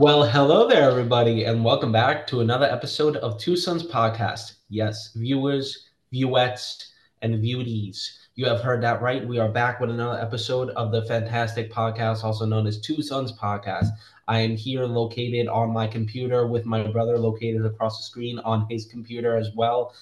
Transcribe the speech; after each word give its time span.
Well, 0.00 0.22
hello 0.22 0.68
there, 0.68 0.88
everybody, 0.88 1.42
and 1.42 1.64
welcome 1.64 1.90
back 1.90 2.24
to 2.28 2.40
another 2.40 2.66
episode 2.66 3.16
of 3.16 3.36
Two 3.36 3.56
Sons 3.56 3.82
Podcast. 3.82 4.52
Yes, 4.68 5.12
viewers, 5.12 5.88
viewettes, 6.14 6.90
and 7.20 7.42
viewees. 7.42 8.08
You 8.36 8.46
have 8.46 8.60
heard 8.60 8.80
that 8.84 9.02
right. 9.02 9.26
We 9.26 9.40
are 9.40 9.48
back 9.48 9.80
with 9.80 9.90
another 9.90 10.20
episode 10.20 10.70
of 10.76 10.92
the 10.92 11.02
fantastic 11.06 11.72
podcast, 11.72 12.22
also 12.22 12.46
known 12.46 12.68
as 12.68 12.80
Two 12.80 13.02
Sons 13.02 13.32
Podcast. 13.32 13.88
I 14.28 14.38
am 14.38 14.54
here 14.54 14.84
located 14.84 15.48
on 15.48 15.72
my 15.72 15.88
computer 15.88 16.46
with 16.46 16.64
my 16.64 16.86
brother 16.86 17.18
located 17.18 17.66
across 17.66 17.98
the 17.98 18.04
screen 18.04 18.38
on 18.38 18.68
his 18.70 18.86
computer 18.86 19.36
as 19.36 19.50
well. 19.56 19.96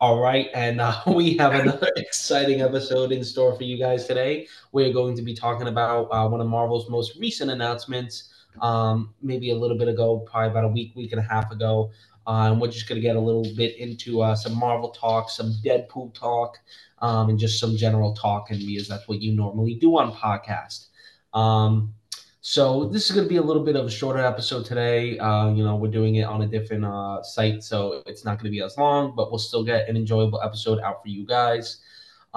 All 0.00 0.18
right, 0.18 0.48
and 0.54 0.80
uh, 0.80 0.98
we 1.06 1.36
have 1.36 1.52
another 1.52 1.90
exciting 1.96 2.62
episode 2.62 3.12
in 3.12 3.22
store 3.22 3.54
for 3.54 3.64
you 3.64 3.76
guys 3.76 4.06
today. 4.06 4.48
We're 4.72 4.94
going 4.94 5.14
to 5.16 5.22
be 5.22 5.34
talking 5.34 5.68
about 5.68 6.04
uh, 6.04 6.26
one 6.26 6.40
of 6.40 6.46
Marvel's 6.46 6.88
most 6.88 7.18
recent 7.18 7.50
announcements 7.50 8.32
um, 8.60 9.14
maybe 9.22 9.50
a 9.50 9.56
little 9.56 9.76
bit 9.76 9.88
ago, 9.88 10.18
probably 10.20 10.50
about 10.50 10.64
a 10.64 10.68
week, 10.68 10.94
week 10.96 11.12
and 11.12 11.20
a 11.20 11.24
half 11.24 11.50
ago. 11.50 11.90
Uh, 12.26 12.50
and 12.50 12.60
we're 12.60 12.70
just 12.70 12.86
going 12.86 13.00
to 13.00 13.02
get 13.02 13.16
a 13.16 13.20
little 13.20 13.46
bit 13.56 13.76
into 13.78 14.20
uh, 14.20 14.34
some 14.34 14.54
Marvel 14.54 14.90
talk, 14.90 15.30
some 15.30 15.54
Deadpool 15.64 16.12
talk, 16.12 16.58
um, 16.98 17.30
and 17.30 17.38
just 17.38 17.58
some 17.58 17.74
general 17.74 18.12
talk, 18.12 18.50
and 18.50 18.60
because 18.66 18.86
that's 18.86 19.08
what 19.08 19.22
you 19.22 19.34
normally 19.34 19.74
do 19.74 19.96
on 19.98 20.12
podcast. 20.12 20.88
Um, 21.32 21.94
so 22.42 22.84
this 22.88 23.08
is 23.08 23.16
going 23.16 23.24
to 23.24 23.28
be 23.28 23.36
a 23.36 23.42
little 23.42 23.64
bit 23.64 23.76
of 23.76 23.86
a 23.86 23.90
shorter 23.90 24.20
episode 24.20 24.64
today. 24.64 25.18
Uh, 25.18 25.50
you 25.50 25.64
know, 25.64 25.76
we're 25.76 25.90
doing 25.90 26.16
it 26.16 26.24
on 26.24 26.42
a 26.42 26.46
different 26.46 26.84
uh, 26.84 27.22
site, 27.22 27.62
so 27.62 28.02
it's 28.06 28.24
not 28.24 28.38
going 28.38 28.44
to 28.44 28.50
be 28.50 28.62
as 28.62 28.76
long, 28.76 29.14
but 29.16 29.30
we'll 29.30 29.38
still 29.38 29.64
get 29.64 29.88
an 29.88 29.96
enjoyable 29.96 30.40
episode 30.42 30.80
out 30.80 31.02
for 31.02 31.08
you 31.08 31.24
guys. 31.24 31.80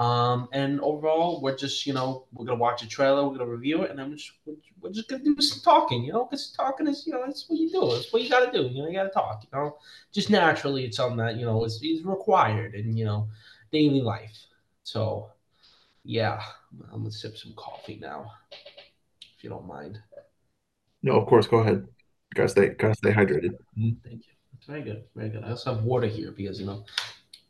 Um, 0.02 0.48
and 0.50 0.80
overall, 0.80 1.40
we're 1.40 1.56
just, 1.56 1.86
you 1.86 1.92
know, 1.92 2.24
we're 2.32 2.44
gonna 2.44 2.58
watch 2.58 2.82
a 2.82 2.88
trailer, 2.88 3.22
we're 3.22 3.38
gonna 3.38 3.48
review 3.48 3.82
it, 3.82 3.90
and 3.90 3.98
then 4.00 4.10
we're 4.10 4.16
just, 4.16 4.32
we're 4.80 4.90
just 4.90 5.08
gonna 5.08 5.22
do 5.22 5.40
some 5.40 5.60
talking, 5.60 6.02
you 6.02 6.12
know, 6.12 6.24
because 6.24 6.50
talking 6.50 6.88
is, 6.88 7.06
you 7.06 7.12
know, 7.12 7.22
that's 7.24 7.48
what 7.48 7.60
you 7.60 7.70
do, 7.70 7.92
it's 7.94 8.12
what 8.12 8.20
you 8.20 8.28
gotta 8.28 8.50
do, 8.50 8.64
you 8.66 8.82
know, 8.82 8.88
you 8.88 8.94
gotta 8.94 9.10
talk, 9.10 9.44
you 9.44 9.48
know, 9.56 9.78
just 10.10 10.28
naturally, 10.28 10.84
it's 10.86 10.96
something 10.96 11.18
that 11.18 11.36
you 11.36 11.44
know 11.44 11.64
is, 11.64 11.80
is 11.84 12.04
required 12.04 12.74
in 12.74 12.96
you 12.96 13.04
know 13.04 13.28
daily 13.70 14.00
life. 14.00 14.36
So, 14.82 15.30
yeah, 16.04 16.40
I'm 16.92 17.02
gonna 17.02 17.12
sip 17.12 17.36
some 17.36 17.52
coffee 17.54 18.00
now, 18.02 18.32
if 18.50 19.44
you 19.44 19.50
don't 19.50 19.68
mind. 19.68 20.00
No, 21.04 21.12
of 21.12 21.28
course, 21.28 21.46
go 21.46 21.58
ahead. 21.58 21.86
Gotta 22.34 22.48
stay, 22.48 22.68
gotta 22.70 22.96
stay 22.96 23.12
hydrated. 23.12 23.52
Mm, 23.78 24.02
thank 24.02 24.26
you. 24.26 24.32
It's 24.56 24.66
very 24.66 24.82
good, 24.82 25.04
very 25.14 25.28
good. 25.28 25.44
I 25.44 25.50
also 25.50 25.74
have 25.74 25.84
water 25.84 26.08
here 26.08 26.32
because 26.32 26.58
you 26.58 26.66
know 26.66 26.84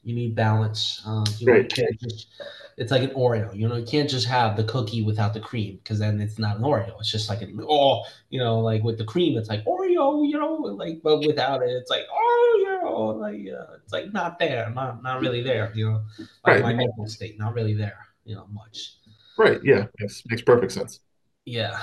you 0.03 0.15
need 0.15 0.35
balance. 0.35 1.03
Uh, 1.07 1.25
you, 1.39 1.47
know, 1.47 1.55
you 1.55 1.65
can't 1.65 2.01
just, 2.01 2.29
it's 2.77 2.91
like 2.91 3.03
an 3.03 3.11
Oreo. 3.11 3.55
You 3.57 3.69
know, 3.69 3.77
you 3.77 3.85
can't 3.85 4.11
just 4.11 4.27
have 4.27 4.57
the 4.57 4.65
cookie 4.65 5.03
without 5.03 5.35
the 5.35 5.41
cream 5.41 5.79
because 5.83 5.99
then 5.99 6.21
it's 6.21 6.39
not 6.39 6.57
an 6.57 6.63
Oreo. 6.63 6.99
It's 6.99 7.11
just 7.11 7.29
like 7.29 7.43
an 7.43 7.59
oh, 7.69 8.03
you 8.31 8.39
know, 8.41 8.61
like 8.61 8.83
with 8.83 8.99
the 8.99 9.05
cream, 9.05 9.39
it's 9.39 9.49
like 9.49 9.65
Oreo. 9.65 10.29
You 10.29 10.39
know, 10.39 10.55
like 10.55 11.01
but 11.03 11.21
without 11.21 11.63
it, 11.63 11.71
it's 11.71 11.91
like 11.91 12.03
Oreo. 12.03 13.19
Like 13.19 13.47
uh, 13.53 13.75
it's 13.83 13.93
like 13.93 14.13
not 14.13 14.39
there, 14.39 14.71
not 14.71 15.03
not 15.03 15.21
really 15.21 15.43
there. 15.43 15.73
You 15.75 15.91
know, 15.91 16.03
like 16.19 16.29
right. 16.47 16.63
my 16.63 16.75
mental 16.75 17.07
state, 17.07 17.39
not 17.39 17.55
really 17.55 17.75
there. 17.75 18.07
You 18.25 18.37
know, 18.37 18.47
much. 18.53 18.97
Right. 19.39 19.61
Yeah. 19.63 19.87
Makes 20.01 20.23
makes 20.27 20.43
perfect 20.43 20.73
sense. 20.73 21.01
Yeah. 21.45 21.79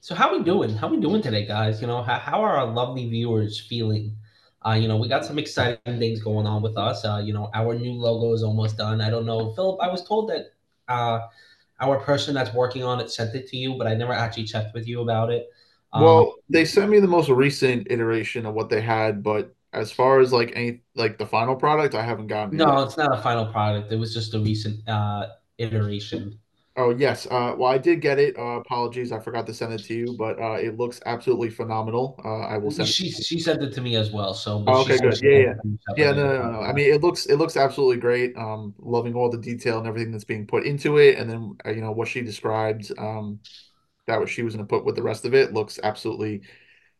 So 0.00 0.14
how 0.14 0.36
we 0.36 0.44
doing? 0.44 0.70
How 0.70 0.88
we 0.88 1.00
doing 1.00 1.22
today, 1.22 1.46
guys? 1.46 1.80
You 1.80 1.86
know, 1.86 2.02
how, 2.02 2.18
how 2.18 2.42
are 2.42 2.56
our 2.58 2.66
lovely 2.66 3.08
viewers 3.08 3.58
feeling? 3.58 4.16
Uh, 4.64 4.72
you 4.72 4.88
know, 4.88 4.96
we 4.96 5.08
got 5.08 5.24
some 5.24 5.38
exciting 5.38 5.98
things 5.98 6.20
going 6.20 6.46
on 6.46 6.62
with 6.62 6.76
us. 6.76 7.04
Uh, 7.04 7.22
you 7.24 7.32
know, 7.32 7.50
our 7.54 7.74
new 7.74 7.92
logo 7.92 8.32
is 8.34 8.42
almost 8.42 8.76
done. 8.76 9.00
I 9.00 9.10
don't 9.10 9.26
know, 9.26 9.52
Philip. 9.54 9.80
I 9.80 9.88
was 9.88 10.04
told 10.06 10.28
that 10.30 10.52
uh, 10.88 11.20
our 11.80 11.98
person 12.00 12.34
that's 12.34 12.52
working 12.54 12.82
on 12.82 13.00
it 13.00 13.10
sent 13.10 13.34
it 13.34 13.46
to 13.48 13.56
you, 13.56 13.74
but 13.74 13.86
I 13.86 13.94
never 13.94 14.12
actually 14.12 14.44
checked 14.44 14.74
with 14.74 14.88
you 14.88 15.02
about 15.02 15.30
it. 15.30 15.48
Um, 15.92 16.02
well, 16.02 16.34
they 16.48 16.64
sent 16.64 16.90
me 16.90 17.00
the 17.00 17.06
most 17.06 17.28
recent 17.28 17.86
iteration 17.90 18.44
of 18.46 18.54
what 18.54 18.68
they 18.68 18.80
had, 18.80 19.22
but 19.22 19.54
as 19.72 19.92
far 19.92 20.20
as 20.20 20.32
like 20.32 20.52
any 20.54 20.80
like 20.94 21.18
the 21.18 21.26
final 21.26 21.54
product, 21.54 21.94
I 21.94 22.02
haven't 22.02 22.28
gotten. 22.28 22.56
No, 22.56 22.82
it's 22.82 22.96
not 22.96 23.16
a 23.16 23.22
final 23.22 23.46
product. 23.46 23.92
It 23.92 23.96
was 23.96 24.12
just 24.12 24.34
a 24.34 24.40
recent 24.40 24.86
uh, 24.88 25.28
iteration. 25.58 26.38
Oh 26.78 26.90
yes. 26.90 27.26
Uh, 27.26 27.54
well, 27.56 27.72
I 27.72 27.78
did 27.78 28.02
get 28.02 28.18
it. 28.18 28.38
Uh, 28.38 28.60
apologies, 28.60 29.10
I 29.10 29.18
forgot 29.18 29.46
to 29.46 29.54
send 29.54 29.72
it 29.72 29.82
to 29.84 29.94
you, 29.94 30.14
but 30.18 30.38
uh, 30.38 30.52
it 30.54 30.76
looks 30.76 31.00
absolutely 31.06 31.48
phenomenal. 31.48 32.20
Uh, 32.22 32.40
I 32.40 32.58
will 32.58 32.70
send. 32.70 32.88
She 32.88 33.10
she 33.10 33.38
sent 33.38 33.62
it 33.62 33.72
to 33.74 33.80
me 33.80 33.96
as 33.96 34.10
well. 34.10 34.34
So. 34.34 34.62
Oh, 34.66 34.82
okay, 34.82 34.98
good. 34.98 35.18
Yeah, 35.22 35.38
yeah, 35.38 35.54
yeah. 35.96 36.12
No, 36.12 36.26
no, 36.26 36.50
no, 36.52 36.60
I 36.60 36.74
mean, 36.74 36.92
it 36.92 37.02
looks 37.02 37.26
it 37.26 37.36
looks 37.36 37.56
absolutely 37.56 37.96
great. 37.96 38.36
Um, 38.36 38.74
loving 38.78 39.14
all 39.14 39.30
the 39.30 39.38
detail 39.38 39.78
and 39.78 39.86
everything 39.86 40.12
that's 40.12 40.24
being 40.24 40.46
put 40.46 40.66
into 40.66 40.98
it, 40.98 41.18
and 41.18 41.30
then 41.30 41.56
uh, 41.64 41.70
you 41.70 41.80
know 41.80 41.92
what 41.92 42.08
she 42.08 42.20
described. 42.20 42.92
Um, 42.98 43.40
that 44.06 44.20
what 44.20 44.28
she 44.28 44.42
was 44.42 44.54
going 44.54 44.64
to 44.64 44.68
put 44.68 44.84
with 44.84 44.96
the 44.96 45.02
rest 45.02 45.24
of 45.24 45.34
it 45.34 45.52
looks 45.52 45.80
absolutely 45.82 46.42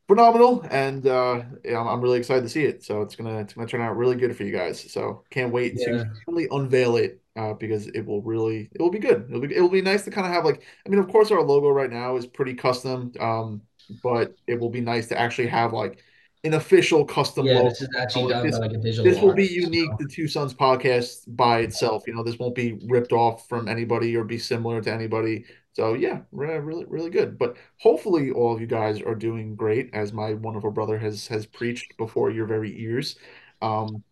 phenomenal, 0.08 0.66
and 0.70 1.06
uh, 1.06 1.42
I'm, 1.68 1.86
I'm, 1.86 2.00
really 2.00 2.18
excited 2.18 2.42
to 2.42 2.48
see 2.48 2.64
it. 2.64 2.82
So 2.82 3.02
it's 3.02 3.14
gonna 3.14 3.40
it's 3.40 3.52
gonna 3.52 3.66
turn 3.66 3.82
out 3.82 3.96
really 3.96 4.16
good 4.16 4.34
for 4.36 4.44
you 4.44 4.52
guys. 4.52 4.90
So 4.90 5.24
can't 5.30 5.52
wait 5.52 5.74
yeah. 5.76 5.86
to 5.86 6.10
really 6.26 6.48
unveil 6.50 6.96
it 6.96 7.20
uh, 7.36 7.52
because 7.54 7.88
it 7.88 8.04
will 8.04 8.22
really 8.22 8.68
it 8.72 8.80
will 8.80 8.90
be 8.90 8.98
good. 8.98 9.26
It'll 9.28 9.40
be 9.40 9.54
it'll 9.54 9.68
be 9.68 9.82
nice 9.82 10.04
to 10.04 10.10
kind 10.10 10.26
of 10.26 10.32
have 10.32 10.44
like 10.44 10.62
I 10.84 10.88
mean, 10.88 10.98
of 10.98 11.08
course, 11.08 11.30
our 11.30 11.42
logo 11.42 11.68
right 11.68 11.90
now 11.90 12.16
is 12.16 12.26
pretty 12.26 12.54
custom, 12.54 13.12
um, 13.20 13.62
but 14.02 14.34
it 14.46 14.58
will 14.58 14.70
be 14.70 14.80
nice 14.80 15.06
to 15.08 15.18
actually 15.18 15.48
have 15.48 15.72
like 15.72 16.02
an 16.44 16.54
official 16.54 17.04
custom 17.04 17.46
yeah, 17.46 17.54
logo. 17.54 17.68
This 17.70 17.82
is 17.82 17.88
actually 17.98 18.32
done 18.32 18.46
this, 18.46 18.58
like 18.58 18.72
a 18.72 18.78
digital. 18.78 19.04
This 19.04 19.20
will 19.20 19.34
be 19.34 19.46
unique 19.46 19.90
so. 19.92 20.06
to 20.06 20.08
Two 20.08 20.28
Sons 20.28 20.54
podcast 20.54 21.24
by 21.36 21.60
itself. 21.60 22.04
You 22.06 22.14
know, 22.14 22.22
this 22.22 22.38
won't 22.38 22.54
be 22.54 22.78
ripped 22.86 23.12
off 23.12 23.48
from 23.48 23.68
anybody 23.68 24.16
or 24.16 24.24
be 24.24 24.38
similar 24.38 24.80
to 24.80 24.92
anybody. 24.92 25.44
So 25.72 25.92
yeah, 25.94 26.20
really, 26.32 26.84
really 26.86 27.10
good. 27.10 27.36
But 27.36 27.56
hopefully, 27.78 28.30
all 28.30 28.54
of 28.54 28.60
you 28.60 28.66
guys 28.66 29.02
are 29.02 29.14
doing 29.14 29.54
great, 29.54 29.90
as 29.92 30.12
my 30.12 30.32
wonderful 30.34 30.70
brother 30.70 30.98
has 30.98 31.26
has 31.26 31.44
preached 31.44 31.96
before 31.98 32.30
your 32.30 32.46
very 32.46 32.80
ears. 32.80 33.16
Um, 33.60 34.02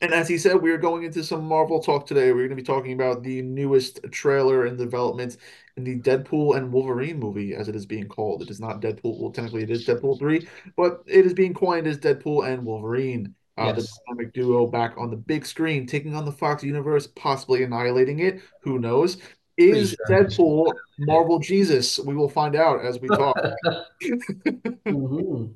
and 0.00 0.12
as 0.12 0.28
he 0.28 0.38
said, 0.38 0.60
we 0.60 0.70
are 0.70 0.78
going 0.78 1.02
into 1.04 1.22
some 1.24 1.44
Marvel 1.44 1.80
talk 1.80 2.06
today. 2.06 2.32
We're 2.32 2.46
going 2.46 2.50
to 2.50 2.56
be 2.56 2.62
talking 2.62 2.92
about 2.92 3.22
the 3.22 3.42
newest 3.42 4.00
trailer 4.10 4.66
and 4.66 4.78
development 4.78 5.36
in 5.76 5.84
the 5.84 5.98
Deadpool 5.98 6.56
and 6.56 6.72
Wolverine 6.72 7.18
movie, 7.18 7.54
as 7.54 7.68
it 7.68 7.76
is 7.76 7.86
being 7.86 8.08
called. 8.08 8.42
It 8.42 8.50
is 8.50 8.60
not 8.60 8.80
Deadpool. 8.80 9.18
Well, 9.18 9.30
technically, 9.30 9.62
it 9.62 9.70
is 9.70 9.86
Deadpool 9.86 10.18
3, 10.18 10.46
but 10.76 11.02
it 11.06 11.26
is 11.26 11.34
being 11.34 11.54
coined 11.54 11.86
as 11.86 11.98
Deadpool 11.98 12.48
and 12.48 12.64
Wolverine. 12.64 13.34
Uh, 13.58 13.74
yes. 13.76 13.82
The 13.82 13.98
dynamic 14.06 14.32
duo 14.32 14.66
back 14.66 14.94
on 14.96 15.10
the 15.10 15.16
big 15.16 15.44
screen, 15.44 15.86
taking 15.86 16.14
on 16.14 16.24
the 16.24 16.32
Fox 16.32 16.62
universe, 16.62 17.06
possibly 17.06 17.62
annihilating 17.62 18.20
it. 18.20 18.40
Who 18.62 18.78
knows? 18.78 19.18
Is 19.56 19.96
sure. 20.08 20.24
Deadpool 20.24 20.72
Marvel 21.00 21.38
Jesus? 21.38 21.98
We 21.98 22.14
will 22.14 22.28
find 22.28 22.56
out 22.56 22.84
as 22.84 23.00
we 23.00 23.08
talk. 23.08 23.36
mm-hmm. 24.02 25.52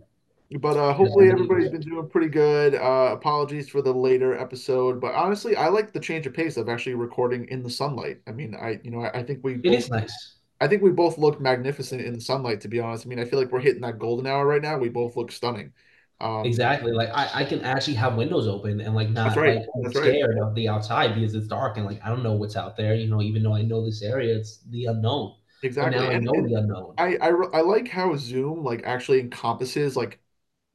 But 0.60 0.76
uh, 0.76 0.92
hopefully 0.92 1.30
everybody's 1.30 1.70
been 1.70 1.80
doing 1.80 2.08
pretty 2.08 2.28
good. 2.28 2.74
Uh, 2.74 3.10
apologies 3.12 3.68
for 3.68 3.82
the 3.82 3.92
later 3.92 4.38
episode, 4.38 5.00
but 5.00 5.14
honestly, 5.14 5.56
I 5.56 5.68
like 5.68 5.92
the 5.92 6.00
change 6.00 6.26
of 6.26 6.34
pace 6.34 6.56
of 6.56 6.68
actually 6.68 6.94
recording 6.94 7.48
in 7.48 7.62
the 7.62 7.70
sunlight. 7.70 8.20
I 8.26 8.32
mean, 8.32 8.54
I 8.54 8.78
you 8.82 8.90
know 8.90 9.00
I, 9.00 9.20
I 9.20 9.22
think 9.22 9.42
we 9.42 9.54
it 9.54 9.62
both, 9.62 9.74
is 9.74 9.90
nice. 9.90 10.34
I 10.60 10.68
think 10.68 10.82
we 10.82 10.90
both 10.90 11.18
look 11.18 11.40
magnificent 11.40 12.02
in 12.02 12.12
the 12.12 12.20
sunlight. 12.20 12.60
To 12.60 12.68
be 12.68 12.78
honest, 12.78 13.06
I 13.06 13.08
mean, 13.08 13.18
I 13.18 13.24
feel 13.24 13.38
like 13.38 13.50
we're 13.50 13.60
hitting 13.60 13.80
that 13.82 13.98
golden 13.98 14.26
hour 14.26 14.46
right 14.46 14.62
now. 14.62 14.76
We 14.78 14.90
both 14.90 15.16
look 15.16 15.32
stunning. 15.32 15.72
Um, 16.20 16.44
exactly. 16.44 16.92
Like 16.92 17.10
I, 17.10 17.28
I 17.40 17.44
can 17.44 17.62
actually 17.62 17.94
have 17.94 18.14
windows 18.14 18.46
open 18.46 18.80
and 18.80 18.94
like 18.94 19.10
not 19.10 19.36
right. 19.36 19.62
like 19.82 19.92
scared 19.92 20.36
right. 20.36 20.42
of 20.46 20.54
the 20.54 20.68
outside 20.68 21.14
because 21.14 21.34
it's 21.34 21.48
dark 21.48 21.76
and 21.76 21.86
like 21.86 22.00
I 22.04 22.08
don't 22.08 22.22
know 22.22 22.34
what's 22.34 22.56
out 22.56 22.76
there. 22.76 22.94
You 22.94 23.08
know, 23.08 23.20
even 23.22 23.42
though 23.42 23.54
I 23.54 23.62
know 23.62 23.84
this 23.84 24.02
area, 24.02 24.36
it's 24.36 24.60
the 24.70 24.86
unknown. 24.86 25.34
Exactly. 25.62 25.98
And, 25.98 26.14
I 26.14 26.18
know 26.18 26.46
the 26.46 26.54
unknown. 26.54 26.94
I, 26.98 27.16
I 27.16 27.28
I 27.54 27.60
like 27.62 27.88
how 27.88 28.14
Zoom 28.16 28.62
like 28.62 28.82
actually 28.84 29.20
encompasses 29.20 29.96
like 29.96 30.20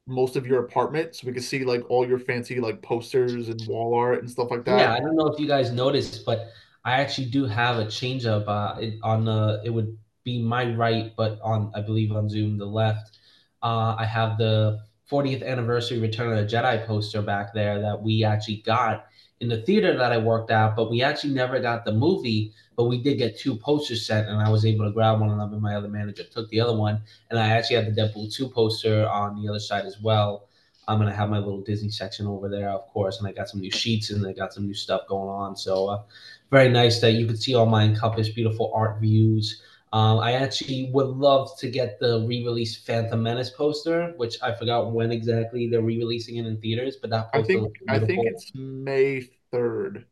most 0.10 0.36
of 0.36 0.48
your 0.48 0.64
apartment 0.66 1.16
so 1.16 1.28
we 1.28 1.34
can 1.34 1.42
see 1.42 1.64
like 1.64 1.90
all 1.90 2.08
your 2.08 2.20
fancy 2.20 2.60
like 2.60 2.82
posters 2.82 3.48
and 3.48 3.62
wall 3.68 3.94
art 3.94 4.20
and 4.20 4.30
stuff 4.30 4.50
like 4.52 4.66
that. 4.66 4.80
Yeah, 4.80 4.94
I 4.94 5.00
don't 5.00 5.16
know 5.16 5.28
if 5.28 5.40
you 5.40 5.48
guys 5.48 5.72
noticed, 5.72 6.26
but 6.26 6.52
I 6.84 7.00
actually 7.02 7.28
do 7.28 7.46
have 7.46 7.78
a 7.78 7.86
change 7.90 8.26
up 8.26 8.48
uh, 8.48 8.82
on 9.04 9.26
the 9.26 9.62
it 9.64 9.70
would 9.70 9.98
be 10.24 10.42
my 10.42 10.74
right, 10.74 11.14
but 11.16 11.40
on 11.42 11.72
I 11.76 11.82
believe 11.82 12.12
on 12.12 12.28
Zoom 12.28 12.58
the 12.58 12.66
left. 12.66 13.18
Uh, 13.62 13.96
I 13.98 14.06
have 14.06 14.38
the 14.38 14.80
40th 15.12 15.46
anniversary 15.46 16.00
Return 16.00 16.32
of 16.32 16.38
the 16.38 16.56
Jedi 16.56 16.86
poster 16.86 17.22
back 17.22 17.54
there 17.54 17.82
that 17.82 18.02
we 18.02 18.24
actually 18.24 18.64
got 18.66 19.06
in 19.42 19.48
the 19.48 19.62
theater 19.62 19.98
that 19.98 20.12
I 20.12 20.18
worked 20.18 20.52
at, 20.52 20.76
but 20.76 20.92
we 20.92 21.02
actually 21.02 21.34
never 21.34 21.60
got 21.60 21.86
the 21.86 21.94
movie. 21.94 22.54
But 22.76 22.86
we 22.86 22.98
did 23.02 23.18
get 23.18 23.38
two 23.38 23.56
posters 23.56 24.06
sent, 24.06 24.30
and 24.30 24.42
I 24.42 24.50
was 24.50 24.66
able 24.66 24.86
to 24.86 24.92
grab 24.92 25.20
one 25.20 25.30
of 25.30 25.38
them, 25.38 25.54
and 25.54 25.62
my 25.62 25.76
other 25.76 25.90
manager 25.90 26.24
took 26.24 26.50
the 26.50 26.62
other 26.62 26.76
one. 26.76 27.02
And 27.30 27.38
I 27.38 27.50
actually 27.50 27.76
had 27.78 27.94
the 27.94 28.02
Deadpool 28.02 28.34
2 28.34 28.50
poster 28.50 29.08
on 29.08 29.42
the 29.42 29.50
other 29.50 29.60
side 29.60 29.86
as 29.86 30.00
well. 30.00 30.48
I'm 30.88 30.98
gonna 30.98 31.14
have 31.14 31.30
my 31.30 31.38
little 31.38 31.62
Disney 31.62 31.90
section 31.90 32.26
over 32.26 32.50
there, 32.50 32.70
of 32.70 32.88
course, 32.88 33.20
and 33.20 33.28
I 33.28 33.32
got 33.32 33.48
some 33.48 33.60
new 33.60 33.70
sheets 33.70 34.10
and 34.10 34.26
I 34.26 34.34
got 34.34 34.54
some 34.54 34.66
new 34.66 34.74
stuff 34.74 35.02
going 35.08 35.30
on. 35.30 35.56
So 35.56 35.88
uh, 35.88 36.04
very 36.50 36.70
nice 36.70 37.00
that 37.02 37.12
you 37.12 37.28
could 37.28 37.42
see 37.42 37.54
all 37.54 37.68
my 37.68 37.84
Encompass 37.84 38.30
beautiful 38.30 38.72
art 38.74 39.00
views. 39.00 39.62
Um, 39.92 40.20
I 40.20 40.34
actually 40.34 40.92
would 40.94 41.08
love 41.08 41.58
to 41.60 41.70
get 41.70 42.00
the 42.00 42.24
re-release 42.28 42.78
Phantom 42.78 43.22
Menace 43.22 43.50
poster, 43.50 44.14
which 44.18 44.38
I 44.42 44.54
forgot 44.54 44.92
when 44.92 45.12
exactly 45.12 45.68
they're 45.68 45.82
re-releasing 45.82 46.38
it 46.38 46.46
in 46.46 46.62
theaters, 46.62 46.98
but 47.02 47.10
that 47.10 47.30
I 47.34 47.42
think 47.42 47.76
I 47.88 48.00
think 48.00 48.26
it's 48.26 48.52
May 48.54 49.22
third. 49.52 50.06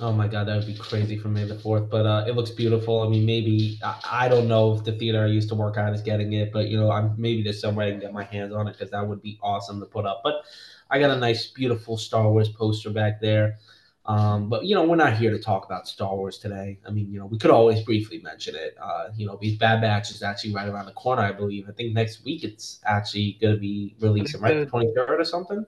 Oh 0.00 0.10
my 0.12 0.26
god, 0.26 0.44
that 0.48 0.56
would 0.56 0.66
be 0.66 0.74
crazy 0.74 1.18
for 1.18 1.28
May 1.28 1.44
the 1.44 1.58
Fourth. 1.58 1.90
But 1.90 2.06
uh, 2.06 2.24
it 2.26 2.34
looks 2.34 2.50
beautiful. 2.50 3.02
I 3.02 3.08
mean, 3.08 3.26
maybe 3.26 3.78
I, 3.84 4.00
I 4.24 4.28
don't 4.28 4.48
know 4.48 4.74
if 4.74 4.84
the 4.84 4.92
theater 4.92 5.22
I 5.22 5.26
used 5.26 5.50
to 5.50 5.54
work 5.54 5.76
at 5.76 5.92
is 5.92 6.00
getting 6.00 6.32
it, 6.32 6.50
but 6.50 6.68
you 6.68 6.78
know, 6.80 6.90
I'm 6.90 7.14
maybe 7.20 7.42
there's 7.42 7.60
some 7.60 7.74
way 7.74 7.88
I 7.88 7.90
can 7.90 8.00
get 8.00 8.12
my 8.12 8.24
hands 8.24 8.54
on 8.54 8.66
it 8.68 8.72
because 8.72 8.90
that 8.90 9.06
would 9.06 9.20
be 9.20 9.38
awesome 9.42 9.80
to 9.80 9.86
put 9.86 10.06
up. 10.06 10.22
But 10.24 10.44
I 10.90 10.98
got 10.98 11.10
a 11.10 11.16
nice, 11.20 11.46
beautiful 11.48 11.98
Star 11.98 12.30
Wars 12.30 12.48
poster 12.48 12.88
back 12.90 13.20
there. 13.20 13.58
Um, 14.04 14.48
but 14.48 14.64
you 14.64 14.74
know, 14.74 14.84
we're 14.84 14.96
not 14.96 15.16
here 15.16 15.30
to 15.30 15.38
talk 15.38 15.64
about 15.64 15.86
Star 15.86 16.14
Wars 16.16 16.38
today. 16.38 16.78
I 16.86 16.90
mean, 16.90 17.10
you 17.12 17.20
know, 17.20 17.26
we 17.26 17.38
could 17.38 17.52
always 17.52 17.82
briefly 17.82 18.20
mention 18.20 18.56
it. 18.56 18.76
Uh, 18.80 19.10
you 19.16 19.26
know, 19.26 19.38
these 19.40 19.56
Bad 19.58 19.80
Batch 19.80 20.10
is 20.10 20.22
actually 20.22 20.54
right 20.54 20.68
around 20.68 20.86
the 20.86 20.92
corner, 20.92 21.22
I 21.22 21.32
believe. 21.32 21.68
I 21.68 21.72
think 21.72 21.94
next 21.94 22.24
week 22.24 22.42
it's 22.42 22.80
actually 22.84 23.38
going 23.40 23.54
to 23.54 23.60
be 23.60 23.94
releasing, 24.00 24.40
right? 24.40 24.54
The 24.54 24.66
twenty 24.66 24.92
third 24.94 25.20
or 25.20 25.24
something. 25.24 25.64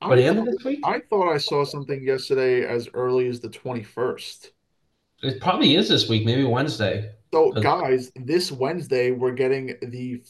I 0.00 0.14
the 0.14 0.24
end 0.24 0.38
of 0.38 0.46
this 0.46 0.64
week? 0.64 0.80
I 0.84 1.00
thought 1.10 1.32
I 1.32 1.38
saw 1.38 1.64
something 1.64 2.02
yesterday 2.02 2.64
as 2.64 2.88
early 2.94 3.28
as 3.28 3.40
the 3.40 3.48
21st. 3.48 4.50
It 5.22 5.40
probably 5.40 5.74
is 5.74 5.88
this 5.88 6.08
week, 6.08 6.24
maybe 6.24 6.44
Wednesday. 6.44 7.10
So, 7.32 7.50
guys, 7.52 8.12
this 8.14 8.52
Wednesday 8.52 9.10
we're 9.10 9.32
getting 9.32 9.74
the 9.82 10.22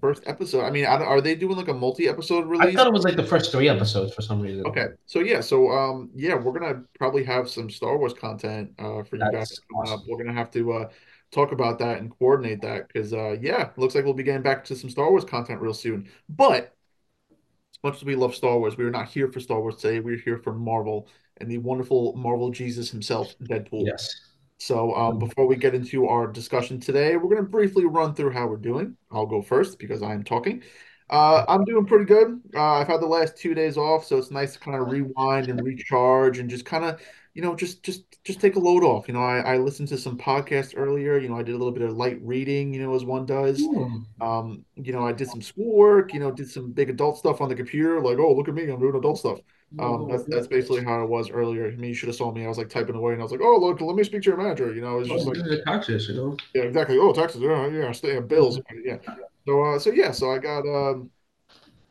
first 0.00 0.22
episode. 0.26 0.64
I 0.64 0.70
mean, 0.70 0.84
are 0.84 1.20
they 1.20 1.34
doing 1.34 1.56
like 1.56 1.68
a 1.68 1.74
multi-episode 1.74 2.46
release? 2.46 2.68
I 2.68 2.74
thought 2.74 2.86
it 2.86 2.92
was 2.92 3.04
like 3.04 3.16
the 3.16 3.24
first 3.24 3.52
three 3.52 3.68
episodes 3.68 4.14
for 4.14 4.22
some 4.22 4.40
reason. 4.40 4.64
Okay, 4.66 4.86
so 5.06 5.20
yeah, 5.20 5.40
so 5.40 5.70
um, 5.70 6.10
yeah, 6.14 6.34
we're 6.34 6.58
gonna 6.58 6.82
probably 6.98 7.24
have 7.24 7.48
some 7.48 7.68
Star 7.68 7.98
Wars 7.98 8.14
content 8.14 8.72
uh 8.78 9.02
for 9.02 9.16
you 9.16 9.22
guys 9.22 9.32
That's 9.32 9.58
coming 9.60 9.92
up. 9.92 9.98
awesome. 9.98 10.06
We're 10.08 10.18
gonna 10.18 10.38
have 10.38 10.50
to 10.52 10.72
uh 10.72 10.88
talk 11.32 11.52
about 11.52 11.78
that 11.78 11.98
and 11.98 12.16
coordinate 12.18 12.60
that 12.62 12.88
because 12.88 13.12
uh 13.12 13.36
yeah, 13.40 13.70
looks 13.76 13.94
like 13.94 14.04
we'll 14.04 14.14
be 14.14 14.22
getting 14.22 14.42
back 14.42 14.64
to 14.66 14.76
some 14.76 14.90
Star 14.90 15.10
Wars 15.10 15.24
content 15.24 15.60
real 15.60 15.74
soon. 15.74 16.08
But 16.28 16.74
as 17.30 17.78
much 17.82 17.96
as 17.96 18.04
we 18.04 18.14
love 18.14 18.34
Star 18.34 18.58
Wars, 18.58 18.76
we 18.76 18.84
are 18.84 18.90
not 18.90 19.08
here 19.08 19.30
for 19.32 19.40
Star 19.40 19.60
Wars 19.60 19.76
today. 19.76 20.00
We're 20.00 20.18
here 20.18 20.38
for 20.38 20.52
Marvel 20.52 21.08
and 21.38 21.50
the 21.50 21.58
wonderful 21.58 22.14
Marvel 22.14 22.50
Jesus 22.50 22.90
himself, 22.90 23.34
Deadpool. 23.40 23.86
Yes. 23.86 24.14
So, 24.64 24.94
um, 24.94 25.18
before 25.18 25.48
we 25.48 25.56
get 25.56 25.74
into 25.74 26.06
our 26.06 26.28
discussion 26.28 26.78
today, 26.78 27.16
we're 27.16 27.24
going 27.24 27.36
to 27.38 27.42
briefly 27.42 27.84
run 27.84 28.14
through 28.14 28.30
how 28.30 28.46
we're 28.46 28.58
doing. 28.58 28.96
I'll 29.10 29.26
go 29.26 29.42
first 29.42 29.76
because 29.80 30.02
I 30.04 30.12
am 30.12 30.22
talking. 30.22 30.62
Uh, 31.10 31.44
I'm 31.48 31.64
doing 31.64 31.84
pretty 31.84 32.04
good. 32.04 32.40
Uh, 32.54 32.74
I've 32.74 32.86
had 32.86 33.00
the 33.00 33.06
last 33.06 33.36
two 33.36 33.54
days 33.54 33.76
off, 33.76 34.04
so 34.06 34.18
it's 34.18 34.30
nice 34.30 34.52
to 34.52 34.60
kind 34.60 34.80
of 34.80 34.88
rewind 34.88 35.48
and 35.48 35.60
recharge 35.64 36.38
and 36.38 36.48
just 36.48 36.64
kind 36.64 36.84
of, 36.84 37.00
you 37.34 37.42
know, 37.42 37.54
just 37.56 37.82
just 37.82 38.04
just 38.24 38.40
take 38.40 38.56
a 38.56 38.58
load 38.60 38.84
off. 38.84 39.08
You 39.08 39.14
know, 39.14 39.22
I, 39.22 39.54
I 39.54 39.58
listened 39.58 39.88
to 39.88 39.98
some 39.98 40.18
podcasts 40.18 40.74
earlier. 40.76 41.18
You 41.18 41.28
know, 41.28 41.36
I 41.38 41.42
did 41.42 41.54
a 41.54 41.58
little 41.58 41.72
bit 41.72 41.82
of 41.82 41.96
light 41.96 42.18
reading, 42.22 42.74
you 42.74 42.82
know, 42.82 42.94
as 42.94 43.04
one 43.04 43.26
does. 43.26 43.70
Hmm. 43.70 44.04
Um, 44.20 44.64
you 44.76 44.92
know, 44.92 45.06
I 45.06 45.12
did 45.12 45.28
some 45.30 45.42
schoolwork, 45.42 46.12
you 46.14 46.20
know, 46.20 46.30
did 46.30 46.48
some 46.50 46.72
big 46.72 46.90
adult 46.90 47.18
stuff 47.18 47.40
on 47.40 47.48
the 47.48 47.56
computer, 47.56 48.00
like, 48.00 48.18
oh, 48.18 48.32
look 48.34 48.48
at 48.48 48.54
me, 48.54 48.68
I'm 48.70 48.78
doing 48.78 48.94
adult 48.94 49.18
stuff. 49.18 49.40
Um, 49.78 50.06
that's 50.06 50.24
that's 50.26 50.46
basically 50.46 50.84
how 50.84 51.02
it 51.02 51.08
was 51.08 51.30
earlier. 51.30 51.66
I 51.66 51.70
mean, 51.76 51.88
you 51.88 51.94
should 51.94 52.08
have 52.08 52.16
saw 52.16 52.30
me. 52.30 52.44
I 52.44 52.48
was 52.48 52.58
like 52.58 52.68
typing 52.68 52.94
away, 52.94 53.14
and 53.14 53.22
I 53.22 53.24
was 53.24 53.32
like, 53.32 53.40
"Oh, 53.42 53.56
look, 53.58 53.80
let 53.80 53.96
me 53.96 54.04
speak 54.04 54.22
to 54.22 54.30
your 54.30 54.36
manager." 54.36 54.72
You 54.74 54.80
know, 54.82 55.00
it's 55.00 55.08
just 55.10 55.26
Oh, 55.26 55.32
like, 55.32 55.38
taxes, 55.66 56.08
you 56.08 56.14
know. 56.14 56.36
yeah, 56.54 56.62
exactly. 56.62 56.98
Oh, 56.98 57.12
taxes, 57.12 57.40
yeah, 57.40 57.66
yeah, 57.68 57.92
stay 57.92 58.18
bills, 58.20 58.60
yeah. 58.84 58.98
So, 59.46 59.62
uh, 59.64 59.78
so 59.78 59.90
yeah, 59.90 60.12
so 60.12 60.30
I 60.32 60.38
got 60.38 60.60
um 60.66 61.10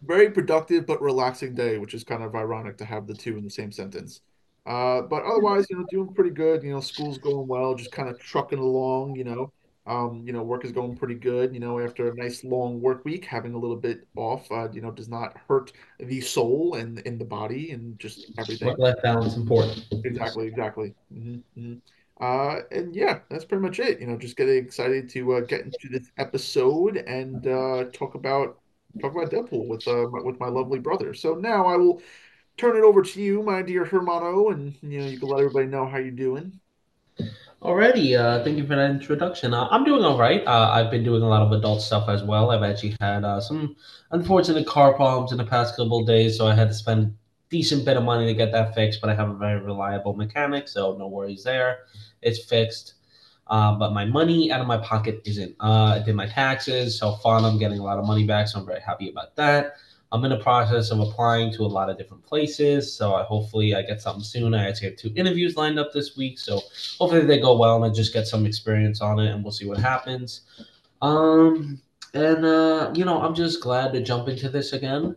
very 0.03 0.31
productive 0.31 0.85
but 0.87 1.01
relaxing 1.01 1.55
day, 1.55 1.77
which 1.79 1.93
is 1.95 2.03
kind 2.03 2.23
of 2.23 2.35
ironic 2.35 2.77
to 2.79 2.85
have 2.85 3.07
the 3.07 3.15
two 3.15 3.37
in 3.37 3.43
the 3.43 3.49
same 3.51 3.71
sentence. 3.71 4.21
Uh, 4.65 5.01
but 5.01 5.23
otherwise, 5.23 5.65
you 5.69 5.77
know, 5.77 5.85
doing 5.89 6.13
pretty 6.13 6.29
good. 6.31 6.63
You 6.63 6.71
know, 6.71 6.81
school's 6.81 7.17
going 7.17 7.47
well, 7.47 7.75
just 7.75 7.91
kind 7.91 8.09
of 8.09 8.19
trucking 8.19 8.59
along. 8.59 9.15
You 9.15 9.23
know, 9.23 9.53
um, 9.87 10.23
you 10.25 10.33
know, 10.33 10.43
work 10.43 10.63
is 10.65 10.71
going 10.71 10.95
pretty 10.95 11.15
good. 11.15 11.53
You 11.53 11.59
know, 11.59 11.79
after 11.79 12.09
a 12.09 12.15
nice 12.15 12.43
long 12.43 12.79
work 12.81 13.03
week, 13.03 13.25
having 13.25 13.53
a 13.53 13.57
little 13.57 13.75
bit 13.77 14.07
off, 14.15 14.51
uh, 14.51 14.69
you 14.71 14.81
know, 14.81 14.91
does 14.91 15.09
not 15.09 15.35
hurt 15.47 15.71
the 15.99 16.21
soul 16.21 16.75
and 16.75 16.99
in 16.99 17.17
the 17.17 17.25
body 17.25 17.71
and 17.71 17.97
just 17.99 18.27
everything. 18.37 18.69
Work-life 18.69 19.01
balance 19.01 19.35
important. 19.35 19.83
Exactly, 20.03 20.47
exactly. 20.47 20.93
hmm 21.11 21.37
hmm 21.55 21.73
Uh, 22.19 22.59
and 22.71 22.95
yeah, 22.95 23.19
that's 23.29 23.45
pretty 23.45 23.61
much 23.63 23.79
it. 23.79 23.99
You 23.99 24.07
know, 24.07 24.17
just 24.17 24.37
getting 24.37 24.63
excited 24.63 25.09
to 25.09 25.33
uh, 25.33 25.39
get 25.41 25.61
into 25.61 25.89
this 25.89 26.11
episode 26.17 26.97
and 26.97 27.45
uh, 27.47 27.85
talk 27.93 28.15
about 28.15 28.59
talk 29.01 29.13
about 29.13 29.31
Deadpool 29.31 29.67
with 29.67 29.87
uh, 29.87 30.07
my, 30.11 30.21
with 30.21 30.39
my 30.39 30.47
lovely 30.47 30.79
brother. 30.79 31.13
So 31.15 31.33
now 31.35 31.65
I 31.65 31.77
will 31.77 32.01
turn 32.61 32.77
it 32.77 32.83
over 32.83 33.01
to 33.01 33.21
you, 33.21 33.41
my 33.41 33.63
dear 33.63 33.83
Hermano, 33.83 34.49
and 34.49 34.75
you 34.83 34.99
know 34.99 35.07
you 35.07 35.19
can 35.19 35.27
let 35.27 35.39
everybody 35.39 35.65
know 35.65 35.87
how 35.87 35.97
you're 35.97 36.11
doing. 36.11 36.59
Alrighty, 37.61 38.17
uh, 38.17 38.43
thank 38.43 38.57
you 38.57 38.65
for 38.67 38.75
that 38.75 38.91
introduction. 38.91 39.53
Uh, 39.53 39.67
I'm 39.71 39.83
doing 39.83 40.03
all 40.03 40.17
right. 40.17 40.45
Uh, 40.45 40.69
I've 40.71 40.91
been 40.91 41.03
doing 41.03 41.23
a 41.23 41.27
lot 41.27 41.41
of 41.41 41.51
adult 41.51 41.81
stuff 41.81 42.07
as 42.07 42.23
well. 42.23 42.51
I've 42.51 42.63
actually 42.63 42.95
had 42.99 43.23
uh, 43.23 43.41
some 43.41 43.75
unfortunate 44.11 44.67
car 44.67 44.93
problems 44.93 45.31
in 45.31 45.39
the 45.39 45.43
past 45.43 45.75
couple 45.75 46.05
days, 46.05 46.37
so 46.37 46.47
I 46.47 46.53
had 46.53 46.67
to 46.67 46.73
spend 46.73 47.05
a 47.05 47.11
decent 47.49 47.83
bit 47.83 47.97
of 47.97 48.03
money 48.03 48.27
to 48.27 48.33
get 48.35 48.51
that 48.51 48.75
fixed. 48.75 49.01
But 49.01 49.09
I 49.09 49.15
have 49.15 49.29
a 49.29 49.33
very 49.33 49.59
reliable 49.59 50.13
mechanic, 50.13 50.67
so 50.67 50.95
no 50.97 51.07
worries 51.07 51.43
there. 51.43 51.79
It's 52.21 52.45
fixed. 52.45 52.93
Uh, 53.47 53.73
but 53.73 53.91
my 53.91 54.05
money 54.05 54.51
out 54.51 54.61
of 54.61 54.67
my 54.67 54.77
pocket 54.77 55.21
isn't. 55.25 55.55
Uh, 55.59 55.99
I 55.99 56.03
did 56.05 56.15
my 56.15 56.27
taxes, 56.27 56.99
so 56.99 57.15
fun. 57.15 57.43
I'm 57.43 57.57
getting 57.57 57.79
a 57.79 57.83
lot 57.83 57.97
of 57.97 58.05
money 58.05 58.25
back, 58.25 58.47
so 58.47 58.59
I'm 58.59 58.65
very 58.67 58.81
happy 58.81 59.09
about 59.09 59.35
that. 59.35 59.73
I'm 60.11 60.25
in 60.25 60.31
the 60.31 60.37
process 60.37 60.91
of 60.91 60.99
applying 60.99 61.53
to 61.53 61.63
a 61.63 61.67
lot 61.67 61.89
of 61.89 61.97
different 61.97 62.25
places, 62.25 62.93
so 62.93 63.15
I 63.15 63.23
hopefully 63.23 63.73
I 63.73 63.81
get 63.81 64.01
something 64.01 64.23
soon. 64.23 64.53
I 64.53 64.67
actually 64.67 64.89
have 64.89 64.97
two 64.97 65.13
interviews 65.15 65.55
lined 65.55 65.79
up 65.79 65.93
this 65.93 66.17
week, 66.17 66.37
so 66.37 66.59
hopefully 66.99 67.25
they 67.25 67.39
go 67.39 67.57
well 67.57 67.77
and 67.77 67.85
I 67.85 67.95
just 67.95 68.13
get 68.13 68.27
some 68.27 68.45
experience 68.45 69.01
on 69.01 69.19
it, 69.19 69.31
and 69.31 69.43
we'll 69.43 69.53
see 69.53 69.67
what 69.67 69.77
happens. 69.77 70.41
Um, 71.01 71.81
and 72.13 72.45
uh, 72.45 72.91
you 72.93 73.05
know, 73.05 73.21
I'm 73.21 73.33
just 73.33 73.61
glad 73.61 73.93
to 73.93 74.01
jump 74.01 74.27
into 74.27 74.49
this 74.49 74.73
again, 74.73 75.15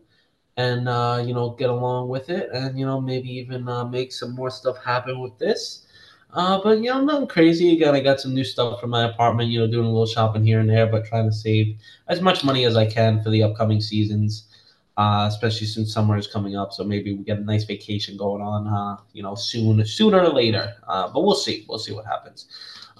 and 0.56 0.88
uh, 0.88 1.23
you 1.26 1.35
know, 1.35 1.50
get 1.50 1.70
along 1.70 2.08
with 2.08 2.31
it, 2.31 2.50
and 2.52 2.79
you 2.79 2.87
know, 2.87 3.00
maybe 3.00 3.29
even 3.31 3.69
uh, 3.69 3.85
make 3.85 4.12
some 4.12 4.35
more 4.35 4.50
stuff 4.50 4.76
happen 4.85 5.19
with 5.20 5.37
this. 5.38 5.87
Uh, 6.32 6.61
but 6.62 6.79
you 6.79 6.90
know, 6.90 7.00
nothing 7.00 7.29
crazy. 7.29 7.73
Again, 7.73 7.94
I 7.94 8.00
got 8.00 8.20
some 8.20 8.35
new 8.35 8.44
stuff 8.44 8.81
for 8.81 8.87
my 8.87 9.05
apartment. 9.05 9.50
You 9.50 9.61
know, 9.61 9.67
doing 9.67 9.87
a 9.87 9.90
little 9.90 10.06
shopping 10.06 10.44
here 10.44 10.61
and 10.61 10.70
there, 10.70 10.87
but 10.87 11.05
trying 11.05 11.29
to 11.29 11.35
save 11.35 11.76
as 12.08 12.20
much 12.20 12.44
money 12.44 12.64
as 12.64 12.76
I 12.76 12.87
can 12.87 13.23
for 13.23 13.31
the 13.31 13.43
upcoming 13.43 13.81
seasons. 13.81 14.49
Uh, 14.96 15.26
especially 15.29 15.67
since 15.67 15.93
summer 15.93 16.17
is 16.17 16.29
coming 16.29 16.56
up, 16.56 16.73
so 16.73 16.85
maybe 16.85 17.12
we 17.14 17.25
get 17.25 17.38
a 17.38 17.44
nice 17.44 17.64
vacation 17.64 18.17
going 18.17 18.41
on, 18.41 18.69
uh, 18.69 18.96
you 19.12 19.25
know, 19.25 19.35
soon, 19.35 19.85
sooner 19.85 20.20
or 20.20 20.29
later. 20.29 20.73
Uh, 20.87 21.08
but 21.12 21.23
we'll 21.25 21.35
see. 21.35 21.64
We'll 21.69 21.81
see 21.81 21.93
what 21.93 22.06
happens. 22.06 22.46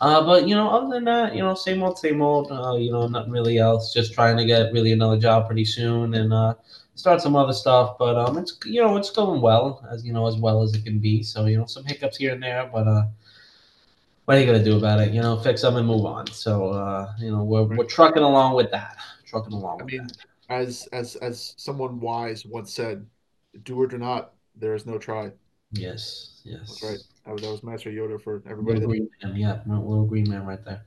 Uh, 0.01 0.25
but 0.25 0.49
you 0.49 0.55
know, 0.55 0.69
other 0.69 0.93
than 0.93 1.05
that, 1.05 1.35
you 1.35 1.41
know, 1.41 1.55
same 1.55 1.83
old, 1.83 1.99
same 1.99 2.21
old. 2.21 2.51
Uh, 2.51 2.75
you 2.75 2.91
know, 2.91 3.07
nothing 3.07 3.31
really 3.31 3.59
else. 3.59 3.93
Just 3.95 4.13
trying 4.13 4.37
to 4.37 4.45
get 4.45 4.73
really 4.73 4.93
another 4.93 5.19
job 5.19 5.47
pretty 5.47 5.65
soon 5.65 6.15
and 6.15 6.33
uh, 6.33 6.55
start 6.97 7.21
some 7.21 7.37
other 7.37 7.53
stuff. 7.53 7.97
But 7.99 8.17
um, 8.17 8.37
it's 8.39 8.59
you 8.65 8.83
know, 8.83 8.97
it's 8.97 9.11
going 9.11 9.41
well 9.41 9.87
as 9.91 10.05
you 10.05 10.13
know, 10.13 10.27
as 10.27 10.37
well 10.37 10.63
as 10.63 10.75
it 10.75 10.85
can 10.85 10.99
be. 10.99 11.23
So 11.23 11.47
you 11.47 11.59
know, 11.59 11.67
some 11.67 11.85
hiccups 11.85 12.17
here 12.17 12.33
and 12.33 12.43
there, 12.43 12.69
but 12.73 12.89
uh, 12.89 13.05
what 14.25 14.37
are 14.37 14.41
you 14.41 14.47
gonna 14.47 14.65
do 14.65 14.77
about 14.77 15.01
it? 15.01 15.13
You 15.13 15.23
know, 15.23 15.39
fix 15.39 15.63
them 15.63 15.77
and 15.77 15.87
move 15.87 16.05
on. 16.05 16.27
So 16.27 16.71
uh, 16.71 17.13
you 17.19 17.31
know, 17.31 17.45
we're 17.45 17.63
we're 17.63 17.85
trucking 17.85 18.23
along 18.23 18.57
with 18.57 18.73
that. 18.73 18.97
Trucking 19.27 19.53
along 19.53 19.81
I 19.81 19.85
with 19.85 19.93
mean, 19.93 20.07
that. 20.09 20.17
As 20.49 20.89
as 20.93 21.17
as 21.17 21.55
someone 21.57 22.01
wise 22.01 22.45
once 22.45 22.73
said, 22.73 23.07
"Do 23.63 23.83
it 23.85 23.95
or 23.95 23.99
not, 23.99 24.35
there 24.55 24.75
is 24.75 24.87
no 24.87 24.99
try." 24.99 25.33
Yes, 25.73 26.41
yes, 26.45 26.61
That's 26.69 26.83
right. 26.83 26.99
That 27.27 27.33
was, 27.33 27.43
that 27.43 27.51
was 27.51 27.63
Master 27.63 27.91
Yoda 27.91 28.21
for 28.23 28.43
everybody 28.49 28.81
Little 28.81 28.91
green 28.91 29.09
man, 29.23 29.37
yeah, 29.37 29.61
little 29.67 30.07
green 30.07 30.29
man 30.29 30.47
right 30.47 30.65
there. 30.65 30.83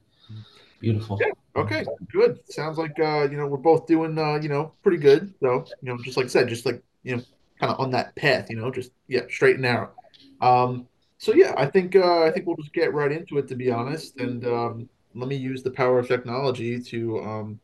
Beautiful. 0.79 1.17
Yeah. 1.19 1.31
Okay. 1.55 1.85
Good. 2.11 2.39
Sounds 2.49 2.77
like 2.77 2.99
uh, 2.99 3.27
you 3.29 3.37
know, 3.37 3.47
we're 3.47 3.57
both 3.57 3.87
doing 3.87 4.17
uh, 4.17 4.35
you 4.35 4.49
know, 4.49 4.73
pretty 4.83 4.97
good. 4.97 5.33
So, 5.41 5.65
you 5.81 5.89
know, 5.89 5.97
just 6.03 6.17
like 6.17 6.27
I 6.27 6.29
said, 6.29 6.47
just 6.47 6.65
like, 6.65 6.81
you 7.03 7.17
know, 7.17 7.23
kind 7.59 7.73
of 7.73 7.79
on 7.79 7.91
that 7.91 8.15
path, 8.15 8.49
you 8.49 8.55
know, 8.57 8.69
just 8.71 8.91
yeah, 9.07 9.21
straight 9.29 9.55
and 9.55 9.63
narrow. 9.63 9.91
Um, 10.41 10.87
so 11.17 11.33
yeah, 11.33 11.53
I 11.57 11.65
think 11.65 11.95
uh 11.95 12.23
I 12.23 12.31
think 12.31 12.45
we'll 12.45 12.57
just 12.57 12.73
get 12.73 12.93
right 12.93 13.11
into 13.11 13.37
it 13.37 13.47
to 13.47 13.55
be 13.55 13.71
honest. 13.71 14.19
And 14.19 14.45
um 14.45 14.89
let 15.15 15.27
me 15.27 15.35
use 15.35 15.63
the 15.63 15.71
power 15.71 15.99
of 15.99 16.07
technology 16.07 16.79
to 16.79 17.19
um 17.19 17.59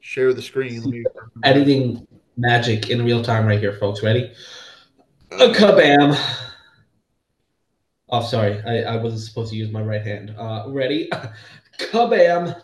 share 0.00 0.32
the 0.34 0.42
screen. 0.42 0.82
Let 0.82 0.90
me 0.90 1.04
Editing 1.44 2.06
magic 2.36 2.90
in 2.90 3.04
real 3.04 3.22
time 3.22 3.46
right 3.46 3.60
here, 3.60 3.74
folks. 3.74 4.02
Ready? 4.02 4.32
A 5.32 5.48
kabam. 5.48 6.18
Oh, 8.08 8.22
sorry. 8.22 8.60
I, 8.66 8.94
I 8.94 8.96
wasn't 8.96 9.22
supposed 9.22 9.50
to 9.52 9.56
use 9.56 9.70
my 9.70 9.82
right 9.82 10.02
hand. 10.02 10.34
Uh, 10.36 10.64
ready? 10.68 11.08
kabam. 11.78 12.60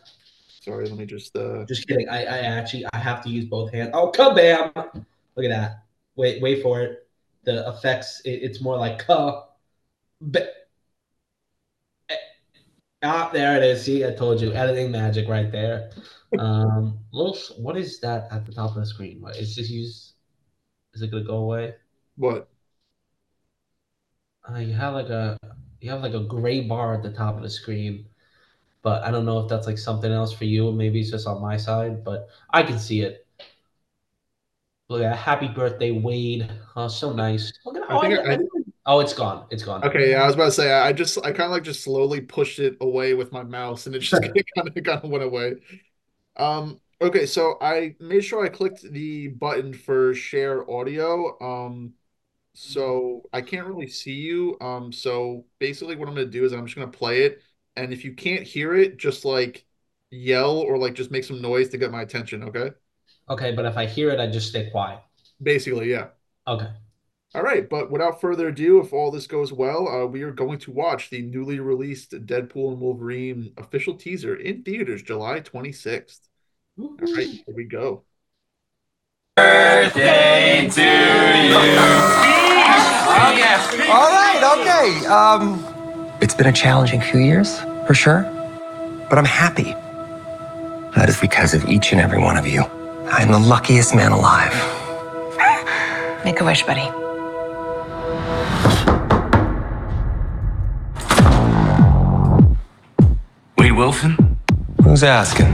sorry, 0.60 0.88
let 0.88 0.98
me 0.98 1.06
just 1.06 1.36
uh 1.36 1.64
Just 1.66 1.86
kidding. 1.86 2.08
I, 2.08 2.24
I 2.24 2.38
actually 2.38 2.84
I 2.92 2.98
have 2.98 3.22
to 3.24 3.30
use 3.30 3.44
both 3.44 3.72
hands. 3.72 3.90
Oh, 3.94 4.10
kabam. 4.10 4.72
Look 4.74 5.44
at 5.44 5.50
that. 5.50 5.84
Wait, 6.16 6.42
wait 6.42 6.62
for 6.62 6.80
it. 6.80 7.06
The 7.44 7.68
effects, 7.68 8.22
it, 8.24 8.42
it's 8.42 8.60
more 8.60 8.76
like 8.76 9.06
ka. 9.06 9.46
Ah, 13.02 13.30
there 13.32 13.56
it 13.56 13.62
is. 13.62 13.84
See, 13.84 14.04
I 14.04 14.12
told 14.12 14.40
you, 14.40 14.52
editing 14.52 14.90
magic 14.90 15.28
right 15.28 15.50
there. 15.52 15.90
Um, 16.38 16.98
little, 17.12 17.36
what 17.58 17.76
is 17.76 18.00
that 18.00 18.28
at 18.30 18.46
the 18.46 18.52
top 18.52 18.70
of 18.70 18.76
the 18.76 18.86
screen? 18.86 19.20
What 19.20 19.36
is 19.36 19.54
just 19.54 19.70
use? 19.70 20.14
Is 20.94 21.02
it 21.02 21.10
gonna 21.10 21.24
go 21.24 21.38
away? 21.38 21.74
what? 22.16 22.48
Uh, 24.48 24.58
you 24.58 24.72
have 24.74 24.94
like 24.94 25.08
a 25.08 25.36
you 25.80 25.90
have 25.90 26.02
like 26.02 26.14
a 26.14 26.20
gray 26.20 26.60
bar 26.60 26.94
at 26.94 27.02
the 27.02 27.12
top 27.12 27.36
of 27.36 27.42
the 27.42 27.50
screen, 27.50 28.06
but 28.82 29.02
I 29.02 29.10
don't 29.10 29.26
know 29.26 29.40
if 29.40 29.48
that's 29.48 29.66
like 29.66 29.78
something 29.78 30.10
else 30.10 30.32
for 30.32 30.44
you. 30.44 30.72
Maybe 30.72 31.00
it's 31.00 31.10
just 31.10 31.26
on 31.26 31.42
my 31.42 31.56
side, 31.56 32.02
but 32.02 32.28
I 32.50 32.62
can 32.62 32.78
see 32.78 33.02
it. 33.02 33.26
Look 34.88 35.02
at 35.02 35.10
that. 35.10 35.16
happy 35.16 35.48
birthday, 35.48 35.90
Wade. 35.90 36.48
Oh, 36.76 36.88
so 36.88 37.12
nice. 37.12 37.52
Look 37.64 37.76
at 37.76 37.90
I 37.90 38.00
think 38.00 38.18
I, 38.20 38.22
I, 38.22 38.34
I, 38.34 38.38
Oh, 38.86 39.00
it's 39.00 39.12
gone. 39.12 39.46
It's 39.50 39.64
gone. 39.64 39.82
Okay, 39.82 40.10
yeah, 40.12 40.22
I 40.22 40.26
was 40.26 40.34
about 40.34 40.46
to 40.46 40.52
say 40.52 40.72
I 40.72 40.92
just 40.92 41.18
I 41.18 41.30
kind 41.32 41.42
of 41.42 41.50
like 41.50 41.62
just 41.62 41.82
slowly 41.84 42.20
pushed 42.20 42.58
it 42.58 42.76
away 42.80 43.14
with 43.14 43.30
my 43.30 43.42
mouse 43.42 43.86
and 43.86 43.94
it 43.94 44.00
just 44.00 44.22
kind 44.22 44.68
of 44.68 44.84
kind 44.84 45.04
of 45.04 45.10
went 45.10 45.22
away. 45.22 45.54
Um, 46.36 46.80
okay, 47.00 47.26
so 47.26 47.58
I 47.60 47.96
made 48.00 48.22
sure 48.24 48.44
I 48.44 48.50
clicked 48.50 48.82
the 48.82 49.28
button 49.28 49.74
for 49.74 50.14
share 50.14 50.70
audio. 50.70 51.38
Um, 51.40 51.94
so 52.54 53.22
I 53.32 53.42
can't 53.42 53.66
really 53.68 53.88
see 53.88 54.14
you. 54.14 54.58
Um, 54.60 54.92
so 54.92 55.46
basically 55.60 55.96
what 55.96 56.08
I'm 56.08 56.14
gonna 56.14 56.26
do 56.28 56.44
is 56.44 56.52
I'm 56.52 56.66
just 56.66 56.76
gonna 56.76 56.90
play 56.92 57.22
it, 57.24 57.42
and 57.76 57.92
if 57.92 58.04
you 58.04 58.14
can't 58.14 58.44
hear 58.44 58.74
it, 58.76 58.98
just 58.98 59.24
like 59.24 59.66
yell 60.10 60.58
or 60.58 60.78
like 60.78 60.94
just 60.94 61.10
make 61.12 61.24
some 61.24 61.42
noise 61.42 61.70
to 61.70 61.78
get 61.78 61.92
my 61.92 62.02
attention, 62.02 62.44
okay? 62.44 62.70
Okay, 63.28 63.52
but 63.52 63.64
if 63.66 63.76
I 63.76 63.86
hear 63.86 64.10
it, 64.10 64.18
I 64.20 64.26
just 64.26 64.48
stay 64.48 64.68
quiet. 64.70 65.00
Basically, 65.42 65.90
yeah. 65.90 66.08
Okay. 66.46 66.85
All 67.34 67.42
right, 67.42 67.68
but 67.68 67.90
without 67.90 68.20
further 68.20 68.48
ado, 68.48 68.80
if 68.80 68.92
all 68.92 69.10
this 69.10 69.26
goes 69.26 69.52
well, 69.52 69.88
uh, 69.88 70.06
we 70.06 70.22
are 70.22 70.30
going 70.30 70.58
to 70.60 70.70
watch 70.70 71.10
the 71.10 71.20
newly 71.22 71.60
released 71.60 72.12
Deadpool 72.12 72.72
and 72.72 72.80
Wolverine 72.80 73.52
official 73.58 73.94
teaser 73.94 74.34
in 74.34 74.62
theaters 74.62 75.02
July 75.02 75.40
26th. 75.40 76.20
All 76.78 76.96
right, 77.00 77.26
here 77.26 77.54
we 77.54 77.64
go. 77.64 78.04
Birthday 79.36 80.68
to 80.70 80.80
you. 80.80 80.88
Yeah. 80.88 82.36
All 83.90 84.10
right, 84.10 84.42
okay. 84.58 85.06
Um, 85.06 86.16
it's 86.22 86.34
been 86.34 86.46
a 86.46 86.52
challenging 86.52 87.00
few 87.00 87.20
years, 87.20 87.58
for 87.86 87.92
sure, 87.94 88.22
but 89.10 89.18
I'm 89.18 89.24
happy. 89.26 89.74
That 90.94 91.08
is 91.10 91.20
because 91.20 91.52
of 91.52 91.68
each 91.68 91.92
and 91.92 92.00
every 92.00 92.18
one 92.18 92.38
of 92.38 92.46
you. 92.46 92.62
I'm 93.10 93.30
the 93.30 93.38
luckiest 93.38 93.94
man 93.94 94.12
alive. 94.12 94.54
Make 96.24 96.40
a 96.40 96.44
wish, 96.44 96.62
buddy. 96.62 97.05
Wilson? 103.76 104.38
Who's 104.82 105.02
asking? 105.04 105.52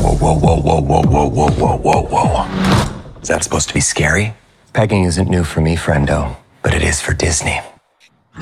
Whoa, 0.00 0.16
whoa, 0.16 0.34
whoa, 0.38 0.56
whoa, 0.56 0.80
whoa, 0.80 1.02
whoa, 1.02 1.28
whoa, 1.28 1.50
whoa, 1.50 1.76
whoa, 1.76 2.02
whoa. 2.02 3.20
Is 3.20 3.28
that 3.28 3.44
supposed 3.44 3.68
to 3.68 3.74
be 3.74 3.80
scary? 3.80 4.32
Pegging 4.72 5.04
isn't 5.04 5.28
new 5.28 5.44
for 5.44 5.60
me, 5.60 5.76
friendo, 5.76 6.34
but 6.62 6.72
it 6.72 6.82
is 6.82 6.98
for 6.98 7.12
Disney. 7.12 7.60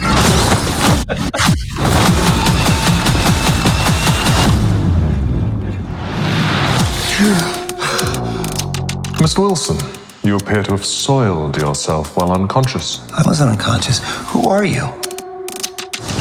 Mr. 9.19 9.41
Wilson, 9.41 9.77
you 10.23 10.37
appear 10.37 10.63
to 10.63 10.71
have 10.71 10.85
soiled 10.85 11.57
yourself 11.57 12.17
while 12.17 12.31
unconscious. 12.31 13.01
I 13.11 13.25
wasn't 13.27 13.51
unconscious. 13.51 13.99
Who 14.29 14.49
are 14.49 14.65
you? 14.65 14.83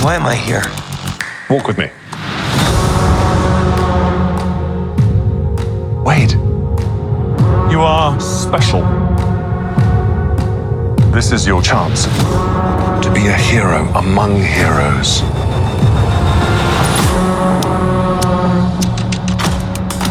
Why 0.01 0.15
am 0.15 0.25
I 0.25 0.33
here? 0.33 0.63
Walk 1.49 1.65
with 1.65 1.77
me. 1.77 1.89
Wait. 6.03 6.33
You 7.71 7.79
are 7.79 8.19
special. 8.19 8.81
This 11.11 11.31
is 11.31 11.47
your 11.47 11.61
chance 11.61 12.03
to 12.03 13.09
be 13.13 13.27
a 13.27 13.33
hero 13.33 13.85
among 13.95 14.35
heroes. 14.35 15.21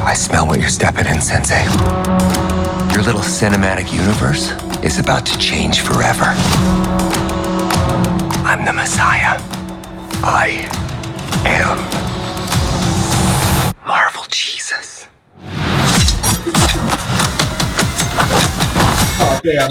I 0.03 0.15
smell 0.17 0.47
what 0.47 0.59
you're 0.59 0.71
stepping 0.71 1.05
in, 1.05 1.21
Sensei. 1.21 1.65
Your 2.95 3.03
little 3.03 3.21
cinematic 3.21 3.93
universe 3.93 4.53
is 4.83 4.99
about 4.99 5.27
to 5.27 5.37
change 5.39 5.83
forever. 5.83 6.33
I'm 8.43 8.65
the 8.65 8.73
Messiah. 8.73 9.39
I 10.23 10.86
am 11.49 11.79
Marvel 13.87 14.25
Jesus. 14.29 15.07
Oh, 19.19 19.41
damn. 19.43 19.71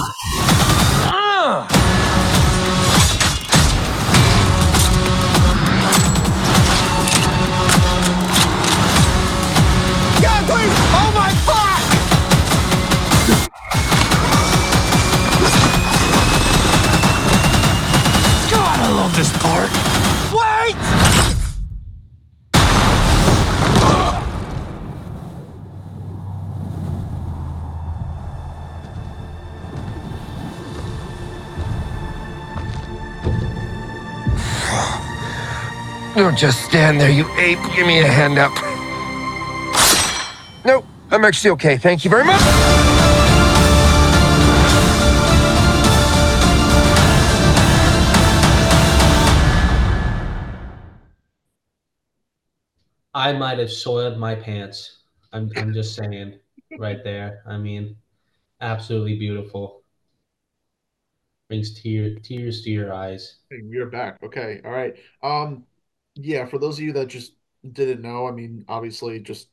God, 10.22 10.46
please! 10.48 10.76
Oh 10.94 11.12
my! 11.14 11.32
God, 18.52 18.80
I 18.80 18.92
love 18.92 19.16
this 19.16 19.32
part. 19.40 19.85
Don't 36.26 36.36
just 36.36 36.66
stand 36.66 37.00
there, 37.00 37.12
you 37.12 37.30
ape. 37.36 37.60
Give 37.76 37.86
me 37.86 38.00
a 38.00 38.08
hand 38.08 38.40
up. 38.40 38.52
Nope, 40.66 40.84
I'm 41.12 41.24
actually 41.24 41.52
okay. 41.52 41.78
Thank 41.78 42.04
you 42.04 42.10
very 42.10 42.24
much. 42.24 42.42
I 53.14 53.32
might 53.34 53.60
have 53.60 53.72
soiled 53.72 54.18
my 54.18 54.34
pants. 54.34 55.04
I'm 55.32 55.52
I'm 55.58 55.74
just 55.74 55.94
saying 55.94 56.40
right 56.80 57.04
there. 57.04 57.44
I 57.46 57.60
mean, 57.60 57.98
absolutely 58.62 59.20
beautiful. 59.20 59.84
Brings 61.50 61.80
tear 61.80 62.16
tears 62.16 62.64
to 62.64 62.72
your 62.72 62.92
eyes. 62.92 63.42
Hey, 63.52 63.60
we're 63.62 63.92
back. 63.92 64.18
Okay, 64.24 64.60
all 64.66 64.72
right. 64.72 64.96
Um, 65.22 65.66
yeah, 66.16 66.46
for 66.46 66.58
those 66.60 66.78
of 66.78 66.84
you 66.84 66.94
that 66.94 67.08
just 67.08 67.34
didn't 67.72 68.02
know, 68.02 68.28
I 68.28 68.32
mean, 68.32 68.66
obviously, 68.68 69.20
just 69.20 69.50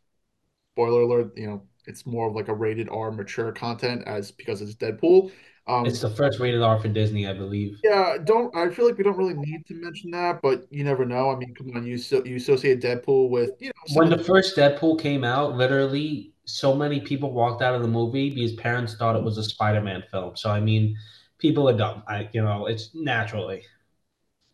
spoiler 0.75 1.03
alert, 1.03 1.37
you 1.39 1.47
know, 1.49 1.67
it's 1.87 2.07
more 2.07 2.29
of 2.29 2.35
like 2.37 2.49
a 2.49 2.55
rated 2.55 2.89
R 2.91 3.11
mature 3.13 3.53
content 3.53 4.05
as 4.07 4.33
because 4.33 4.63
it's 4.63 4.75
Deadpool. 4.77 5.33
Um, 5.69 5.85
It's 5.85 6.01
the 6.01 6.11
first 6.11 6.41
rated 6.41 6.61
R 6.61 6.81
for 6.81 6.89
Disney, 6.89 7.25
I 7.25 7.35
believe. 7.35 7.79
yeah, 7.85 8.17
don't 8.23 8.55
I 8.57 8.71
feel 8.71 8.87
like 8.87 8.97
we 8.97 9.05
don't 9.05 9.17
really 9.17 9.35
need 9.35 9.67
to 9.67 9.75
mention 9.75 10.11
that, 10.13 10.41
but 10.43 10.67
you 10.71 10.85
never 10.85 11.05
know. 11.05 11.31
I 11.31 11.37
mean, 11.37 11.55
come 11.55 11.71
on, 11.77 11.85
you 11.85 11.99
so 11.99 12.25
you 12.25 12.37
associate 12.37 12.81
Deadpool 12.81 13.29
with, 13.31 13.51
you 13.61 13.69
know, 13.69 13.73
When 13.95 14.11
the 14.11 14.19
first 14.19 14.57
Deadpool 14.57 15.01
came 15.01 15.23
out, 15.25 15.57
literally 15.57 16.33
so 16.45 16.75
many 16.75 17.01
people 17.01 17.33
walked 17.33 17.63
out 17.63 17.75
of 17.75 17.83
the 17.83 17.89
movie 17.89 18.31
because 18.31 18.53
parents 18.55 18.95
thought 18.97 19.15
it 19.17 19.23
was 19.23 19.39
a 19.39 19.45
Spider-Man 19.45 20.03
film. 20.11 20.37
So 20.37 20.51
I 20.51 20.61
mean, 20.61 20.97
people 21.39 21.69
are 21.69 21.77
dumb. 21.77 22.03
I 22.09 22.29
you 22.33 22.43
know, 22.43 22.67
it's 22.67 22.91
naturally. 22.95 23.63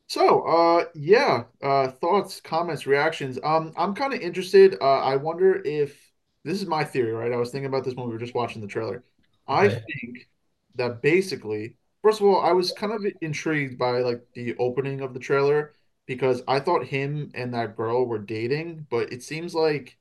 So, 0.09 0.43
uh, 0.43 0.87
yeah, 0.95 1.45
uh, 1.63 1.89
thoughts, 1.89 2.41
comments, 2.41 2.87
reactions. 2.87 3.39
Um, 3.45 3.75
I'm 3.77 3.95
kind 3.95 4.15
of 4.15 4.21
interested. 4.21 4.77
Uh, 4.81 5.01
I 5.01 5.17
wonder 5.17 5.63
if 5.65 6.01
this 6.45 6.61
is 6.63 6.67
my 6.67 6.85
theory, 6.85 7.13
right? 7.13 7.33
I 7.33 7.37
was 7.37 7.51
thinking 7.51 7.67
about 7.67 7.85
this 7.85 7.95
when 7.95 8.07
we 8.07 8.13
were 8.15 8.19
just 8.19 8.35
watching 8.35 8.63
the 8.63 8.69
trailer. 8.69 9.05
I 9.47 9.69
think 9.69 10.29
that 10.77 11.03
basically, 11.03 11.77
first 12.03 12.21
of 12.21 12.27
all, 12.27 12.41
I 12.41 12.53
was 12.53 12.73
kind 12.73 12.93
of 12.93 13.05
intrigued 13.21 13.79
by 13.79 14.01
like 14.01 14.27
the 14.35 14.57
opening 14.59 15.03
of 15.03 15.13
the 15.15 15.21
trailer 15.21 15.75
because 16.07 16.43
I 16.49 16.61
thought 16.61 16.87
him 16.87 17.31
and 17.35 17.53
that 17.55 17.77
girl 17.77 18.07
were 18.07 18.19
dating, 18.19 18.87
but 18.91 19.13
it 19.13 19.23
seems 19.23 19.55
like 19.55 19.99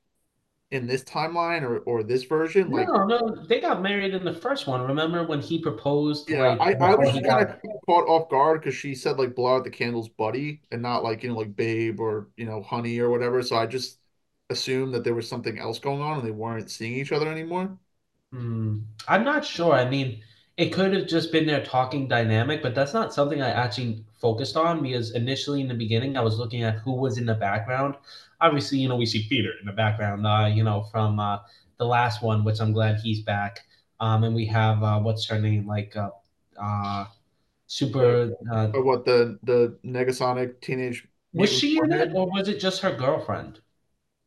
in 0.72 0.88
this 0.88 1.04
timeline 1.04 1.64
or 1.64 1.80
or 1.80 2.04
this 2.04 2.24
version, 2.24 2.72
like 2.72 2.94
No, 2.94 3.06
no, 3.06 3.46
they 3.48 3.60
got 3.62 3.82
married 3.82 4.14
in 4.14 4.24
the 4.26 4.34
first 4.34 4.68
one. 4.68 4.82
Remember 4.82 5.26
when 5.26 5.42
he 5.42 5.60
proposed 5.62 6.30
Yeah, 6.30 6.38
like 6.38 6.60
I, 6.60 6.76
I 6.82 6.96
was 6.96 7.20
kind 7.26 7.42
of 7.42 7.48
caught 7.86 8.08
off 8.08 8.30
guard 8.30 8.60
because 8.62 8.76
she 8.76 8.94
said 8.96 9.18
like 9.18 9.34
blow 9.36 9.56
out 9.56 9.64
the 9.64 9.70
candles, 9.70 10.10
buddy, 10.10 10.62
and 10.72 10.82
not 10.82 11.04
like 11.04 11.24
you 11.24 11.30
know 11.30 11.36
like 11.38 11.56
babe 11.56 12.00
or 12.02 12.30
you 12.36 12.46
know 12.46 12.62
honey 12.62 13.00
or 13.00 13.10
whatever. 13.10 13.42
So 13.44 13.56
I 13.56 13.66
just 13.66 14.00
assumed 14.50 14.94
that 14.94 15.04
there 15.06 15.16
was 15.16 15.28
something 15.30 15.58
else 15.58 15.80
going 15.80 16.02
on 16.02 16.18
and 16.20 16.28
they 16.28 16.32
weren't 16.32 16.70
seeing 16.72 16.94
each 16.94 17.12
other 17.14 17.28
anymore. 17.32 17.78
Hmm. 18.32 18.80
I'm 19.08 19.24
not 19.24 19.46
sure. 19.46 19.74
I 19.74 19.90
mean, 19.90 20.22
it 20.58 20.70
could 20.74 20.94
have 20.94 21.08
just 21.08 21.32
been 21.32 21.46
their 21.46 21.64
talking 21.64 22.08
dynamic, 22.08 22.62
but 22.64 22.74
that's 22.76 22.94
not 22.94 23.14
something 23.14 23.42
I 23.42 23.50
actually 23.50 24.04
focused 24.20 24.58
on 24.58 24.82
because 24.82 25.12
initially 25.12 25.62
in 25.62 25.68
the 25.68 25.76
beginning 25.76 26.18
I 26.18 26.22
was 26.22 26.38
looking 26.40 26.64
at 26.64 26.78
who 26.80 26.94
was 26.94 27.18
in 27.18 27.26
the 27.26 27.36
background. 27.36 27.96
Obviously, 28.42 28.80
you 28.80 28.88
know, 28.90 28.96
we 28.96 29.06
see 29.06 29.28
Peter 29.30 29.52
in 29.60 29.68
the 29.68 29.72
background, 29.74 30.26
uh, 30.26 30.48
you 30.52 30.64
know, 30.64 30.84
from 30.92 31.20
uh, 31.20 31.40
the 31.78 31.86
last 31.86 32.24
one, 32.24 32.44
which 32.44 32.60
I'm 32.60 32.74
glad 32.74 33.00
he's 33.00 33.22
back. 33.22 33.60
Um, 34.00 34.24
and 34.24 34.36
we 34.36 34.46
have 34.48 34.84
uh, 34.84 35.00
what's 35.00 35.28
her 35.30 35.40
name, 35.40 35.68
like 35.68 35.96
uh, 35.96 36.10
uh, 36.60 37.06
super. 37.68 38.32
Uh, 38.52 38.68
But 38.72 38.84
what 38.86 39.06
the 39.06 39.40
the 39.44 39.78
Negasonic 39.84 40.62
Teenage 40.62 41.08
was 41.34 41.50
she 41.52 41.78
in 41.78 41.92
it, 41.92 42.12
or 42.14 42.28
was 42.30 42.48
it 42.48 42.60
just 42.60 42.82
her 42.82 42.96
girlfriend, 42.96 43.60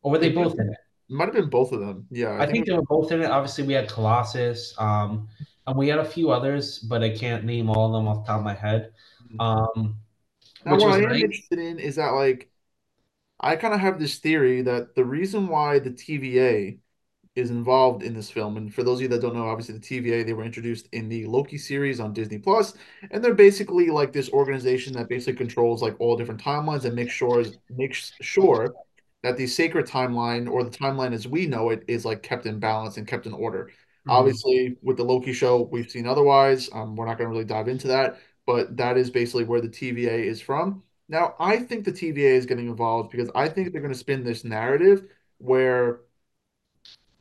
or 0.02 0.12
were 0.12 0.18
they 0.18 0.30
both 0.32 0.58
in 0.58 0.68
it? 0.70 0.78
might 1.08 1.26
have 1.26 1.34
been 1.34 1.50
both 1.50 1.72
of 1.72 1.80
them. 1.80 2.06
Yeah, 2.10 2.38
I 2.38 2.46
think 2.46 2.66
it 2.66 2.66
they 2.66 2.72
were 2.72 2.82
both 2.82 3.12
in 3.12 3.20
it. 3.22 3.30
Obviously, 3.30 3.66
we 3.66 3.74
had 3.74 3.88
Colossus. 3.88 4.74
Um, 4.78 5.28
we 5.76 5.88
had 5.88 5.98
a 5.98 6.04
few 6.04 6.30
others, 6.30 6.78
but 6.78 7.02
I 7.02 7.10
can't 7.16 7.44
name 7.44 7.70
all 7.70 7.86
of 7.86 7.92
them 7.92 8.08
off 8.08 8.24
the 8.24 8.32
top 8.32 8.38
of 8.40 8.44
my 8.44 8.54
head. 8.54 8.92
Mhm. 9.20 9.40
Um, 9.40 10.00
Now, 10.64 10.76
what 10.76 10.86
was 10.86 10.96
I 10.96 11.02
am 11.02 11.12
nice. 11.12 11.22
interested 11.22 11.58
in 11.58 11.78
is 11.78 11.96
that, 11.96 12.10
like, 12.10 12.50
I 13.40 13.56
kind 13.56 13.74
of 13.74 13.80
have 13.80 13.98
this 14.00 14.18
theory 14.18 14.62
that 14.62 14.94
the 14.94 15.04
reason 15.04 15.48
why 15.48 15.78
the 15.80 15.90
TVA 15.92 16.80
is 17.36 17.50
involved 17.50 18.02
in 18.02 18.14
this 18.14 18.30
film, 18.30 18.56
and 18.56 18.74
for 18.74 18.82
those 18.84 18.98
of 18.98 19.02
you 19.04 19.08
that 19.08 19.22
don't 19.22 19.34
know, 19.36 19.48
obviously 19.48 19.74
the 19.74 19.80
TVA 19.80 20.24
they 20.24 20.34
were 20.34 20.44
introduced 20.44 20.88
in 20.92 21.08
the 21.08 21.26
Loki 21.26 21.58
series 21.58 22.00
on 22.00 22.12
Disney 22.14 22.38
Plus, 22.38 22.74
and 23.10 23.24
they're 23.24 23.34
basically 23.34 23.90
like 23.90 24.12
this 24.12 24.30
organization 24.30 24.94
that 24.94 25.08
basically 25.08 25.34
controls 25.38 25.82
like 25.82 25.96
all 26.00 26.16
different 26.16 26.42
timelines 26.42 26.84
and 26.86 26.94
makes 26.96 27.12
sure 27.14 27.44
makes 27.70 28.12
sure 28.20 28.74
that 29.22 29.36
the 29.36 29.46
sacred 29.46 29.86
timeline 29.86 30.50
or 30.50 30.64
the 30.64 30.70
timeline 30.70 31.12
as 31.14 31.28
we 31.28 31.46
know 31.46 31.70
it 31.70 31.84
is 31.88 32.04
like 32.04 32.22
kept 32.22 32.46
in 32.46 32.58
balance 32.60 32.96
and 32.98 33.06
kept 33.08 33.26
in 33.26 33.32
order. 33.34 33.70
Mhm. 34.06 34.10
Obviously, 34.12 34.76
with 34.82 34.96
the 34.96 35.04
Loki 35.04 35.32
show, 35.32 35.62
we've 35.62 35.90
seen 35.90 36.06
otherwise. 36.06 36.68
Um, 36.72 36.96
we're 36.96 37.06
not 37.06 37.18
going 37.18 37.28
to 37.28 37.32
really 37.32 37.44
dive 37.44 37.68
into 37.68 37.88
that, 37.88 38.18
but 38.46 38.76
that 38.76 38.96
is 38.96 39.10
basically 39.10 39.44
where 39.44 39.60
the 39.60 39.68
TVA 39.68 40.18
is 40.18 40.40
from. 40.40 40.82
Now, 41.08 41.34
I 41.38 41.58
think 41.58 41.84
the 41.84 41.92
TVA 41.92 42.36
is 42.36 42.46
getting 42.46 42.68
involved 42.68 43.10
because 43.10 43.30
I 43.34 43.48
think 43.48 43.72
they're 43.72 43.82
going 43.82 43.92
to 43.92 43.98
spin 43.98 44.24
this 44.24 44.44
narrative 44.44 45.06
where, 45.38 46.00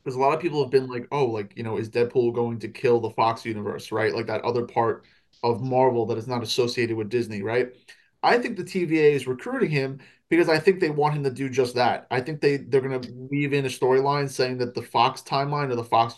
because 0.02 0.16
a 0.16 0.18
lot 0.20 0.34
of 0.34 0.40
people 0.40 0.62
have 0.62 0.70
been 0.70 0.88
like, 0.88 1.06
oh, 1.12 1.26
like, 1.26 1.52
you 1.56 1.62
know, 1.62 1.76
is 1.76 1.90
Deadpool 1.90 2.34
going 2.34 2.58
to 2.60 2.68
kill 2.68 3.00
the 3.00 3.10
Fox 3.10 3.44
universe, 3.44 3.92
right? 3.92 4.14
Like 4.14 4.26
that 4.26 4.42
other 4.42 4.64
part 4.66 5.04
of 5.42 5.62
Marvel 5.62 6.06
that 6.06 6.18
is 6.18 6.26
not 6.26 6.42
associated 6.42 6.96
with 6.96 7.10
Disney, 7.10 7.42
right? 7.42 7.74
I 8.22 8.38
think 8.38 8.56
the 8.56 8.64
TVA 8.64 9.12
is 9.12 9.26
recruiting 9.26 9.70
him 9.70 10.00
because 10.30 10.48
I 10.48 10.58
think 10.58 10.80
they 10.80 10.90
want 10.90 11.14
him 11.14 11.24
to 11.24 11.30
do 11.30 11.48
just 11.50 11.74
that. 11.74 12.06
I 12.10 12.20
think 12.20 12.40
they 12.40 12.58
they're 12.58 12.80
to 12.80 13.12
weave 13.30 13.52
in 13.52 13.66
a 13.66 13.68
storyline 13.68 14.30
saying 14.30 14.58
that 14.58 14.74
the 14.74 14.82
Fox 14.82 15.22
timeline 15.22 15.70
or 15.70 15.76
the 15.76 15.84
Fox 15.84 16.16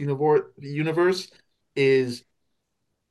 universe 0.59 1.31
is 1.75 2.25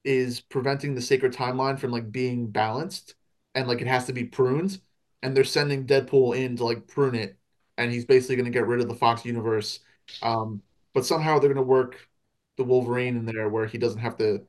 is 0.04 0.42
preventing 0.42 0.96
the 0.96 1.02
sacred 1.02 1.34
timeline 1.34 1.80
from 1.80 1.92
like 1.92 2.12
being 2.12 2.48
balanced 2.48 3.16
and 3.56 3.68
like 3.68 3.82
it 3.82 3.88
has 3.88 4.06
to 4.08 4.14
be 4.14 4.26
pruned. 4.26 4.80
And 5.24 5.36
they're 5.38 5.44
sending 5.44 5.86
Deadpool 5.86 6.36
in 6.38 6.58
to 6.58 6.66
like 6.66 6.88
prune 6.88 7.16
it. 7.16 7.38
And 7.78 7.92
he's 7.92 8.06
basically 8.06 8.44
to 8.44 8.50
get 8.50 8.66
rid 8.68 8.82
of 8.82 8.88
the 8.88 8.96
Fox 8.96 9.26
universe. 9.26 9.80
Um 10.22 10.62
but 10.94 11.06
somehow 11.06 11.40
they're 11.40 11.54
to 11.54 11.62
work 11.62 12.10
the 12.58 12.64
Wolverine 12.64 13.16
in 13.18 13.26
there 13.26 13.50
where 13.50 13.66
he 13.66 13.78
doesn't 13.78 14.00
have 14.02 14.18
to 14.18 14.46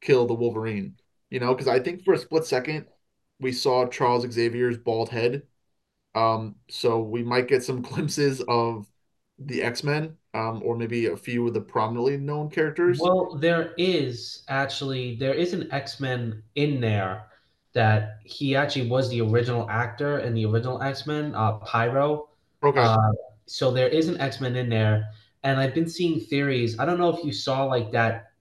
kill 0.00 0.26
the 0.26 0.34
Wolverine 0.34 0.96
you 1.30 1.40
know? 1.40 1.54
Because 1.54 1.68
I 1.68 1.78
think 1.80 2.04
for 2.04 2.14
a 2.14 2.18
split 2.18 2.44
second 2.44 2.86
we 3.40 3.52
saw 3.52 3.86
Charles 3.86 4.30
Xavier's 4.30 4.78
bald 4.78 5.10
head 5.10 5.42
um 6.14 6.56
so 6.68 7.00
we 7.00 7.22
might 7.22 7.48
get 7.48 7.62
some 7.62 7.82
glimpses 7.90 8.42
of 8.48 8.86
the 9.38 9.62
X-Men 9.62 10.16
um 10.34 10.62
or 10.64 10.76
maybe 10.76 11.06
a 11.06 11.16
few 11.16 11.46
of 11.48 11.54
the 11.54 11.60
prominently 11.60 12.16
known 12.16 12.50
characters 12.50 13.10
Well, 13.10 13.36
there 13.36 13.74
is 13.76 14.42
actually 14.48 15.16
there 15.16 15.34
is 15.34 15.52
an 15.52 15.70
X-Men 15.72 16.42
in 16.54 16.80
there 16.80 17.26
that 17.74 18.18
he 18.24 18.56
actually 18.56 18.88
was 18.88 19.10
the 19.10 19.20
original 19.20 19.68
actor 19.70 20.18
in 20.20 20.34
the 20.34 20.46
original 20.46 20.82
X-Men, 20.82 21.34
uh, 21.34 21.58
Pyro. 21.58 22.28
okay 22.62 22.88
Uh, 22.88 23.12
so 23.46 23.70
there 23.70 23.88
is 23.88 24.08
an 24.08 24.20
X-Men 24.20 24.56
in 24.56 24.68
there, 24.68 25.10
and 25.42 25.58
I've 25.60 25.74
been 25.74 25.88
seeing 25.88 26.20
theories. 26.20 26.78
I 26.78 26.84
don't 26.86 26.98
know 26.98 27.10
if 27.10 27.24
you 27.24 27.32
saw 27.32 27.64
like 27.64 27.90
that. 27.92 28.32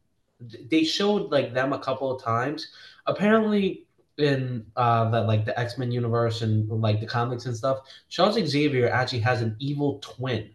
They 0.69 0.83
showed 0.83 1.31
like 1.31 1.53
them 1.53 1.73
a 1.73 1.79
couple 1.79 2.11
of 2.11 2.23
times. 2.23 2.67
Apparently, 3.07 3.86
in 4.17 4.65
uh, 4.75 5.09
that 5.11 5.27
like 5.27 5.45
the 5.45 5.57
X-Men 5.59 5.91
universe 5.91 6.41
and 6.41 6.69
like 6.69 6.99
the 6.99 7.05
comics 7.05 7.45
and 7.45 7.55
stuff, 7.55 7.79
Charles 8.09 8.35
Xavier 8.35 8.89
actually 8.89 9.19
has 9.19 9.41
an 9.41 9.55
evil 9.59 9.99
twin 9.99 10.49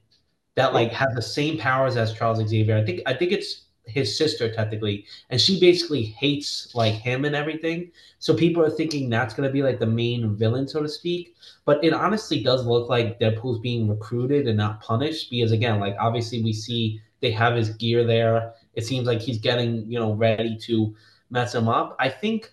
that 0.54 0.74
like 0.74 0.92
has 0.92 1.14
the 1.14 1.22
same 1.22 1.58
powers 1.58 1.96
as 1.96 2.12
Charles 2.12 2.46
Xavier. 2.46 2.76
I 2.76 2.84
think 2.84 3.00
I 3.06 3.14
think 3.14 3.32
it's 3.32 3.64
his 3.86 4.16
sister 4.16 4.52
technically, 4.52 5.06
and 5.30 5.40
she 5.40 5.58
basically 5.58 6.02
hates 6.02 6.74
like 6.74 6.94
him 6.94 7.24
and 7.24 7.34
everything. 7.34 7.90
So 8.18 8.34
people 8.34 8.62
are 8.62 8.70
thinking 8.70 9.08
that's 9.08 9.34
gonna 9.34 9.50
be 9.50 9.62
like 9.62 9.78
the 9.78 9.86
main 9.86 10.36
villain, 10.36 10.68
so 10.68 10.82
to 10.82 10.88
speak. 10.88 11.34
But 11.64 11.82
it 11.84 11.92
honestly 11.92 12.42
does 12.42 12.66
look 12.66 12.88
like 12.88 13.18
Deadpool's 13.18 13.60
being 13.60 13.88
recruited 13.88 14.46
and 14.46 14.56
not 14.56 14.80
punished 14.80 15.30
because 15.30 15.52
again, 15.52 15.80
like 15.80 15.96
obviously 16.00 16.42
we 16.42 16.52
see 16.52 17.00
they 17.20 17.30
have 17.32 17.56
his 17.56 17.70
gear 17.70 18.04
there. 18.04 18.54
It 18.74 18.84
seems 18.84 19.06
like 19.06 19.20
he's 19.20 19.38
getting 19.38 19.90
you 19.90 19.98
know 19.98 20.12
ready 20.12 20.56
to 20.62 20.94
mess 21.30 21.54
him 21.54 21.68
up. 21.68 21.96
I 21.98 22.08
think 22.08 22.52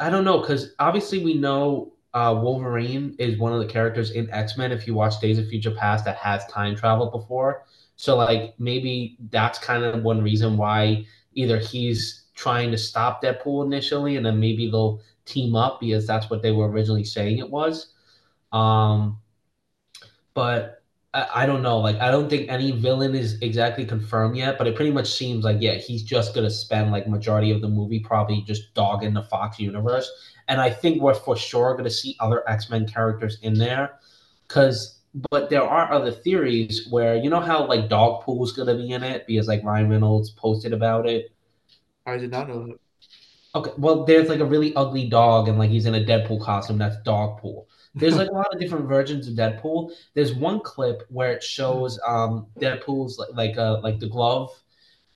I 0.00 0.10
don't 0.10 0.24
know 0.24 0.40
because 0.40 0.74
obviously 0.78 1.24
we 1.24 1.34
know 1.34 1.92
uh, 2.14 2.38
Wolverine 2.40 3.16
is 3.18 3.38
one 3.38 3.52
of 3.52 3.60
the 3.60 3.66
characters 3.66 4.12
in 4.12 4.30
X 4.30 4.56
Men. 4.56 4.72
If 4.72 4.86
you 4.86 4.94
watch 4.94 5.20
Days 5.20 5.38
of 5.38 5.48
Future 5.48 5.72
Past, 5.72 6.04
that 6.04 6.16
has 6.16 6.46
time 6.46 6.76
travel 6.76 7.10
before. 7.10 7.64
So 7.96 8.16
like 8.16 8.54
maybe 8.58 9.16
that's 9.30 9.58
kind 9.58 9.84
of 9.84 10.02
one 10.02 10.22
reason 10.22 10.56
why 10.56 11.06
either 11.34 11.58
he's 11.58 12.24
trying 12.34 12.70
to 12.70 12.78
stop 12.78 13.22
Deadpool 13.22 13.64
initially, 13.64 14.16
and 14.16 14.26
then 14.26 14.38
maybe 14.38 14.70
they'll 14.70 15.00
team 15.24 15.54
up 15.56 15.80
because 15.80 16.06
that's 16.06 16.30
what 16.30 16.42
they 16.42 16.52
were 16.52 16.70
originally 16.70 17.04
saying 17.04 17.38
it 17.38 17.50
was. 17.50 17.92
Um, 18.52 19.18
but 20.34 20.83
I, 21.14 21.26
I 21.42 21.46
don't 21.46 21.62
know. 21.62 21.78
Like 21.78 22.00
I 22.00 22.10
don't 22.10 22.28
think 22.28 22.50
any 22.50 22.72
villain 22.72 23.14
is 23.14 23.40
exactly 23.40 23.86
confirmed 23.86 24.36
yet, 24.36 24.58
but 24.58 24.66
it 24.66 24.76
pretty 24.76 24.90
much 24.90 25.12
seems 25.12 25.44
like 25.44 25.58
yeah, 25.60 25.74
he's 25.74 26.02
just 26.02 26.34
gonna 26.34 26.50
spend 26.50 26.92
like 26.92 27.08
majority 27.08 27.50
of 27.50 27.60
the 27.62 27.68
movie 27.68 28.00
probably 28.00 28.42
just 28.42 28.74
dogging 28.74 29.14
the 29.14 29.22
Fox 29.22 29.58
universe. 29.58 30.10
And 30.48 30.60
I 30.60 30.70
think 30.70 31.00
we're 31.00 31.14
for 31.14 31.36
sure 31.36 31.76
gonna 31.76 31.90
see 31.90 32.16
other 32.20 32.48
X-Men 32.48 32.86
characters 32.86 33.38
in 33.42 33.54
there. 33.54 33.98
Cause 34.48 35.00
but 35.30 35.48
there 35.48 35.62
are 35.62 35.92
other 35.92 36.10
theories 36.10 36.88
where 36.90 37.16
you 37.16 37.30
know 37.30 37.40
how 37.40 37.66
like 37.66 37.88
Dogpool's 37.88 38.52
gonna 38.52 38.76
be 38.76 38.90
in 38.90 39.02
it 39.02 39.26
because 39.26 39.48
like 39.48 39.62
Ryan 39.64 39.88
Reynolds 39.88 40.30
posted 40.30 40.72
about 40.72 41.08
it. 41.08 41.32
I 42.06 42.18
did 42.18 42.30
not 42.30 42.48
know 42.48 42.66
that 42.66 42.78
Okay, 43.54 43.70
well, 43.78 44.04
there's 44.04 44.28
like 44.28 44.40
a 44.40 44.44
really 44.44 44.74
ugly 44.74 45.08
dog, 45.08 45.48
and 45.48 45.58
like 45.58 45.70
he's 45.70 45.86
in 45.86 45.94
a 45.94 46.00
Deadpool 46.00 46.42
costume. 46.42 46.78
That's 46.78 46.96
Dogpool. 47.06 47.66
There's 47.94 48.16
like 48.16 48.28
a 48.28 48.32
lot 48.34 48.52
of 48.52 48.60
different 48.60 48.86
versions 48.88 49.28
of 49.28 49.34
Deadpool. 49.34 49.92
There's 50.14 50.34
one 50.34 50.60
clip 50.60 51.02
where 51.08 51.32
it 51.32 51.42
shows 51.42 51.98
um 52.06 52.46
Deadpool's 52.58 53.18
like 53.18 53.30
like 53.34 53.56
uh 53.56 53.80
like 53.80 54.00
the 54.00 54.08
glove 54.08 54.50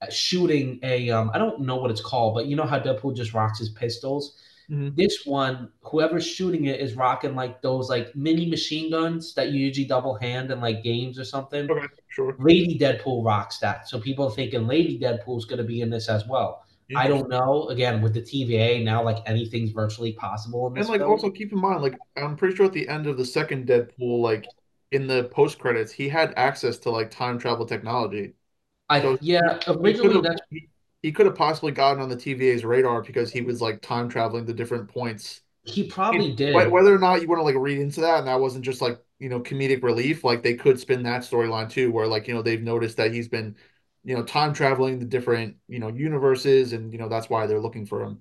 uh, 0.00 0.10
shooting 0.10 0.78
a 0.82 1.10
um 1.10 1.30
I 1.34 1.38
don't 1.38 1.60
know 1.60 1.76
what 1.76 1.90
it's 1.90 2.00
called, 2.00 2.34
but 2.34 2.46
you 2.46 2.56
know 2.56 2.66
how 2.66 2.78
Deadpool 2.78 3.16
just 3.16 3.34
rocks 3.34 3.58
his 3.58 3.70
pistols. 3.70 4.36
Mhm. 4.70 4.94
This 4.94 5.24
one, 5.24 5.70
whoever's 5.80 6.26
shooting 6.26 6.66
it 6.66 6.78
is 6.78 6.94
rocking 6.94 7.34
like 7.34 7.62
those 7.62 7.88
like 7.88 8.14
mini 8.14 8.48
machine 8.48 8.90
guns 8.90 9.34
that 9.34 9.50
you 9.50 9.60
usually 9.66 9.86
double 9.86 10.14
hand 10.16 10.50
in 10.50 10.60
like 10.60 10.82
games 10.82 11.18
or 11.18 11.24
something. 11.24 11.70
Okay, 11.70 11.86
sure. 12.08 12.36
Lady 12.38 12.78
Deadpool 12.78 13.24
rocks 13.24 13.58
that, 13.58 13.88
so 13.88 13.98
people 13.98 14.26
are 14.26 14.30
thinking 14.30 14.66
Lady 14.66 14.98
Deadpool's 15.00 15.46
gonna 15.46 15.64
be 15.64 15.80
in 15.80 15.90
this 15.90 16.08
as 16.08 16.26
well. 16.28 16.64
I 16.94 17.09
don't 17.09 17.29
know. 17.29 17.68
Again, 17.68 18.03
with 18.03 18.14
the 18.14 18.22
TVA 18.22 18.83
now, 18.85 19.03
like 19.05 19.18
anything's 19.27 19.70
virtually 19.72 20.12
possible 20.12 20.66
in 20.66 20.74
this 20.74 20.77
And 20.77 20.88
like 20.88 21.01
film. 21.01 21.03
also 21.03 21.31
keep 21.31 21.53
in 21.53 21.59
mind, 21.61 21.83
like 21.83 22.01
I'm 22.16 22.37
pretty 22.37 22.55
sure 22.57 22.66
at 22.66 22.72
the 22.72 22.88
end 22.88 23.07
of 23.07 23.16
the 23.16 23.24
second 23.24 23.66
Deadpool, 23.66 24.20
like 24.22 24.53
in 24.92 25.07
the 25.07 25.24
post 25.33 25.59
credits, 25.59 25.92
he 25.92 26.09
had 26.09 26.33
access 26.37 26.79
to 26.81 26.90
like 26.90 27.11
time 27.11 27.38
travel 27.38 27.66
technology. 27.66 28.35
I 28.88 29.01
So 29.03 29.18
yeah, 29.20 29.61
originally 29.66 30.29
he, 30.51 30.70
he 31.03 31.12
could 31.12 31.27
have 31.27 31.37
possibly 31.37 31.72
gotten 31.72 32.03
on 32.03 32.09
the 32.09 32.16
TVA's 32.16 32.64
radar 32.64 33.03
because 33.03 33.33
he 33.33 33.42
was 33.42 33.61
like 33.62 33.83
time 33.83 34.09
traveling 34.09 34.46
to 34.46 34.55
different 34.55 34.88
points. 34.88 35.42
he 35.64 35.88
probably 35.88 36.35
And 36.53 36.70
did. 36.70 36.72
Whether 36.72 36.94
or 36.94 36.98
not 36.98 37.22
you 37.22 37.29
want 37.29 37.40
to 37.40 37.44
like 37.44 37.57
read 37.57 37.79
into 37.79 38.01
that, 38.03 38.18
and 38.20 38.29
that 38.29 38.40
wasn't 38.40 38.64
just 38.64 38.81
like 38.83 39.03
you 39.18 39.29
know 39.29 39.40
comedic 39.40 39.83
relief, 39.83 40.24
like 40.24 40.42
they 40.42 40.55
could 40.55 40.81
spin 40.81 41.03
that 41.05 41.22
storyline 41.22 41.70
too, 41.70 41.92
where 41.92 42.07
like 42.07 42.29
you 42.29 42.35
know 42.35 42.42
they've 42.42 42.62
noticed 42.62 42.96
that 42.98 43.12
he's 43.14 43.29
been 43.29 43.57
you 44.08 44.16
know 44.16 44.22
time 44.24 44.54
traveling 44.54 44.98
the 44.98 45.04
different 45.04 45.54
you 45.68 45.78
know 45.78 45.88
universes, 45.88 46.72
and 46.72 46.90
you 46.92 46.98
know 46.98 47.10
that's 47.10 47.28
why 47.28 47.46
they're 47.46 47.60
looking 47.60 47.84
for 47.84 48.02
him. 48.02 48.20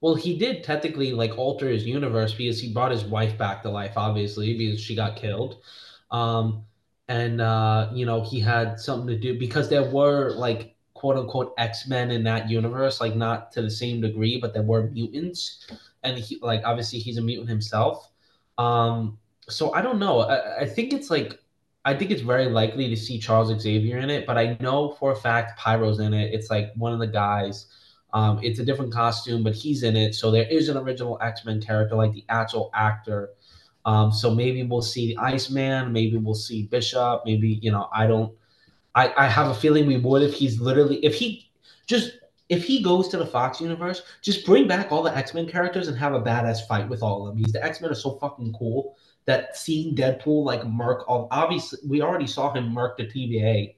Well, 0.00 0.16
he 0.16 0.36
did 0.36 0.64
technically 0.64 1.12
like 1.12 1.38
alter 1.38 1.68
his 1.68 1.86
universe 1.86 2.34
because 2.34 2.60
he 2.60 2.72
brought 2.72 2.90
his 2.90 3.04
wife 3.04 3.38
back 3.38 3.62
to 3.62 3.70
life, 3.70 3.92
obviously, 3.96 4.58
because 4.58 4.80
she 4.80 4.96
got 4.96 5.14
killed. 5.16 5.58
Um, 6.10 6.64
and 7.08 7.40
uh, 7.40 7.90
you 7.94 8.06
know, 8.06 8.22
he 8.22 8.40
had 8.40 8.80
something 8.80 9.06
to 9.06 9.16
do 9.16 9.38
because 9.38 9.70
there 9.70 9.88
were 9.88 10.32
like 10.32 10.74
quote 10.94 11.16
unquote 11.16 11.54
X-Men 11.58 12.10
in 12.10 12.24
that 12.24 12.50
universe, 12.50 13.00
like 13.00 13.14
not 13.14 13.52
to 13.52 13.62
the 13.62 13.70
same 13.70 14.00
degree, 14.00 14.40
but 14.40 14.52
there 14.52 14.64
were 14.64 14.90
mutants. 14.90 15.64
And 16.02 16.18
he 16.18 16.40
like 16.42 16.62
obviously 16.64 16.98
he's 16.98 17.18
a 17.18 17.22
mutant 17.22 17.48
himself. 17.48 18.10
Um, 18.58 19.16
so 19.48 19.72
I 19.74 19.80
don't 19.80 20.00
know. 20.00 20.20
I, 20.22 20.62
I 20.62 20.66
think 20.66 20.92
it's 20.92 21.08
like 21.08 21.38
I 21.84 21.94
think 21.94 22.10
it's 22.10 22.22
very 22.22 22.46
likely 22.46 22.88
to 22.88 22.96
see 22.96 23.18
Charles 23.18 23.52
Xavier 23.60 23.98
in 23.98 24.08
it, 24.08 24.26
but 24.26 24.38
I 24.38 24.56
know 24.60 24.92
for 24.92 25.12
a 25.12 25.16
fact 25.16 25.58
Pyro's 25.58 25.98
in 26.00 26.14
it. 26.14 26.32
It's 26.32 26.50
like 26.50 26.72
one 26.76 26.92
of 26.92 26.98
the 26.98 27.06
guys. 27.06 27.66
Um, 28.14 28.40
it's 28.42 28.58
a 28.58 28.64
different 28.64 28.92
costume, 28.92 29.42
but 29.42 29.54
he's 29.54 29.82
in 29.82 29.96
it. 29.96 30.14
So 30.14 30.30
there 30.30 30.48
is 30.48 30.68
an 30.68 30.76
original 30.78 31.18
X 31.20 31.44
Men 31.44 31.60
character, 31.60 31.94
like 31.96 32.12
the 32.12 32.24
actual 32.28 32.70
actor. 32.74 33.30
Um, 33.84 34.12
so 34.12 34.34
maybe 34.34 34.62
we'll 34.62 34.82
see 34.82 35.08
the 35.08 35.18
Iceman. 35.18 35.92
Maybe 35.92 36.16
we'll 36.16 36.34
see 36.34 36.62
Bishop. 36.62 37.22
Maybe 37.26 37.58
you 37.60 37.70
know 37.70 37.88
I 37.92 38.06
don't. 38.06 38.32
I 38.94 39.12
I 39.16 39.26
have 39.26 39.48
a 39.48 39.54
feeling 39.54 39.86
we 39.86 39.98
would 39.98 40.22
if 40.22 40.32
he's 40.32 40.60
literally 40.60 41.04
if 41.04 41.14
he 41.14 41.50
just 41.86 42.12
if 42.48 42.64
he 42.64 42.82
goes 42.82 43.08
to 43.08 43.18
the 43.18 43.26
Fox 43.26 43.60
universe, 43.60 44.02
just 44.22 44.46
bring 44.46 44.66
back 44.66 44.90
all 44.90 45.02
the 45.02 45.14
X 45.14 45.34
Men 45.34 45.46
characters 45.46 45.88
and 45.88 45.98
have 45.98 46.14
a 46.14 46.20
badass 46.20 46.66
fight 46.66 46.88
with 46.88 47.02
all 47.02 47.26
of 47.26 47.28
them. 47.28 47.38
Because 47.38 47.52
the 47.52 47.62
X 47.62 47.82
Men 47.82 47.90
are 47.90 47.94
so 47.94 48.12
fucking 48.20 48.54
cool 48.58 48.96
that 49.26 49.56
seeing 49.56 49.94
Deadpool 49.94 50.44
like 50.44 50.66
murk 50.66 51.04
all 51.08 51.28
obviously 51.30 51.78
we 51.88 52.02
already 52.02 52.26
saw 52.26 52.52
him 52.52 52.72
murk 52.72 52.96
the 52.96 53.04
TVA 53.04 53.74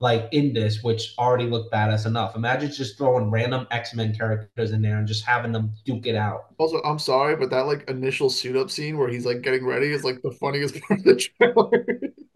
like 0.00 0.28
in 0.32 0.54
this, 0.54 0.82
which 0.82 1.14
already 1.18 1.44
looked 1.44 1.72
badass 1.72 2.06
enough. 2.06 2.34
Imagine 2.34 2.72
just 2.72 2.96
throwing 2.96 3.30
random 3.30 3.66
X 3.70 3.94
Men 3.94 4.14
characters 4.14 4.72
in 4.72 4.80
there 4.80 4.98
and 4.98 5.06
just 5.06 5.24
having 5.24 5.52
them 5.52 5.72
duke 5.84 6.06
it 6.06 6.16
out. 6.16 6.46
Also, 6.58 6.80
I'm 6.82 6.98
sorry, 6.98 7.36
but 7.36 7.50
that 7.50 7.66
like 7.66 7.88
initial 7.88 8.30
suit 8.30 8.56
up 8.56 8.70
scene 8.70 8.96
where 8.96 9.08
he's 9.08 9.26
like 9.26 9.42
getting 9.42 9.64
ready 9.64 9.92
is 9.92 10.02
like 10.02 10.22
the 10.22 10.32
funniest 10.32 10.80
part 10.88 11.00
of 11.00 11.04
the 11.04 11.16
trailer. 11.16 11.70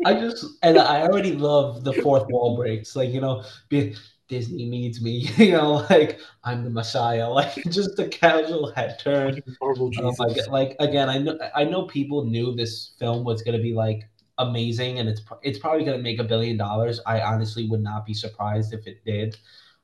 I 0.05 0.21
just 0.21 0.45
and 0.63 0.79
I 0.79 1.03
already 1.03 1.33
love 1.33 1.85
the 1.85 1.95
fourth 1.95 2.27
wall 2.29 2.57
breaks. 2.57 2.95
Like 2.95 3.11
you 3.11 3.21
know, 3.23 3.43
be, 3.71 3.97
Disney 4.29 4.67
needs 4.67 5.01
me. 5.03 5.29
You 5.37 5.53
know, 5.53 5.87
like 5.91 6.19
I'm 6.45 6.65
the 6.65 6.71
Messiah. 6.71 7.29
Like 7.41 7.55
just 7.69 7.99
a 7.99 8.09
casual 8.09 8.73
head 8.73 8.99
turn. 8.99 9.41
Marvel 9.61 9.91
Um, 10.03 10.15
like, 10.19 10.35
Jesus. 10.35 10.49
like 10.49 10.77
again, 10.81 11.09
I 11.09 11.19
know 11.19 11.39
I 11.55 11.65
know 11.65 11.85
people 11.87 12.25
knew 12.25 12.55
this 12.55 12.93
film 12.99 13.25
was 13.25 13.43
gonna 13.43 13.59
be 13.59 13.75
like 13.75 14.09
amazing, 14.39 14.99
and 14.99 15.09
it's 15.09 15.23
it's 15.43 15.59
probably 15.59 15.85
gonna 15.85 15.99
make 15.99 16.19
a 16.19 16.25
billion 16.25 16.57
dollars. 16.57 17.01
I 17.07 17.21
honestly 17.21 17.69
would 17.69 17.83
not 17.83 18.05
be 18.07 18.15
surprised 18.15 18.73
if 18.73 18.87
it 18.87 19.05
did. 19.05 19.37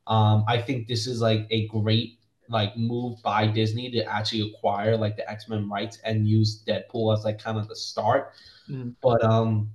Um, 0.07 0.45
I 0.49 0.61
think 0.61 0.89
this 0.89 1.07
is 1.07 1.21
like 1.21 1.47
a 1.51 1.67
great 1.69 2.19
like 2.49 2.77
move 2.77 3.23
by 3.23 3.47
Disney 3.47 3.91
to 3.93 4.03
actually 4.05 4.41
acquire 4.51 4.97
like 4.97 5.17
the 5.17 5.29
X 5.31 5.49
Men 5.49 5.69
rights 5.69 5.99
and 6.05 6.27
use 6.27 6.65
Deadpool 6.67 7.17
as 7.17 7.25
like 7.25 7.39
kind 7.39 7.59
of 7.59 7.69
the 7.69 7.77
start. 7.77 8.33
Mhm. 8.69 8.95
But 9.03 9.23
um, 9.23 9.71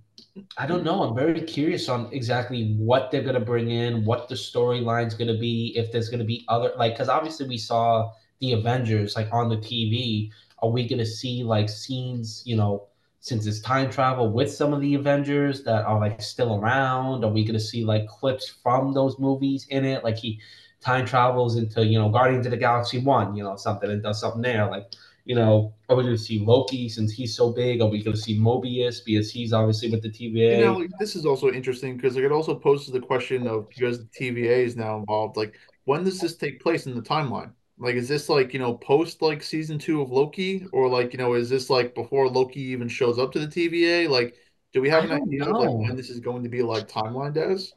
I 0.58 0.66
don't 0.68 0.84
know. 0.84 1.02
I'm 1.04 1.16
very 1.16 1.42
curious 1.42 1.88
on 1.88 2.10
exactly 2.12 2.74
what 2.78 3.10
they're 3.10 3.24
gonna 3.24 3.40
bring 3.40 3.72
in, 3.72 4.04
what 4.04 4.28
the 4.28 4.36
storyline's 4.36 5.14
gonna 5.14 5.38
be, 5.38 5.74
if 5.78 5.92
there's 5.92 6.10
gonna 6.10 6.26
be 6.26 6.44
other 6.50 6.74
like 6.78 6.94
because 6.94 7.08
obviously 7.10 7.48
we 7.48 7.58
saw 7.58 8.12
the 8.40 8.52
Avengers 8.54 9.16
like 9.16 9.32
on 9.32 9.48
the 9.50 9.58
TV. 9.58 10.32
Are 10.60 10.70
we 10.70 10.88
gonna 10.88 11.06
see 11.06 11.44
like 11.44 11.70
scenes, 11.70 12.44
you 12.46 12.58
know, 12.58 12.88
since 13.22 13.46
it's 13.46 13.62
time 13.62 13.90
travel 13.90 14.30
with 14.30 14.52
some 14.52 14.74
of 14.74 14.82
the 14.82 14.96
Avengers 14.96 15.64
that 15.64 15.86
are 15.86 16.00
like 16.00 16.22
still 16.22 16.60
around? 16.60 17.24
Are 17.24 17.32
we 17.32 17.46
gonna 17.46 17.60
see 17.60 17.86
like 17.86 18.08
clips 18.08 18.50
from 18.50 18.94
those 18.94 19.18
movies 19.20 19.66
in 19.70 19.86
it? 19.86 20.04
Like 20.04 20.18
he 20.18 20.42
time 20.82 21.06
travels 21.06 21.56
into, 21.56 21.86
you 21.86 21.98
know, 21.98 22.10
Guardians 22.10 22.46
of 22.46 22.52
the 22.52 22.58
Galaxy 22.58 23.00
One, 23.00 23.36
you 23.36 23.44
know, 23.44 23.56
something 23.56 23.90
and 23.90 24.04
does 24.04 24.20
something 24.20 24.42
there. 24.42 24.70
Like 24.70 24.92
you 25.26 25.36
know, 25.36 25.74
are 25.90 25.96
we 25.96 26.04
going 26.04 26.16
to 26.16 26.22
see 26.22 26.40
Loki 26.40 26.88
since 26.88 27.12
he's 27.12 27.36
so 27.36 27.52
big? 27.52 27.82
Are 27.82 27.88
we 27.88 28.04
going 28.04 28.16
to 28.16 28.22
see 28.22 28.40
Mobius 28.40 29.04
because 29.04 29.32
he's 29.32 29.54
obviously 29.54 29.90
with 29.90 30.04
the 30.04 30.10
TVA? 30.10 30.60
You 30.60 30.66
know, 30.66 30.88
this 31.00 31.16
is 31.16 31.26
also 31.26 31.52
interesting 31.52 31.98
because 31.98 32.16
like, 32.16 32.26
it 32.26 32.32
also 32.32 32.56
poses 32.56 32.94
the 32.94 33.00
question 33.00 33.48
of 33.48 33.68
because 33.70 34.00
the 34.00 34.06
TVA 34.06 34.64
is 34.64 34.76
now 34.76 34.98
involved, 34.98 35.36
like 35.36 35.56
when 35.86 36.04
does 36.04 36.20
this 36.20 36.36
take 36.36 36.62
place 36.62 36.86
in 36.86 36.96
the 36.96 37.02
timeline? 37.02 37.52
Like, 37.78 37.96
is 37.96 38.08
this 38.08 38.30
like, 38.30 38.54
you 38.54 38.60
know, 38.60 38.76
post 38.76 39.22
like 39.22 39.44
season 39.44 39.78
two 39.78 40.02
of 40.02 40.12
Loki, 40.12 40.66
or 40.72 40.88
like, 40.88 41.12
you 41.12 41.20
know, 41.20 41.34
is 41.34 41.50
this 41.50 41.70
like 41.70 41.94
before 41.94 42.30
Loki 42.30 42.62
even 42.62 42.88
shows 42.88 43.20
up 43.20 43.32
to 43.34 43.40
the 43.40 43.48
TVA? 43.48 44.08
Like, 44.08 44.36
do 44.74 44.82
we 44.82 44.90
have 44.90 45.04
I 45.04 45.16
an 45.16 45.22
idea 45.24 45.44
of 45.46 45.58
like 45.58 45.70
when 45.70 45.96
this 45.96 46.10
is 46.10 46.20
going 46.20 46.44
to 46.44 46.50
be 46.50 46.62
like 46.62 46.88
timeline 46.88 47.34
Des? 47.34 47.74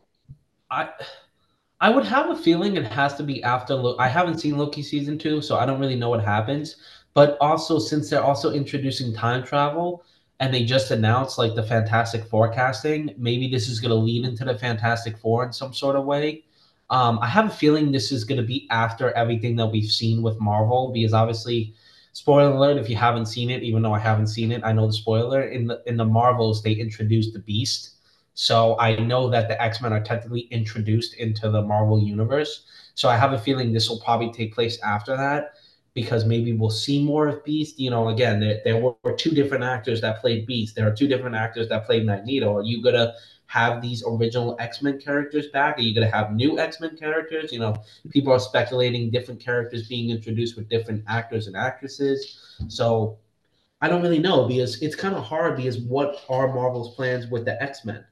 I 0.71 0.91
I 1.81 1.91
would 1.91 2.05
have 2.07 2.31
a 2.31 2.37
feeling 2.37 2.77
it 2.77 2.87
has 2.87 3.15
to 3.17 3.23
be 3.23 3.43
after. 3.43 3.75
Lo- 3.75 3.97
I 3.99 4.09
haven't 4.09 4.39
seen 4.39 4.59
Loki 4.59 4.83
season 4.83 5.19
two, 5.19 5.41
so 5.43 5.57
I 5.57 5.67
don't 5.67 5.81
really 5.81 5.97
know 5.97 6.11
what 6.11 6.25
happens. 6.25 6.77
But 7.19 7.37
also, 7.41 7.81
since 7.81 8.09
they're 8.09 8.23
also 8.23 8.53
introducing 8.53 9.13
time 9.13 9.43
travel, 9.43 10.05
and 10.39 10.55
they 10.55 10.63
just 10.63 10.93
announced 10.93 11.37
like 11.37 11.57
the 11.57 11.65
Fantastic 11.65 12.25
Four 12.25 12.49
casting, 12.49 13.13
maybe 13.19 13.51
this 13.51 13.69
is 13.69 13.81
going 13.81 13.91
to 13.91 13.97
lead 13.97 14.25
into 14.25 14.45
the 14.45 14.57
Fantastic 14.57 15.19
Four 15.19 15.45
in 15.45 15.53
some 15.53 15.75
sort 15.75 15.97
of 15.97 16.05
way. 16.05 16.45
Um, 16.91 17.19
I 17.21 17.27
have 17.27 17.47
a 17.47 17.51
feeling 17.51 17.91
this 17.91 18.13
is 18.13 18.23
going 18.23 18.41
to 18.41 18.47
be 18.47 18.69
after 18.71 19.11
everything 19.15 19.57
that 19.57 19.67
we've 19.67 19.91
seen 19.91 20.23
with 20.23 20.39
Marvel, 20.39 20.93
because 20.95 21.13
obviously, 21.13 21.75
spoiler 22.13 22.53
alert 22.53 22.77
if 22.77 22.89
you 22.89 22.95
haven't 22.95 23.27
seen 23.27 23.51
it, 23.51 23.65
even 23.65 23.83
though 23.83 23.95
I 23.95 23.99
haven't 23.99 24.29
seen 24.29 24.53
it, 24.53 24.63
I 24.63 24.71
know 24.71 24.87
the 24.87 24.93
spoiler. 24.93 25.43
In 25.43 25.67
the 25.67 25.83
in 25.87 25.97
the 25.97 26.05
Marvels, 26.05 26.63
they 26.63 26.75
introduced 26.75 27.33
the 27.33 27.41
Beast 27.41 27.97
so 28.35 28.79
I 28.79 28.95
know 28.95 29.29
that 29.31 29.49
the 29.49 29.61
X 29.61 29.83
Men 29.83 29.93
are 29.93 30.05
technically 30.05 30.43
introduced 30.53 31.15
into 31.15 31.51
the 31.51 31.63
Marvel 31.63 32.01
universe. 32.01 32.67
So 32.95 33.09
I 33.09 33.17
have 33.17 33.33
a 33.33 33.39
feeling 33.39 33.73
this 33.73 33.89
will 33.89 33.99
probably 33.99 34.31
take 34.31 34.55
place 34.55 34.81
after 34.83 35.17
that 35.17 35.55
because 36.01 36.25
maybe 36.25 36.53
we'll 36.53 36.71
see 36.71 37.05
more 37.05 37.27
of 37.27 37.45
Beast. 37.45 37.81
You 37.81 37.91
know, 37.91 38.09
again, 38.09 38.39
there, 38.39 38.61
there 38.65 38.77
were 38.81 39.13
two 39.17 39.31
different 39.31 39.65
actors 39.65 40.01
that 40.03 40.21
played 40.21 40.47
Beast. 40.47 40.77
There 40.77 40.87
are 40.87 40.95
two 40.95 41.09
different 41.09 41.35
actors 41.35 41.69
that 41.71 41.87
played 41.87 42.07
Magneto. 42.07 42.55
Are 42.55 42.63
you 42.63 42.81
gonna 42.81 43.15
have 43.47 43.83
these 43.83 44.05
original 44.07 44.55
X 44.61 44.81
Men 44.81 45.01
characters 45.01 45.49
back? 45.49 45.77
Are 45.77 45.81
you 45.83 45.93
gonna 45.93 46.11
have 46.11 46.33
new 46.33 46.61
X 46.61 46.81
Men 46.81 46.97
characters? 46.97 47.53
You 47.53 47.59
know, 47.59 47.75
people 48.11 48.33
are 48.33 48.39
speculating 48.39 49.11
different 49.11 49.41
characters 49.41 49.89
being 49.89 50.11
introduced 50.11 50.57
with 50.57 50.69
different 50.69 51.03
actors 51.09 51.49
and 51.49 51.57
actresses. 51.57 52.39
So 52.69 53.19
I 53.81 53.89
don't 53.89 54.03
really 54.03 54.21
know 54.21 54.47
because 54.47 54.81
it's 54.81 54.95
kind 54.95 55.17
of 55.17 55.25
hard 55.25 55.57
because 55.57 55.79
what 55.79 56.25
are 56.29 56.47
Marvel's 56.55 56.95
plans 56.95 57.27
with 57.27 57.45
the 57.45 57.61
X 57.61 57.85
Men? 57.85 58.05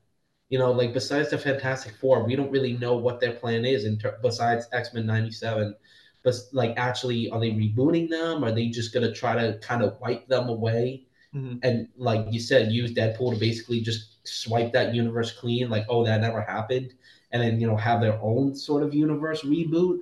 You 0.48 0.58
know, 0.58 0.72
like 0.72 0.92
besides 0.92 1.30
the 1.30 1.38
Fantastic 1.38 1.94
Four, 2.00 2.24
we 2.24 2.34
don't 2.34 2.50
really 2.50 2.72
know 2.72 2.96
what 2.96 3.20
their 3.20 3.32
plan 3.34 3.64
is 3.64 3.84
in 3.84 3.96
ter- 3.96 4.18
besides 4.22 4.66
X 4.72 4.92
Men 4.92 5.06
'97. 5.06 5.76
But 6.26 6.34
like, 6.52 6.74
actually, 6.78 7.30
are 7.30 7.40
they 7.40 7.52
rebooting 7.52 8.10
them? 8.10 8.44
Are 8.44 8.52
they 8.52 8.68
just 8.68 8.92
gonna 8.94 9.12
try 9.14 9.36
to 9.36 9.58
kind 9.60 9.82
of 9.84 10.00
wipe 10.00 10.28
them 10.28 10.50
away? 10.50 11.06
Mhm. 11.34 11.60
And 11.62 11.88
like 11.96 12.26
you 12.32 12.40
said, 12.40 12.72
use 12.72 12.92
Deadpool 12.92 13.34
to 13.34 13.40
basically 13.40 13.80
just 13.82 14.26
swipe 14.28 14.72
that 14.74 14.94
universe 14.94 15.32
clean, 15.32 15.70
like, 15.70 15.86
oh, 15.88 16.04
that 16.04 16.20
never 16.22 16.42
happened, 16.42 16.94
and 17.32 17.42
then 17.42 17.60
you 17.60 17.68
know 17.68 17.76
have 17.78 18.02
their 18.02 18.20
own 18.22 18.56
sort 18.56 18.82
of 18.84 18.94
universe 18.94 19.42
reboot. 19.44 20.00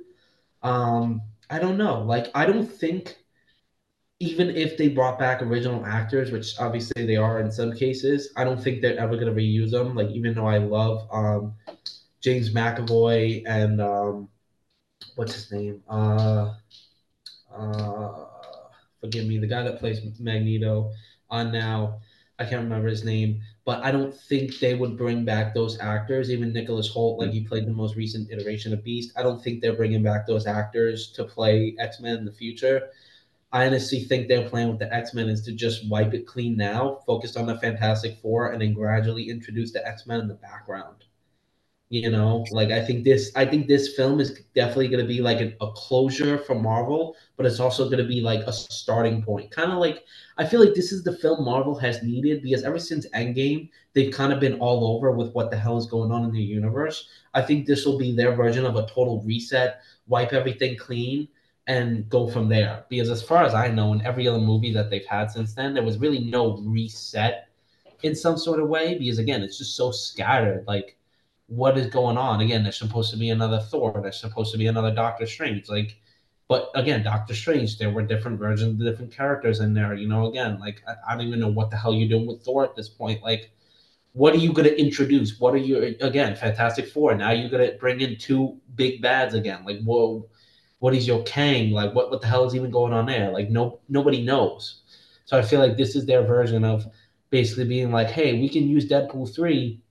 Um, 0.62 1.22
I 1.50 1.60
don't 1.60 1.78
know. 1.78 2.02
Like, 2.02 2.28
I 2.34 2.46
don't 2.46 2.66
think 2.66 3.18
even 4.20 4.50
if 4.50 4.76
they 4.78 4.88
brought 4.88 5.18
back 5.18 5.42
original 5.42 5.84
actors, 5.84 6.30
which 6.32 6.58
obviously 6.58 7.04
they 7.06 7.16
are 7.16 7.40
in 7.40 7.50
some 7.50 7.72
cases, 7.72 8.32
I 8.36 8.44
don't 8.44 8.62
think 8.62 8.80
they're 8.80 8.98
ever 8.98 9.16
going 9.16 9.34
to 9.34 9.40
reuse 9.40 9.70
them. 9.72 9.94
Like 9.94 10.10
even 10.10 10.34
though 10.34 10.46
I 10.46 10.58
love 10.58 11.08
um, 11.12 11.54
James 12.20 12.52
McAvoy 12.54 13.44
and 13.46 13.80
um, 13.80 14.28
what's 15.14 15.34
his 15.34 15.52
name? 15.52 15.82
Uh, 15.88 16.54
uh, 17.54 18.24
forgive 19.00 19.26
me, 19.26 19.38
the 19.38 19.46
guy 19.46 19.62
that 19.62 19.78
plays 19.78 20.00
Magneto 20.18 20.92
on 21.30 21.52
now. 21.52 22.00
I 22.36 22.44
can't 22.44 22.64
remember 22.64 22.88
his 22.88 23.04
name, 23.04 23.42
but 23.64 23.84
I 23.84 23.92
don't 23.92 24.12
think 24.12 24.58
they 24.58 24.74
would 24.74 24.96
bring 24.96 25.24
back 25.24 25.54
those 25.54 25.78
actors. 25.78 26.32
Even 26.32 26.52
Nicholas 26.52 26.92
Hoult, 26.92 27.20
like 27.20 27.30
he 27.30 27.46
played 27.46 27.64
the 27.64 27.72
most 27.72 27.94
recent 27.94 28.28
iteration 28.32 28.72
of 28.72 28.82
Beast, 28.82 29.12
I 29.16 29.22
don't 29.22 29.40
think 29.40 29.60
they're 29.60 29.76
bringing 29.76 30.02
back 30.02 30.26
those 30.26 30.44
actors 30.44 31.12
to 31.12 31.22
play 31.22 31.76
X 31.78 32.00
Men 32.00 32.16
in 32.16 32.24
the 32.24 32.32
future. 32.32 32.88
I 33.52 33.66
honestly 33.66 34.00
think 34.00 34.26
their 34.26 34.48
plan 34.48 34.68
with 34.68 34.80
the 34.80 34.92
X 34.92 35.14
Men 35.14 35.28
is 35.28 35.42
to 35.42 35.52
just 35.52 35.88
wipe 35.88 36.12
it 36.12 36.26
clean 36.26 36.56
now, 36.56 36.98
focus 37.06 37.36
on 37.36 37.46
the 37.46 37.56
Fantastic 37.60 38.18
Four, 38.20 38.50
and 38.50 38.60
then 38.60 38.72
gradually 38.72 39.30
introduce 39.30 39.70
the 39.70 39.86
X 39.86 40.04
Men 40.08 40.18
in 40.18 40.26
the 40.26 40.34
background. 40.34 41.04
You 41.94 42.10
know, 42.10 42.44
like 42.50 42.72
I 42.72 42.84
think 42.84 43.04
this, 43.04 43.30
I 43.36 43.44
think 43.46 43.68
this 43.68 43.94
film 43.94 44.18
is 44.18 44.40
definitely 44.52 44.88
going 44.88 45.00
to 45.00 45.06
be 45.06 45.20
like 45.20 45.40
an, 45.40 45.54
a 45.60 45.70
closure 45.70 46.38
for 46.38 46.56
Marvel, 46.56 47.14
but 47.36 47.46
it's 47.46 47.60
also 47.60 47.84
going 47.84 48.02
to 48.02 48.08
be 48.08 48.20
like 48.20 48.40
a 48.48 48.52
starting 48.52 49.22
point. 49.22 49.52
Kind 49.52 49.70
of 49.70 49.78
like 49.78 50.02
I 50.36 50.44
feel 50.44 50.58
like 50.58 50.74
this 50.74 50.90
is 50.90 51.04
the 51.04 51.16
film 51.16 51.44
Marvel 51.44 51.78
has 51.78 52.02
needed 52.02 52.42
because 52.42 52.64
ever 52.64 52.80
since 52.80 53.06
Endgame, 53.10 53.70
they've 53.92 54.12
kind 54.12 54.32
of 54.32 54.40
been 54.40 54.58
all 54.58 54.96
over 54.96 55.12
with 55.12 55.32
what 55.34 55.52
the 55.52 55.56
hell 55.56 55.78
is 55.78 55.86
going 55.86 56.10
on 56.10 56.24
in 56.24 56.32
the 56.32 56.42
universe. 56.42 57.08
I 57.32 57.42
think 57.42 57.64
this 57.64 57.86
will 57.86 57.96
be 57.96 58.12
their 58.12 58.34
version 58.34 58.66
of 58.66 58.74
a 58.74 58.86
total 58.86 59.22
reset, 59.22 59.80
wipe 60.08 60.32
everything 60.32 60.76
clean, 60.76 61.28
and 61.68 62.08
go 62.08 62.28
from 62.28 62.48
there. 62.48 62.86
Because 62.88 63.08
as 63.08 63.22
far 63.22 63.44
as 63.44 63.54
I 63.54 63.68
know, 63.68 63.92
in 63.92 64.04
every 64.04 64.26
other 64.26 64.40
movie 64.40 64.72
that 64.72 64.90
they've 64.90 65.06
had 65.06 65.30
since 65.30 65.54
then, 65.54 65.74
there 65.74 65.84
was 65.84 65.98
really 65.98 66.24
no 66.24 66.56
reset 66.56 67.50
in 68.02 68.16
some 68.16 68.36
sort 68.36 68.58
of 68.58 68.68
way. 68.68 68.98
Because 68.98 69.20
again, 69.20 69.44
it's 69.44 69.58
just 69.58 69.76
so 69.76 69.92
scattered. 69.92 70.64
Like, 70.66 70.96
what 71.46 71.76
is 71.76 71.86
going 71.88 72.16
on? 72.16 72.40
Again, 72.40 72.62
there's 72.62 72.78
supposed 72.78 73.10
to 73.10 73.16
be 73.16 73.30
another 73.30 73.60
Thor. 73.60 74.00
There's 74.02 74.20
supposed 74.20 74.52
to 74.52 74.58
be 74.58 74.66
another 74.66 74.94
Doctor 74.94 75.26
Strange. 75.26 75.68
Like, 75.68 75.96
but 76.48 76.70
again, 76.74 77.02
Doctor 77.02 77.34
Strange, 77.34 77.78
there 77.78 77.90
were 77.90 78.02
different 78.02 78.38
versions 78.38 78.82
different 78.82 79.12
characters 79.12 79.60
in 79.60 79.74
there. 79.74 79.94
You 79.94 80.08
know, 80.08 80.26
again, 80.26 80.58
like 80.58 80.82
I, 80.86 81.12
I 81.12 81.16
don't 81.16 81.26
even 81.26 81.40
know 81.40 81.48
what 81.48 81.70
the 81.70 81.76
hell 81.76 81.94
you're 81.94 82.08
doing 82.08 82.26
with 82.26 82.42
Thor 82.42 82.64
at 82.64 82.76
this 82.76 82.88
point. 82.88 83.22
Like, 83.22 83.50
what 84.12 84.34
are 84.34 84.38
you 84.38 84.52
going 84.52 84.68
to 84.68 84.80
introduce? 84.80 85.38
What 85.38 85.54
are 85.54 85.58
you 85.58 85.96
again? 86.00 86.36
Fantastic 86.36 86.88
Four. 86.88 87.14
Now 87.14 87.32
you're 87.32 87.50
going 87.50 87.70
to 87.70 87.76
bring 87.78 88.00
in 88.00 88.16
two 88.16 88.58
big 88.74 89.02
bads 89.02 89.34
again. 89.34 89.64
Like, 89.64 89.82
whoa, 89.82 90.28
what 90.78 90.94
is 90.94 91.06
your 91.06 91.22
Kang? 91.24 91.70
Like, 91.72 91.94
what 91.94 92.10
what 92.10 92.20
the 92.20 92.26
hell 92.26 92.44
is 92.44 92.54
even 92.54 92.70
going 92.70 92.92
on 92.92 93.06
there? 93.06 93.30
Like, 93.30 93.50
no 93.50 93.80
nobody 93.88 94.22
knows. 94.22 94.82
So 95.26 95.38
I 95.38 95.42
feel 95.42 95.60
like 95.60 95.76
this 95.76 95.96
is 95.96 96.06
their 96.06 96.22
version 96.22 96.64
of 96.64 96.86
basically 97.30 97.64
being 97.64 97.90
like, 97.90 98.08
hey, 98.08 98.38
we 98.38 98.48
can 98.48 98.68
use 98.68 98.88
Deadpool 98.88 99.34
three 99.34 99.82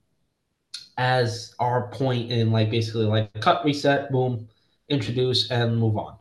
as 0.98 1.54
our 1.58 1.88
point 1.90 2.30
in 2.30 2.52
like 2.52 2.70
basically 2.70 3.06
like 3.06 3.32
cut, 3.40 3.64
reset, 3.64 4.10
boom, 4.12 4.48
introduce, 4.88 5.50
and 5.50 5.78
move 5.78 5.96
on. 5.96 6.16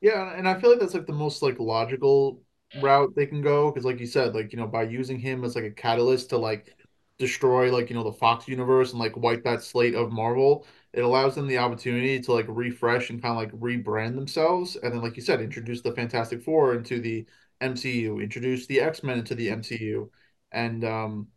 Yeah, 0.00 0.36
and 0.36 0.48
I 0.48 0.58
feel 0.60 0.70
like 0.70 0.80
that's 0.80 0.94
like 0.94 1.06
the 1.06 1.12
most 1.12 1.42
like 1.42 1.58
logical 1.58 2.42
route 2.74 3.14
they 3.14 3.26
can 3.26 3.42
go 3.42 3.70
because 3.70 3.84
like 3.84 4.00
you 4.00 4.06
said, 4.06 4.34
like 4.34 4.52
you 4.52 4.58
know, 4.58 4.66
by 4.66 4.82
using 4.84 5.18
him 5.18 5.44
as 5.44 5.54
like 5.54 5.64
a 5.64 5.70
catalyst 5.70 6.30
to 6.30 6.38
like 6.38 6.76
destroy 7.18 7.70
like 7.72 7.88
you 7.88 7.94
know 7.96 8.02
the 8.02 8.12
Fox 8.12 8.48
universe 8.48 8.90
and 8.90 8.98
like 8.98 9.16
wipe 9.16 9.44
that 9.44 9.62
slate 9.62 9.94
of 9.94 10.10
Marvel, 10.12 10.66
it 10.92 11.02
allows 11.04 11.34
them 11.36 11.46
the 11.46 11.58
opportunity 11.58 12.20
to 12.20 12.32
like 12.32 12.46
refresh 12.48 13.10
and 13.10 13.22
kind 13.22 13.32
of 13.32 13.36
like 13.38 13.60
rebrand 13.60 14.14
themselves, 14.16 14.76
and 14.76 14.92
then 14.92 15.02
like 15.02 15.16
you 15.16 15.22
said, 15.22 15.40
introduce 15.40 15.82
the 15.82 15.92
Fantastic 15.92 16.42
Four 16.42 16.74
into 16.74 17.00
the 17.00 17.24
MCU, 17.60 18.18
introduce 18.20 18.66
the 18.66 18.80
X-Men 18.80 19.18
into 19.20 19.34
the 19.36 19.50
MCU, 19.50 20.10
and 20.50 20.84
um 20.84 21.28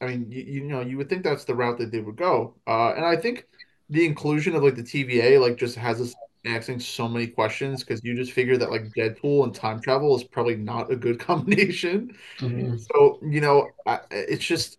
I 0.00 0.06
mean, 0.06 0.30
you, 0.30 0.42
you 0.42 0.64
know, 0.64 0.80
you 0.80 0.96
would 0.98 1.08
think 1.08 1.24
that's 1.24 1.44
the 1.44 1.54
route 1.54 1.78
that 1.78 1.90
they 1.92 2.00
would 2.00 2.16
go. 2.16 2.56
Uh, 2.66 2.92
and 2.94 3.04
I 3.04 3.16
think 3.16 3.46
the 3.90 4.04
inclusion 4.06 4.54
of 4.54 4.62
like 4.62 4.76
the 4.76 4.82
TVA 4.82 5.38
like 5.38 5.56
just 5.56 5.76
has 5.76 6.00
us 6.00 6.16
asking 6.46 6.80
so 6.80 7.08
many 7.08 7.26
questions 7.26 7.82
because 7.82 8.00
you 8.04 8.14
just 8.14 8.32
figure 8.32 8.56
that 8.58 8.70
like 8.70 8.92
Deadpool 8.94 9.44
and 9.44 9.54
time 9.54 9.80
travel 9.80 10.14
is 10.16 10.24
probably 10.24 10.56
not 10.56 10.92
a 10.92 10.96
good 10.96 11.18
combination. 11.20 12.16
Mhm. 12.40 12.86
So, 12.92 13.18
you 13.22 13.40
know, 13.40 13.76
I, 13.86 14.00
it's 14.10 14.44
just 14.44 14.78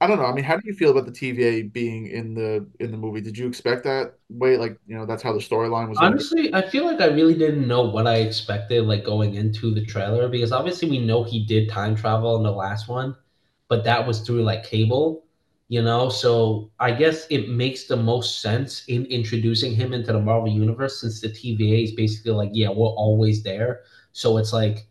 I 0.00 0.06
don't 0.06 0.18
know. 0.18 0.26
I 0.26 0.32
mean, 0.32 0.44
how 0.44 0.56
do 0.56 0.62
you 0.64 0.74
feel 0.74 0.90
about 0.90 1.06
the 1.06 1.12
TVA 1.12 1.62
being 1.62 2.06
in 2.06 2.34
the 2.34 2.66
in 2.80 2.90
the 2.92 2.96
movie? 2.96 3.20
Did 3.20 3.36
you 3.36 3.48
expect 3.48 3.84
that 3.84 4.14
way? 4.28 4.56
Like, 4.56 4.78
you 4.86 4.96
know, 4.96 5.06
that's 5.06 5.22
how 5.22 5.32
the 5.32 5.40
storyline 5.40 5.88
was 5.88 6.00
Honestly, 6.00 6.54
I 6.54 6.62
feel 6.70 6.84
like 6.86 7.00
I 7.00 7.06
really 7.06 7.34
didn't 7.34 7.66
know 7.68 7.82
what 7.82 8.06
I 8.06 8.16
expected 8.16 8.84
like 8.86 9.04
going 9.04 9.34
into 9.34 9.74
the 9.74 9.84
trailer 9.84 10.28
because 10.28 10.52
obviously 10.52 10.88
we 10.88 10.98
know 11.04 11.24
he 11.24 11.44
did 11.44 11.68
time 11.68 11.94
travel 11.96 12.36
in 12.36 12.42
the 12.44 12.52
last 12.52 12.88
one, 12.88 13.14
but 13.68 13.84
that 13.84 14.06
was 14.06 14.20
through 14.20 14.42
like 14.42 14.64
Cable, 14.64 15.24
you 15.68 15.82
know? 15.82 16.08
So 16.08 16.70
I 16.80 16.92
guess 16.92 17.26
it 17.30 17.48
makes 17.48 17.84
the 17.84 17.96
most 17.96 18.40
sense 18.40 18.84
in 18.88 19.04
introducing 19.06 19.74
him 19.74 19.92
into 19.92 20.12
the 20.12 20.20
Marvel 20.20 20.48
universe 20.50 21.00
since 21.00 21.20
the 21.20 21.28
TVA 21.30 21.84
is 21.84 21.92
basically 21.92 22.32
like, 22.32 22.50
yeah, 22.52 22.68
we're 22.70 22.88
always 22.88 23.42
there. 23.42 23.82
So 24.12 24.38
it's 24.38 24.52
like, 24.52 24.86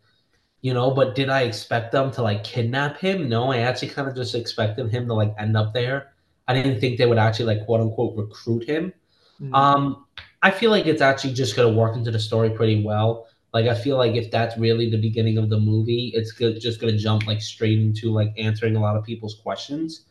you 0.62 0.74
know, 0.74 0.90
but 0.90 1.14
did 1.14 1.28
I 1.28 1.42
expect 1.42 1.92
them 1.92 2.10
to 2.12 2.22
like 2.22 2.42
kidnap 2.44 2.98
him? 2.98 3.28
No, 3.28 3.52
I 3.52 3.58
actually 3.58 3.88
kind 3.88 4.08
of 4.08 4.16
just 4.16 4.34
expected 4.34 4.90
him 4.90 5.06
to 5.06 5.14
like 5.14 5.34
end 5.38 5.56
up 5.56 5.72
there. 5.72 6.14
I 6.48 6.54
didn't 6.54 6.80
think 6.80 6.98
they 6.98 7.06
would 7.06 7.18
actually 7.18 7.46
like 7.46 7.66
quote 7.66 7.80
unquote 7.80 8.16
recruit 8.16 8.64
him. 8.68 8.92
Mhm. 9.40 9.54
Um, 9.54 10.06
I 10.42 10.50
feel 10.50 10.70
like 10.70 10.86
it's 10.86 11.02
actually 11.02 11.34
just 11.34 11.54
gonna 11.56 11.72
work 11.76 11.96
into 11.96 12.10
the 12.10 12.18
story 12.18 12.50
pretty 12.50 12.82
well. 12.82 13.26
Like 13.58 13.66
I 13.66 13.74
feel 13.74 13.96
like 13.96 14.14
if 14.14 14.30
that's 14.30 14.56
really 14.56 14.88
the 14.90 15.00
beginning 15.00 15.38
of 15.38 15.48
the 15.50 15.58
movie, 15.58 16.12
it's 16.14 16.32
just 16.62 16.80
gonna 16.80 16.96
jump 16.96 17.26
like 17.26 17.42
straight 17.42 17.78
into 17.78 18.10
like 18.12 18.32
answering 18.38 18.76
a 18.76 18.80
lot 18.80 18.96
of 18.96 19.04
people's 19.04 19.36
questions. 19.42 20.06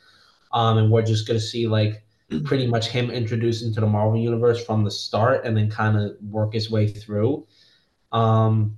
Um, 0.53 0.77
and 0.79 0.91
we're 0.91 1.03
just 1.03 1.27
gonna 1.27 1.39
see 1.39 1.67
like 1.67 2.03
pretty 2.45 2.67
much 2.67 2.89
him 2.89 3.09
introduced 3.11 3.63
into 3.63 3.81
the 3.81 3.87
Marvel 3.87 4.19
universe 4.19 4.63
from 4.65 4.83
the 4.83 4.91
start, 4.91 5.45
and 5.45 5.55
then 5.57 5.69
kind 5.69 5.97
of 5.97 6.17
work 6.29 6.53
his 6.53 6.69
way 6.71 6.87
through. 6.87 7.45
Um, 8.11 8.77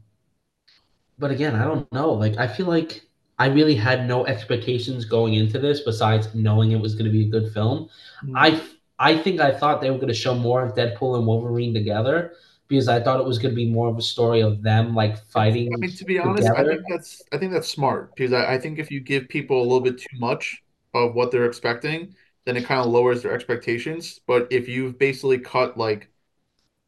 but 1.17 1.31
again, 1.31 1.55
I 1.55 1.63
don't 1.65 1.91
know. 1.91 2.13
Like 2.13 2.37
I 2.37 2.47
feel 2.47 2.67
like 2.67 3.03
I 3.37 3.47
really 3.47 3.75
had 3.75 4.07
no 4.07 4.25
expectations 4.25 5.05
going 5.05 5.33
into 5.35 5.59
this 5.59 5.81
besides 5.81 6.33
knowing 6.33 6.71
it 6.71 6.79
was 6.81 6.95
going 6.95 7.05
to 7.05 7.11
be 7.11 7.27
a 7.27 7.29
good 7.29 7.51
film. 7.53 7.89
Mhm. 8.25 8.33
I 8.35 8.61
I 8.99 9.17
think 9.17 9.39
I 9.39 9.51
thought 9.51 9.81
they 9.81 9.89
were 9.91 9.97
going 9.97 10.09
to 10.09 10.13
show 10.13 10.35
more 10.35 10.63
of 10.63 10.75
Deadpool 10.75 11.17
and 11.17 11.25
Wolverine 11.25 11.73
together 11.73 12.33
because 12.69 12.87
I 12.87 13.01
thought 13.01 13.19
it 13.19 13.25
was 13.25 13.39
going 13.39 13.51
to 13.51 13.55
be 13.55 13.69
more 13.71 13.89
of 13.89 13.97
a 13.97 14.01
story 14.01 14.41
of 14.41 14.61
them 14.63 14.95
like 14.95 15.17
fighting 15.27 15.73
I 15.73 15.77
mean, 15.77 15.95
to 15.95 16.05
be 16.05 16.19
honest, 16.19 16.51
I 16.55 16.63
think 16.65 16.85
that's 16.87 17.21
I 17.31 17.37
think 17.37 17.51
that's 17.51 17.67
smart 17.69 18.15
because 18.15 18.33
I, 18.33 18.55
I 18.55 18.59
think 18.59 18.79
if 18.79 18.91
you 18.91 18.99
give 18.99 19.29
people 19.29 19.59
a 19.61 19.63
little 19.63 19.81
bit 19.81 19.97
too 19.99 20.17
much 20.19 20.63
of 20.93 21.13
what 21.15 21.31
they're 21.31 21.45
expecting, 21.45 22.15
then 22.45 22.57
it 22.57 22.65
kind 22.65 22.81
of 22.81 22.87
lowers 22.87 23.21
their 23.23 23.33
expectations. 23.33 24.19
But 24.27 24.47
if 24.51 24.67
you've 24.67 24.97
basically 24.97 25.39
cut 25.39 25.77
like 25.77 26.09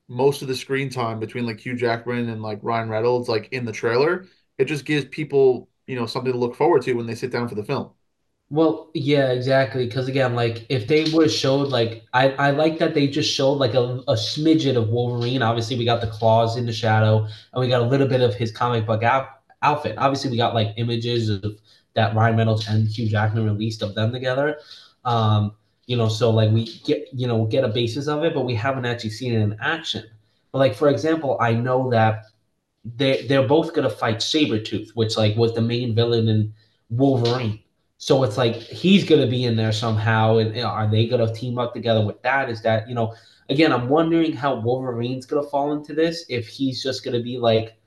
most 0.09 0.41
of 0.41 0.47
the 0.49 0.55
screen 0.55 0.89
time 0.89 1.19
between 1.19 1.45
like 1.45 1.59
Hugh 1.61 1.75
Jackman 1.77 2.29
and 2.29 2.41
like 2.41 2.59
Ryan 2.63 2.89
Reynolds, 2.89 3.29
like 3.29 3.49
in 3.53 3.65
the 3.65 3.71
trailer, 3.73 4.27
it 4.57 4.65
just 4.65 4.85
gives 4.85 5.05
people, 5.07 5.69
you 5.87 5.95
know, 5.97 6.05
something 6.07 6.33
to 6.33 6.39
look 6.39 6.55
forward 6.55 6.83
to 6.83 6.93
when 6.93 7.07
they 7.07 7.15
sit 7.15 7.31
down 7.31 7.49
for 7.49 7.55
the 7.55 7.65
film. 7.65 7.91
Well, 8.51 8.89
yeah, 8.93 9.31
exactly. 9.31 9.85
Because 9.85 10.09
again, 10.09 10.35
like 10.35 10.65
if 10.69 10.87
they 10.87 11.09
were 11.13 11.29
showed 11.29 11.69
like 11.69 12.03
I 12.13 12.31
I 12.31 12.51
like 12.51 12.79
that 12.79 12.93
they 12.93 13.07
just 13.07 13.31
showed 13.33 13.53
like 13.53 13.73
a, 13.75 14.03
a 14.09 14.15
smidget 14.15 14.75
of 14.75 14.89
Wolverine. 14.89 15.41
Obviously, 15.41 15.77
we 15.77 15.85
got 15.85 16.01
the 16.01 16.07
claws 16.07 16.57
in 16.57 16.65
the 16.65 16.73
shadow, 16.73 17.25
and 17.53 17.61
we 17.61 17.69
got 17.69 17.81
a 17.81 17.85
little 17.85 18.07
bit 18.07 18.19
of 18.21 18.35
his 18.35 18.51
comic 18.51 18.85
book 18.85 19.03
out, 19.03 19.29
outfit. 19.61 19.95
Obviously, 19.97 20.31
we 20.31 20.37
got 20.37 20.53
like 20.53 20.73
images 20.75 21.29
of 21.29 21.45
that 21.93 22.13
Ryan 22.13 22.37
Reynolds 22.37 22.67
and 22.67 22.87
Hugh 22.87 23.07
Jackman 23.07 23.45
released 23.45 23.81
of 23.83 23.95
them 23.95 24.11
together. 24.11 24.57
Um, 25.05 25.55
you 25.87 25.95
know, 25.95 26.09
so 26.09 26.29
like 26.29 26.51
we 26.51 26.65
get 26.85 27.07
you 27.13 27.27
know 27.27 27.45
get 27.45 27.63
a 27.63 27.69
basis 27.69 28.07
of 28.07 28.23
it, 28.25 28.33
but 28.33 28.41
we 28.45 28.55
haven't 28.55 28.85
actually 28.85 29.11
seen 29.11 29.33
it 29.33 29.39
in 29.41 29.57
action. 29.61 30.03
But 30.51 30.59
like 30.59 30.75
for 30.75 30.89
example, 30.89 31.37
I 31.39 31.53
know 31.53 31.89
that 31.91 32.25
they 32.83 33.27
they're 33.27 33.47
both 33.47 33.73
gonna 33.73 33.89
fight 33.89 34.17
Sabretooth, 34.17 34.89
which 34.95 35.17
like 35.17 35.37
was 35.37 35.53
the 35.55 35.61
main 35.61 35.95
villain 35.95 36.27
in 36.29 36.53
Wolverine. 36.89 37.61
So 38.01 38.23
it's 38.23 38.35
like 38.35 38.55
he's 38.55 39.03
gonna 39.03 39.27
be 39.27 39.45
in 39.45 39.55
there 39.55 39.71
somehow, 39.71 40.37
and 40.37 40.59
are 40.65 40.89
they 40.89 41.05
gonna 41.05 41.31
team 41.31 41.59
up 41.59 41.71
together 41.71 42.03
with 42.03 42.19
that? 42.23 42.49
Is 42.49 42.59
that 42.63 42.89
you 42.89 42.95
know? 42.95 43.13
Again, 43.47 43.71
I'm 43.71 43.89
wondering 43.89 44.33
how 44.33 44.55
Wolverine's 44.55 45.27
gonna 45.27 45.47
fall 45.47 45.73
into 45.73 45.93
this. 45.93 46.25
If 46.27 46.47
he's 46.47 46.81
just 46.81 47.05
gonna 47.05 47.21
be 47.21 47.37
like 47.37 47.77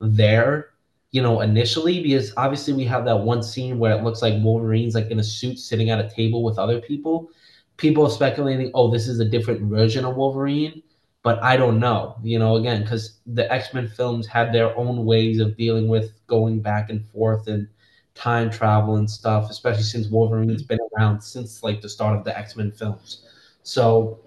there, 0.00 0.70
you 1.12 1.22
know, 1.22 1.42
initially, 1.42 2.02
because 2.02 2.32
obviously 2.36 2.72
we 2.72 2.84
have 2.86 3.04
that 3.04 3.20
one 3.20 3.40
scene 3.40 3.78
where 3.78 3.96
it 3.96 4.02
looks 4.02 4.20
like 4.20 4.42
Wolverine's 4.42 4.96
like 4.96 5.12
in 5.12 5.20
a 5.20 5.22
suit 5.22 5.60
sitting 5.60 5.90
at 5.90 6.04
a 6.04 6.10
table 6.10 6.42
with 6.42 6.58
other 6.58 6.80
people. 6.80 7.30
People 7.76 8.04
are 8.04 8.10
speculating, 8.10 8.72
oh, 8.74 8.90
this 8.90 9.06
is 9.06 9.20
a 9.20 9.24
different 9.24 9.60
version 9.62 10.04
of 10.04 10.16
Wolverine, 10.16 10.82
but 11.22 11.40
I 11.40 11.56
don't 11.56 11.78
know, 11.78 12.16
you 12.24 12.40
know, 12.40 12.56
again, 12.56 12.82
because 12.82 13.20
the 13.26 13.50
X 13.52 13.72
Men 13.72 13.86
films 13.86 14.26
had 14.26 14.52
their 14.52 14.76
own 14.76 15.04
ways 15.04 15.38
of 15.38 15.56
dealing 15.56 15.86
with 15.86 16.14
going 16.26 16.60
back 16.60 16.90
and 16.90 17.06
forth 17.06 17.46
and 17.46 17.68
time 18.14 18.50
travel 18.50 18.96
and 18.96 19.10
stuff, 19.10 19.50
especially 19.50 19.82
since 19.82 20.08
Wolverine's 20.08 20.62
mm. 20.62 20.68
been 20.68 20.78
around 20.96 21.20
since 21.20 21.62
like 21.62 21.80
the 21.80 21.88
start 21.88 22.16
of 22.16 22.24
the 22.24 22.36
X 22.36 22.56
Men 22.56 22.70
films. 22.70 23.24
So 23.62 24.20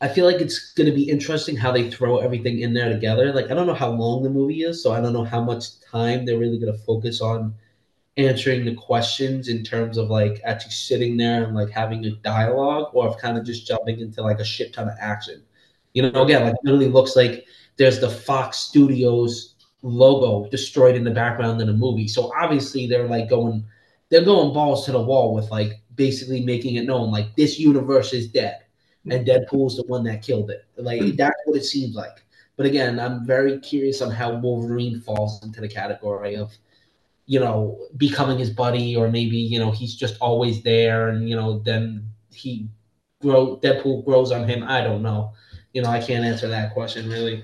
I 0.00 0.08
feel 0.08 0.26
like 0.26 0.40
it's 0.40 0.72
going 0.72 0.88
to 0.88 0.94
be 0.94 1.08
interesting 1.08 1.56
how 1.56 1.70
they 1.70 1.88
throw 1.88 2.18
everything 2.18 2.58
in 2.58 2.74
there 2.74 2.88
together. 2.88 3.32
Like, 3.32 3.52
I 3.52 3.54
don't 3.54 3.68
know 3.68 3.74
how 3.74 3.90
long 3.90 4.24
the 4.24 4.30
movie 4.30 4.62
is, 4.62 4.82
so 4.82 4.90
I 4.90 5.00
don't 5.00 5.12
know 5.12 5.24
how 5.24 5.40
much 5.40 5.80
time 5.80 6.24
they're 6.24 6.38
really 6.38 6.58
going 6.58 6.72
to 6.72 6.78
focus 6.78 7.20
on 7.20 7.54
answering 8.16 8.64
the 8.64 8.74
questions 8.74 9.48
in 9.48 9.62
terms 9.62 9.96
of 9.96 10.10
like 10.10 10.40
actually 10.44 10.72
sitting 10.72 11.16
there 11.16 11.44
and 11.44 11.54
like 11.54 11.70
having 11.70 12.04
a 12.04 12.10
dialogue 12.10 12.90
or 12.92 13.08
if 13.08 13.16
kind 13.18 13.38
of 13.38 13.44
just 13.44 13.66
jumping 13.66 14.00
into 14.00 14.22
like 14.22 14.40
a 14.40 14.44
shit 14.44 14.72
ton 14.74 14.88
of 14.88 14.94
action. 15.00 15.40
You 15.94 16.10
know, 16.10 16.22
again, 16.24 16.42
like 16.42 16.54
it 16.54 16.60
literally 16.64 16.88
looks 16.88 17.14
like 17.14 17.46
there's 17.76 18.00
the 18.00 18.10
Fox 18.10 18.58
Studios 18.58 19.51
logo 19.82 20.48
destroyed 20.50 20.96
in 20.96 21.04
the 21.04 21.10
background 21.10 21.60
in 21.60 21.68
a 21.68 21.72
movie. 21.72 22.08
So 22.08 22.32
obviously 22.38 22.86
they're 22.86 23.08
like 23.08 23.28
going 23.28 23.64
they're 24.10 24.24
going 24.24 24.52
balls 24.52 24.84
to 24.86 24.92
the 24.92 25.00
wall 25.00 25.34
with 25.34 25.50
like 25.50 25.80
basically 25.94 26.44
making 26.44 26.76
it 26.76 26.84
known 26.84 27.10
like 27.10 27.34
this 27.36 27.58
universe 27.58 28.12
is 28.12 28.28
dead 28.28 28.62
and 29.10 29.26
Deadpool's 29.26 29.76
the 29.76 29.84
one 29.84 30.04
that 30.04 30.22
killed 30.22 30.50
it. 30.50 30.64
Like 30.76 31.00
hmm. 31.00 31.16
that's 31.16 31.36
what 31.44 31.56
it 31.56 31.64
seems 31.64 31.94
like. 31.94 32.24
But 32.56 32.66
again, 32.66 33.00
I'm 33.00 33.26
very 33.26 33.58
curious 33.60 34.02
on 34.02 34.10
how 34.10 34.36
Wolverine 34.36 35.00
falls 35.00 35.42
into 35.42 35.60
the 35.60 35.68
category 35.68 36.36
of, 36.36 36.52
you 37.26 37.40
know, 37.40 37.78
becoming 37.96 38.38
his 38.38 38.50
buddy, 38.50 38.94
or 38.94 39.08
maybe 39.08 39.36
you 39.36 39.58
know 39.58 39.70
he's 39.70 39.94
just 39.94 40.16
always 40.20 40.62
there, 40.62 41.08
and 41.08 41.28
you 41.28 41.36
know 41.36 41.60
then 41.60 42.06
he 42.32 42.68
grow 43.20 43.58
Deadpool 43.58 44.04
grows 44.04 44.32
on 44.32 44.46
him. 44.48 44.64
I 44.64 44.82
don't 44.82 45.02
know. 45.02 45.32
You 45.72 45.82
know, 45.82 45.88
I 45.88 46.00
can't 46.00 46.24
answer 46.24 46.48
that 46.48 46.74
question 46.74 47.08
really. 47.08 47.42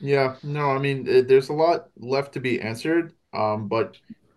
Yeah, 0.00 0.36
no, 0.42 0.70
I 0.70 0.78
mean, 0.78 1.08
eh, 1.08 1.22
there's 1.22 1.48
a 1.48 1.52
lot 1.52 1.90
left 1.96 2.32
to 2.34 2.40
be 2.40 2.60
answered. 2.60 3.14
Um, 3.32 3.68
but 3.68 3.96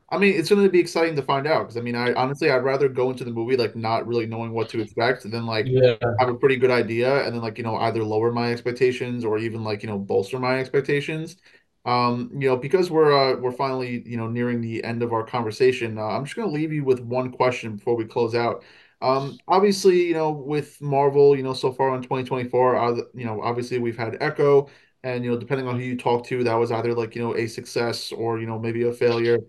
I 0.09 0.17
mean, 0.17 0.37
it's 0.39 0.49
going 0.49 0.63
to 0.63 0.69
be 0.71 0.79
exciting 0.79 1.15
to 1.17 1.21
find 1.23 1.47
out 1.47 1.63
because 1.63 1.77
I 1.77 1.81
mean, 1.81 1.95
I 1.95 2.13
honestly, 2.13 2.49
I'd 2.51 2.63
rather 2.63 2.87
go 2.89 3.09
into 3.11 3.23
the 3.23 3.31
movie 3.31 3.57
like 3.57 3.75
not 3.75 4.07
really 4.07 4.25
knowing 4.25 4.53
what 4.53 4.69
to 4.69 4.79
expect 4.81 5.29
than 5.29 5.45
like 5.45 5.73
Yeah. 5.73 6.17
have 6.19 6.29
a 6.29 6.35
pretty 6.35 6.55
good 6.57 6.71
idea 6.71 7.23
and 7.25 7.35
then 7.35 7.41
like, 7.41 7.57
you 7.57 7.63
know, 7.63 7.75
either 7.77 8.03
lower 8.03 8.31
my 8.31 8.51
expectations 8.51 9.23
or 9.25 9.37
even 9.37 9.63
like, 9.63 9.83
you 9.83 9.89
know, 9.89 9.97
bolster 9.99 10.39
my 10.39 10.59
expectations. 10.59 11.37
Um, 11.85 12.29
you 12.33 12.49
know, 12.49 12.57
because 12.57 12.91
we're 12.91 13.13
uh 13.13 13.39
we're 13.39 13.51
finally, 13.53 14.03
you 14.05 14.17
know, 14.17 14.27
nearing 14.27 14.59
the 14.61 14.83
end 14.83 15.01
of 15.03 15.13
our 15.13 15.23
conversation, 15.25 15.97
uh, 15.97 16.01
I'm 16.03 16.25
just 16.25 16.35
going 16.35 16.47
to 16.49 16.53
leave 16.53 16.73
you 16.73 16.83
with 16.83 16.99
one 16.99 17.31
question 17.31 17.77
before 17.77 17.95
we 17.95 18.03
close 18.05 18.35
out. 18.35 18.63
Um, 19.01 19.39
obviously, 19.47 20.07
you 20.07 20.13
know, 20.13 20.31
with 20.31 20.81
Marvel, 20.81 21.35
you 21.37 21.43
know, 21.43 21.53
so 21.53 21.71
far 21.71 21.95
in 21.95 22.01
2024, 22.01 22.75
uh, 22.75 22.95
you 23.13 23.25
know, 23.25 23.41
obviously 23.41 23.79
we've 23.79 23.97
had 23.97 24.17
Echo 24.21 24.69
and 25.07 25.23
you 25.23 25.31
know 25.31 25.37
depending 25.37 25.67
on 25.67 25.77
who 25.79 25.85
you 25.85 25.97
talk 25.97 26.25
to 26.27 26.43
that 26.43 26.55
was 26.55 26.71
either 26.71 26.93
like 26.93 27.15
you 27.15 27.21
know 27.21 27.35
a 27.35 27.47
success 27.47 28.11
or 28.11 28.39
you 28.39 28.47
know 28.47 28.59
maybe 28.59 28.83
a 28.87 28.93
failure. 28.93 29.39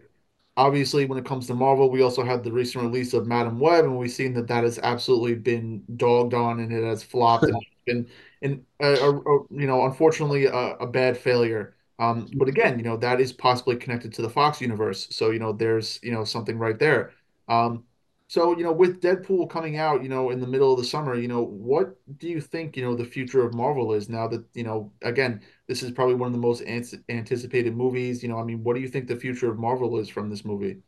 Obviously 0.57 1.07
when 1.07 1.19
it 1.19 1.25
comes 1.25 1.47
to 1.47 1.55
marvel 1.55 1.91
we 1.91 2.03
also 2.03 2.25
had 2.25 2.43
the 2.45 2.53
recent 2.53 2.83
release 2.85 3.15
of 3.15 3.27
Madame 3.29 3.61
Web 3.61 3.85
and 3.85 3.97
we've 3.99 4.11
seen 4.11 4.35
that 4.35 4.49
that 4.49 4.65
has 4.65 4.79
absolutely 4.81 5.37
been 5.37 5.85
dogged 5.97 6.35
on 6.35 6.61
and 6.61 6.73
it 6.73 6.85
has 6.85 7.03
flopped 7.05 7.49
and 7.51 7.65
been 7.87 8.09
and 8.43 8.65
uh, 8.81 8.93
uh, 9.11 9.13
you 9.51 9.67
know 9.69 9.87
unfortunately 9.87 10.47
a, 10.47 10.53
a 10.79 10.87
bad 10.87 11.17
failure. 11.19 11.77
Um 12.01 12.29
but 12.37 12.49
again 12.49 12.79
you 12.79 12.85
know 12.85 12.97
that 12.99 13.21
is 13.21 13.33
possibly 13.33 13.77
connected 13.77 14.13
to 14.15 14.23
the 14.23 14.31
fox 14.31 14.61
universe. 14.61 15.09
So 15.11 15.31
you 15.31 15.39
know 15.39 15.53
there's 15.53 16.01
you 16.03 16.13
know 16.13 16.25
something 16.25 16.59
right 16.59 16.79
there. 16.79 17.13
Um 17.49 17.85
so 18.29 18.57
you 18.57 18.63
know 18.63 18.73
with 18.73 19.01
deadpool 19.01 19.51
coming 19.51 19.77
out 19.77 20.03
you 20.03 20.09
know 20.09 20.31
in 20.31 20.41
the 20.41 20.47
middle 20.47 20.73
of 20.73 20.79
the 20.79 20.85
summer 20.85 21.15
you 21.15 21.29
know 21.29 21.43
what 21.43 21.97
do 22.19 22.29
you 22.29 22.41
think 22.41 22.77
you 22.77 22.85
know 22.85 22.95
the 22.95 23.05
future 23.05 23.45
of 23.45 23.55
marvel 23.55 23.93
is 23.93 24.09
now 24.09 24.29
that 24.29 24.45
you 24.55 24.63
know 24.63 24.93
again 25.03 25.41
this 25.69 25.83
is 25.83 25.91
probably 25.93 26.15
one 26.15 26.27
of 26.27 26.33
the 26.33 26.39
most 26.39 26.63
an- 26.63 27.05
anticipated 27.11 27.77
movies. 27.77 28.23
You 28.23 28.31
know, 28.31 28.39
I 28.39 28.43
mean, 28.43 28.65
what 28.65 28.75
do 28.75 28.81
you 28.81 28.89
think 28.89 29.07
the 29.07 29.17
future 29.17 29.51
of 29.51 29.59
Marvel 29.59 29.99
is 29.99 30.09
from 30.09 30.31
this 30.31 30.45
movie? 30.45 30.79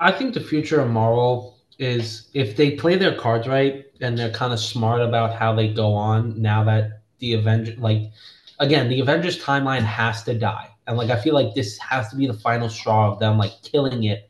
I 0.00 0.10
think 0.10 0.34
the 0.34 0.40
future 0.40 0.80
of 0.80 0.90
Marvel 0.90 1.56
is 1.78 2.28
if 2.34 2.56
they 2.56 2.72
play 2.72 2.96
their 2.96 3.14
cards 3.14 3.48
right 3.48 3.86
and 4.00 4.18
they're 4.18 4.30
kind 4.30 4.52
of 4.52 4.60
smart 4.60 5.00
about 5.00 5.34
how 5.34 5.54
they 5.54 5.72
go 5.72 5.92
on 5.94 6.40
now 6.40 6.64
that 6.64 7.02
the 7.20 7.34
Avenger 7.34 7.74
like 7.78 8.10
again, 8.58 8.88
the 8.88 9.00
Avengers 9.00 9.42
timeline 9.42 9.82
has 9.82 10.24
to 10.24 10.36
die. 10.36 10.68
And 10.86 10.96
like 10.96 11.10
I 11.10 11.20
feel 11.20 11.34
like 11.34 11.54
this 11.54 11.78
has 11.78 12.08
to 12.10 12.16
be 12.16 12.26
the 12.26 12.34
final 12.34 12.68
straw 12.68 13.12
of 13.12 13.18
them 13.20 13.38
like 13.38 13.52
killing 13.62 14.04
it 14.04 14.28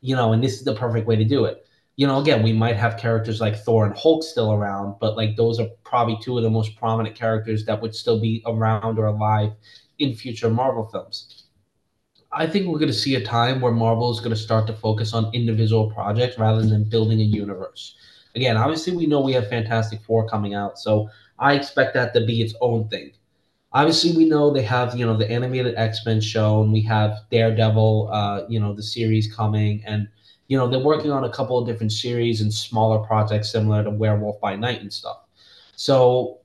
you 0.00 0.14
know, 0.14 0.32
and 0.32 0.42
this 0.42 0.54
is 0.54 0.64
the 0.64 0.74
perfect 0.74 1.06
way 1.06 1.16
to 1.16 1.24
do 1.24 1.44
it. 1.44 1.64
You 1.96 2.06
know, 2.06 2.20
again, 2.20 2.42
we 2.42 2.52
might 2.52 2.76
have 2.76 2.96
characters 2.96 3.40
like 3.40 3.56
Thor 3.56 3.84
and 3.84 3.96
Hulk 3.96 4.22
still 4.22 4.52
around, 4.52 4.96
but 5.00 5.16
like 5.16 5.36
those 5.36 5.58
are 5.58 5.68
probably 5.84 6.18
two 6.22 6.36
of 6.36 6.44
the 6.44 6.50
most 6.50 6.76
prominent 6.76 7.16
characters 7.16 7.64
that 7.64 7.82
would 7.82 7.94
still 7.94 8.20
be 8.20 8.42
around 8.46 8.98
or 8.98 9.06
alive 9.06 9.52
in 9.98 10.14
future 10.14 10.48
Marvel 10.48 10.86
films. 10.86 11.44
I 12.30 12.46
think 12.46 12.66
we're 12.66 12.78
going 12.78 12.92
to 12.92 12.94
see 12.94 13.14
a 13.14 13.24
time 13.24 13.60
where 13.60 13.72
Marvel 13.72 14.10
is 14.12 14.20
going 14.20 14.30
to 14.30 14.36
start 14.36 14.66
to 14.66 14.74
focus 14.74 15.14
on 15.14 15.34
individual 15.34 15.90
projects 15.90 16.38
rather 16.38 16.62
than 16.62 16.84
building 16.84 17.20
a 17.20 17.24
universe. 17.24 17.96
Again, 18.36 18.56
obviously, 18.56 18.94
we 18.94 19.06
know 19.06 19.20
we 19.20 19.32
have 19.32 19.48
Fantastic 19.48 20.02
Four 20.02 20.28
coming 20.28 20.54
out, 20.54 20.78
so 20.78 21.08
I 21.38 21.54
expect 21.54 21.94
that 21.94 22.12
to 22.14 22.24
be 22.24 22.42
its 22.42 22.54
own 22.60 22.88
thing. 22.88 23.12
Obviously, 23.72 24.16
we 24.16 24.24
know 24.28 24.50
they 24.50 24.62
have 24.62 24.96
you 24.96 25.04
know 25.06 25.16
the 25.16 25.30
animated 25.30 25.74
X 25.76 26.04
Men 26.06 26.20
show, 26.20 26.62
and 26.62 26.72
we 26.72 26.82
have 26.82 27.18
Daredevil, 27.30 28.10
uh, 28.12 28.42
you 28.48 28.60
know 28.60 28.72
the 28.74 28.82
series 28.82 29.32
coming, 29.34 29.82
and 29.86 30.08
you 30.48 30.56
know 30.56 30.68
they're 30.68 30.80
working 30.84 31.10
on 31.12 31.24
a 31.24 31.30
couple 31.30 31.58
of 31.58 31.66
different 31.66 31.92
series 31.92 32.40
and 32.40 32.52
smaller 32.52 32.98
projects 33.06 33.50
similar 33.52 33.84
to 33.84 33.90
Werewolf 33.90 34.40
by 34.40 34.56
Night 34.56 34.80
and 34.80 34.92
stuff. 34.92 35.18
So 35.76 36.40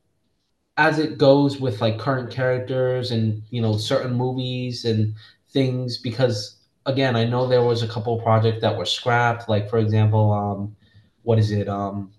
as 0.77 0.99
it 0.99 1.17
goes 1.17 1.59
with 1.59 1.81
like 1.81 1.99
current 1.99 2.31
characters 2.31 3.11
and 3.11 3.43
you 3.49 3.61
know 3.61 3.77
certain 3.77 4.13
movies 4.13 4.85
and 4.85 5.13
things 5.49 5.97
because 5.97 6.57
again 6.85 7.15
i 7.15 7.23
know 7.23 7.47
there 7.47 7.63
was 7.63 7.83
a 7.83 7.87
couple 7.87 8.17
of 8.17 8.23
projects 8.23 8.61
that 8.61 8.77
were 8.77 8.85
scrapped 8.85 9.47
like 9.47 9.69
for 9.69 9.77
example 9.77 10.31
um 10.33 10.75
what 11.23 11.37
is 11.39 11.51
it 11.51 11.67
um 11.69 12.11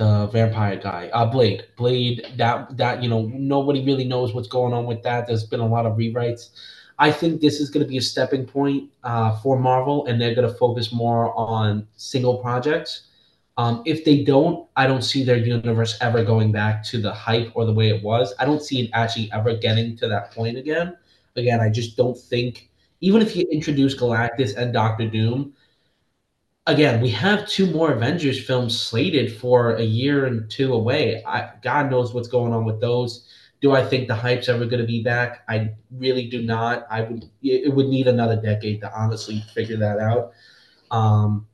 the 0.00 0.26
vampire 0.28 0.76
guy 0.76 1.10
uh 1.12 1.26
blade 1.26 1.66
blade 1.76 2.26
that 2.38 2.74
that 2.76 3.02
you 3.02 3.08
know 3.08 3.30
nobody 3.34 3.84
really 3.84 4.04
knows 4.04 4.32
what's 4.32 4.48
going 4.48 4.72
on 4.72 4.86
with 4.86 5.02
that 5.02 5.26
there's 5.26 5.44
been 5.44 5.60
a 5.60 5.66
lot 5.76 5.84
of 5.84 5.98
rewrites 5.98 6.48
i 6.98 7.12
think 7.12 7.42
this 7.42 7.60
is 7.60 7.68
going 7.68 7.84
to 7.84 7.88
be 7.88 7.98
a 7.98 8.06
stepping 8.12 8.46
point 8.46 8.88
uh, 9.04 9.36
for 9.42 9.58
marvel 9.58 10.06
and 10.06 10.18
they're 10.18 10.34
going 10.34 10.48
to 10.48 10.54
focus 10.54 10.90
more 10.90 11.38
on 11.38 11.86
single 11.96 12.38
projects 12.38 13.08
um, 13.60 13.82
if 13.84 14.06
they 14.06 14.24
don't, 14.24 14.66
I 14.74 14.86
don't 14.86 15.02
see 15.02 15.22
their 15.22 15.36
universe 15.36 15.98
ever 16.00 16.24
going 16.24 16.50
back 16.50 16.82
to 16.84 16.98
the 16.98 17.12
hype 17.12 17.52
or 17.54 17.66
the 17.66 17.74
way 17.74 17.90
it 17.90 18.02
was. 18.02 18.32
I 18.38 18.46
don't 18.46 18.62
see 18.62 18.84
it 18.84 18.90
actually 18.94 19.30
ever 19.32 19.54
getting 19.54 19.98
to 19.98 20.08
that 20.08 20.30
point 20.30 20.56
again. 20.56 20.96
Again, 21.36 21.60
I 21.60 21.68
just 21.68 21.94
don't 21.94 22.16
think, 22.16 22.70
even 23.02 23.20
if 23.20 23.36
you 23.36 23.46
introduce 23.52 23.94
Galactus 23.94 24.56
and 24.56 24.72
Doctor 24.72 25.06
Doom, 25.06 25.52
again, 26.70 27.00
we 27.00 27.10
have 27.10 27.48
two 27.48 27.66
more 27.66 27.92
Avengers 27.92 28.44
films 28.44 28.78
slated 28.78 29.36
for 29.38 29.74
a 29.74 29.82
year 29.82 30.26
and 30.26 30.50
two 30.50 30.72
away. 30.72 31.22
I, 31.26 31.50
God 31.62 31.90
knows 31.90 32.14
what's 32.14 32.28
going 32.28 32.52
on 32.52 32.64
with 32.64 32.80
those. 32.80 33.26
Do 33.60 33.72
I 33.72 33.84
think 33.84 34.08
the 34.08 34.14
hype's 34.14 34.48
ever 34.48 34.64
going 34.64 34.80
to 34.80 34.86
be 34.86 35.02
back? 35.02 35.44
I 35.48 35.72
really 35.90 36.28
do 36.28 36.42
not. 36.42 36.86
I 36.90 37.02
would. 37.02 37.28
It 37.42 37.74
would 37.74 37.88
need 37.88 38.08
another 38.08 38.40
decade 38.40 38.80
to 38.80 38.98
honestly 38.98 39.44
figure 39.54 39.76
that 39.76 39.98
out. 39.98 40.32
Um, 40.90 41.46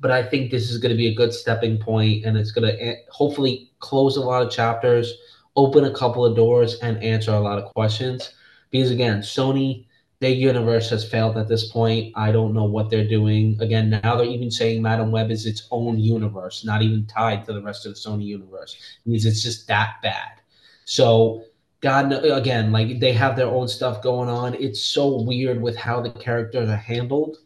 but 0.00 0.10
I 0.10 0.22
think 0.22 0.50
this 0.50 0.70
is 0.70 0.78
going 0.78 0.90
to 0.90 0.96
be 0.96 1.08
a 1.08 1.14
good 1.14 1.32
stepping 1.32 1.78
point, 1.78 2.24
and 2.24 2.36
it's 2.36 2.52
going 2.52 2.70
to 2.70 2.82
eh, 2.82 2.96
hopefully 3.10 3.70
close 3.78 4.16
a 4.16 4.20
lot 4.20 4.42
of 4.42 4.50
chapters, 4.50 5.14
open 5.56 5.84
a 5.84 5.94
couple 5.94 6.24
of 6.24 6.36
doors, 6.36 6.78
and 6.80 7.02
answer 7.02 7.32
a 7.32 7.40
lot 7.40 7.58
of 7.58 7.72
questions. 7.72 8.34
Because 8.70 8.90
again, 8.90 9.20
Sony, 9.20 9.86
their 10.20 10.30
universe 10.32 10.90
has 10.90 11.08
failed 11.08 11.36
at 11.38 11.48
this 11.48 11.70
point. 11.70 12.12
I 12.16 12.30
don't 12.32 12.54
know 12.54 12.64
what 12.64 12.90
they're 12.90 13.08
doing. 13.08 13.56
Again, 13.60 13.90
now 13.90 14.16
they're 14.16 14.26
even 14.26 14.50
saying 14.50 14.82
Madame 14.82 15.10
Web 15.10 15.30
is 15.30 15.46
its 15.46 15.66
own 15.70 15.98
universe, 15.98 16.64
not 16.64 16.82
even 16.82 17.06
tied 17.06 17.44
to 17.46 17.52
the 17.52 17.62
rest 17.62 17.86
of 17.86 17.94
the 17.94 17.98
Sony 17.98 18.24
universe. 18.24 18.76
It 19.04 19.08
means 19.08 19.24
it's 19.24 19.42
just 19.42 19.66
that 19.68 19.94
bad. 20.02 20.40
So 20.84 21.44
God, 21.80 22.12
again, 22.12 22.72
like 22.72 23.00
they 23.00 23.12
have 23.12 23.36
their 23.36 23.48
own 23.48 23.68
stuff 23.68 24.02
going 24.02 24.28
on. 24.28 24.54
It's 24.54 24.82
so 24.82 25.22
weird 25.22 25.60
with 25.62 25.76
how 25.76 26.00
the 26.02 26.10
characters 26.10 26.68
are 26.68 26.76
handled 26.76 27.38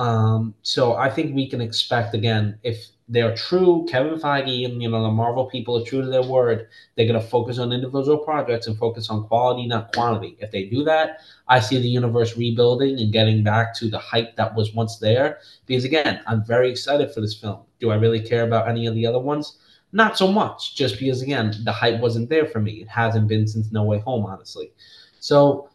um, 0.00 0.54
so 0.62 0.94
I 0.94 1.10
think 1.10 1.34
we 1.34 1.46
can 1.46 1.60
expect 1.60 2.14
again 2.14 2.58
if 2.62 2.86
they're 3.10 3.34
true, 3.34 3.86
Kevin 3.90 4.20
Feige 4.20 4.64
and 4.64 4.80
you 4.80 4.88
know 4.88 5.02
the 5.02 5.10
Marvel 5.10 5.46
people 5.46 5.76
are 5.76 5.84
true 5.84 6.00
to 6.00 6.06
their 6.06 6.22
word. 6.22 6.68
They're 6.94 7.08
going 7.08 7.20
to 7.20 7.26
focus 7.26 7.58
on 7.58 7.72
individual 7.72 8.18
projects 8.18 8.68
and 8.68 8.78
focus 8.78 9.10
on 9.10 9.26
quality, 9.26 9.66
not 9.66 9.92
quantity. 9.92 10.36
If 10.38 10.52
they 10.52 10.66
do 10.66 10.84
that, 10.84 11.18
I 11.48 11.58
see 11.58 11.78
the 11.78 11.88
universe 11.88 12.36
rebuilding 12.36 13.00
and 13.00 13.12
getting 13.12 13.42
back 13.42 13.74
to 13.78 13.90
the 13.90 13.98
hype 13.98 14.36
that 14.36 14.54
was 14.54 14.74
once 14.74 14.98
there. 14.98 15.40
Because 15.66 15.84
again, 15.84 16.20
I'm 16.28 16.44
very 16.44 16.70
excited 16.70 17.12
for 17.12 17.20
this 17.20 17.34
film. 17.34 17.62
Do 17.80 17.90
I 17.90 17.96
really 17.96 18.20
care 18.20 18.46
about 18.46 18.68
any 18.68 18.86
of 18.86 18.94
the 18.94 19.06
other 19.06 19.18
ones? 19.18 19.58
Not 19.92 20.16
so 20.16 20.30
much, 20.30 20.76
just 20.76 21.00
because 21.00 21.20
again 21.20 21.52
the 21.64 21.72
hype 21.72 22.00
wasn't 22.00 22.28
there 22.28 22.46
for 22.46 22.60
me. 22.60 22.82
It 22.82 22.88
hasn't 22.88 23.26
been 23.26 23.48
since 23.48 23.72
No 23.72 23.82
Way 23.82 23.98
Home, 24.00 24.24
honestly. 24.24 24.70
So, 25.18 25.68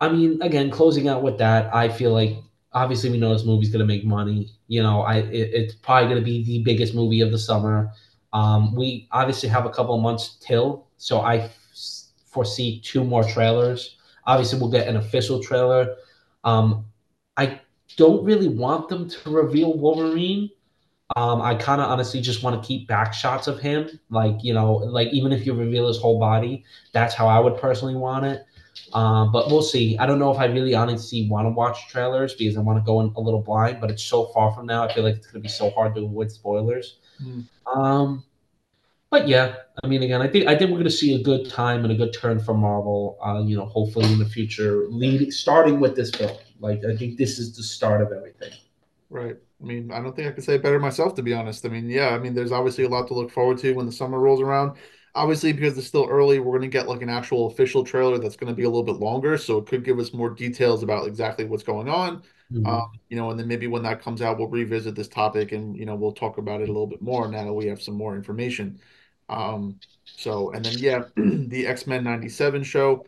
I 0.00 0.08
mean, 0.08 0.40
again, 0.40 0.70
closing 0.70 1.06
out 1.06 1.22
with 1.22 1.36
that, 1.36 1.72
I 1.74 1.90
feel 1.90 2.12
like 2.12 2.38
obviously 2.72 3.10
we 3.10 3.18
know 3.18 3.32
this 3.32 3.44
movie's 3.44 3.70
going 3.70 3.80
to 3.80 3.86
make 3.86 4.04
money. 4.04 4.50
You 4.68 4.82
know, 4.82 5.02
I 5.02 5.16
it, 5.18 5.50
it's 5.54 5.74
probably 5.74 6.08
going 6.08 6.20
to 6.20 6.24
be 6.24 6.44
the 6.44 6.62
biggest 6.62 6.94
movie 6.94 7.20
of 7.20 7.30
the 7.32 7.38
summer. 7.38 7.90
Um, 8.32 8.74
we 8.74 9.08
obviously 9.12 9.48
have 9.48 9.66
a 9.66 9.70
couple 9.70 9.94
of 9.94 10.02
months 10.02 10.36
till, 10.40 10.86
so 10.98 11.20
I 11.20 11.36
f- 11.38 11.56
foresee 12.26 12.80
two 12.80 13.04
more 13.04 13.24
trailers. 13.24 13.96
Obviously, 14.26 14.58
we'll 14.60 14.70
get 14.70 14.86
an 14.88 14.96
official 14.96 15.42
trailer. 15.42 15.96
Um, 16.44 16.84
I 17.36 17.60
don't 17.96 18.24
really 18.24 18.48
want 18.48 18.88
them 18.88 19.08
to 19.08 19.30
reveal 19.30 19.76
Wolverine. 19.76 20.50
Um, 21.16 21.40
I 21.40 21.54
kind 21.54 21.80
of 21.80 21.90
honestly 21.90 22.20
just 22.20 22.42
want 22.42 22.62
to 22.62 22.66
keep 22.66 22.86
back 22.86 23.14
shots 23.14 23.46
of 23.48 23.60
him, 23.60 23.98
like 24.10 24.44
you 24.44 24.52
know, 24.52 24.74
like 24.74 25.08
even 25.08 25.32
if 25.32 25.46
you 25.46 25.54
reveal 25.54 25.88
his 25.88 25.98
whole 25.98 26.18
body, 26.18 26.64
that's 26.92 27.14
how 27.14 27.26
I 27.28 27.38
would 27.38 27.56
personally 27.58 27.94
want 27.96 28.26
it. 28.26 28.44
Um, 28.92 29.32
but 29.32 29.48
we'll 29.48 29.62
see. 29.62 29.98
I 29.98 30.06
don't 30.06 30.18
know 30.18 30.30
if 30.30 30.38
I 30.38 30.46
really 30.46 30.74
honestly 30.74 31.28
want 31.28 31.46
to 31.46 31.50
watch 31.50 31.88
trailers 31.88 32.34
because 32.34 32.56
I 32.56 32.60
want 32.60 32.78
to 32.78 32.84
go 32.84 33.00
in 33.00 33.12
a 33.16 33.20
little 33.20 33.42
blind, 33.42 33.80
but 33.80 33.90
it's 33.90 34.02
so 34.02 34.26
far 34.26 34.52
from 34.52 34.66
now. 34.66 34.84
I 34.84 34.92
feel 34.92 35.04
like 35.04 35.16
it's 35.16 35.26
going 35.26 35.42
to 35.42 35.46
be 35.46 35.48
so 35.48 35.70
hard 35.70 35.94
to 35.94 36.04
avoid 36.04 36.30
spoilers. 36.30 36.98
Mm. 37.22 37.44
Um, 37.66 38.24
but 39.10 39.26
yeah, 39.26 39.56
I 39.82 39.86
mean, 39.86 40.02
again, 40.02 40.20
I 40.20 40.28
think 40.28 40.46
I 40.46 40.56
think 40.56 40.70
we're 40.70 40.76
going 40.76 40.84
to 40.84 40.90
see 40.90 41.14
a 41.14 41.22
good 41.22 41.48
time 41.48 41.82
and 41.84 41.92
a 41.92 41.96
good 41.96 42.12
turn 42.12 42.38
for 42.38 42.54
Marvel. 42.54 43.18
Uh, 43.24 43.42
you 43.44 43.56
know, 43.56 43.66
hopefully 43.66 44.10
in 44.12 44.18
the 44.18 44.26
future, 44.26 44.86
leading 44.88 45.30
starting 45.30 45.80
with 45.80 45.96
this 45.96 46.10
film. 46.10 46.36
Like, 46.60 46.82
I 46.84 46.96
think 46.96 47.16
this 47.16 47.38
is 47.38 47.56
the 47.56 47.62
start 47.62 48.02
of 48.02 48.12
everything. 48.12 48.52
Right. 49.10 49.36
I 49.60 49.64
mean, 49.64 49.90
I 49.90 50.00
don't 50.00 50.14
think 50.14 50.28
I 50.28 50.32
could 50.32 50.44
say 50.44 50.54
it 50.54 50.62
better 50.62 50.78
myself, 50.78 51.14
to 51.14 51.22
be 51.22 51.32
honest. 51.32 51.64
I 51.64 51.68
mean, 51.68 51.88
yeah, 51.88 52.10
I 52.10 52.18
mean, 52.18 52.34
there's 52.34 52.52
obviously 52.52 52.84
a 52.84 52.88
lot 52.88 53.08
to 53.08 53.14
look 53.14 53.30
forward 53.30 53.58
to 53.58 53.72
when 53.72 53.86
the 53.86 53.92
summer 53.92 54.18
rolls 54.18 54.40
around 54.40 54.76
obviously 55.18 55.52
because 55.52 55.76
it's 55.76 55.86
still 55.86 56.06
early 56.08 56.38
we're 56.38 56.56
going 56.56 56.62
to 56.62 56.68
get 56.68 56.88
like 56.88 57.02
an 57.02 57.08
actual 57.08 57.48
official 57.48 57.82
trailer 57.82 58.18
that's 58.18 58.36
going 58.36 58.50
to 58.50 58.56
be 58.56 58.62
a 58.62 58.68
little 58.68 58.84
bit 58.84 58.96
longer 58.96 59.36
so 59.36 59.58
it 59.58 59.66
could 59.66 59.84
give 59.84 59.98
us 59.98 60.14
more 60.14 60.30
details 60.30 60.82
about 60.84 61.06
exactly 61.06 61.44
what's 61.44 61.64
going 61.64 61.88
on. 61.88 62.22
Mm-hmm. 62.52 62.66
um, 62.66 62.92
you 63.10 63.16
know 63.16 63.28
and 63.30 63.38
then 63.38 63.46
maybe 63.46 63.66
when 63.66 63.82
that 63.82 64.00
comes 64.00 64.22
out 64.22 64.38
we'll 64.38 64.48
revisit 64.48 64.94
this 64.94 65.08
topic 65.08 65.52
and 65.52 65.76
you 65.76 65.84
know 65.84 65.94
we'll 65.94 66.12
talk 66.12 66.38
about 66.38 66.62
it 66.62 66.70
a 66.70 66.72
little 66.72 66.86
bit 66.86 67.02
more 67.02 67.28
now 67.28 67.44
that 67.44 67.52
we 67.52 67.66
have 67.66 67.82
some 67.82 67.94
more 67.94 68.14
information. 68.16 68.80
Um, 69.28 69.80
so 70.04 70.52
and 70.52 70.64
then 70.64 70.78
yeah 70.78 71.02
the 71.16 71.66
x-men 71.66 72.04
97 72.04 72.62
show. 72.62 73.04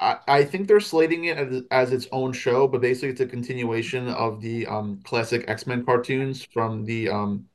I, 0.00 0.16
I 0.28 0.44
think 0.44 0.68
they're 0.68 0.78
slating 0.78 1.24
it 1.24 1.36
as, 1.36 1.62
as 1.72 1.92
its 1.92 2.06
own 2.12 2.32
show 2.32 2.68
but 2.68 2.80
basically 2.80 3.10
it's 3.10 3.20
a 3.20 3.26
continuation 3.26 4.08
of 4.08 4.40
the 4.40 4.66
um, 4.68 5.00
classic 5.02 5.44
x-men 5.48 5.84
cartoons 5.84 6.44
from 6.44 6.84
the 6.84 7.08
um, 7.08 7.46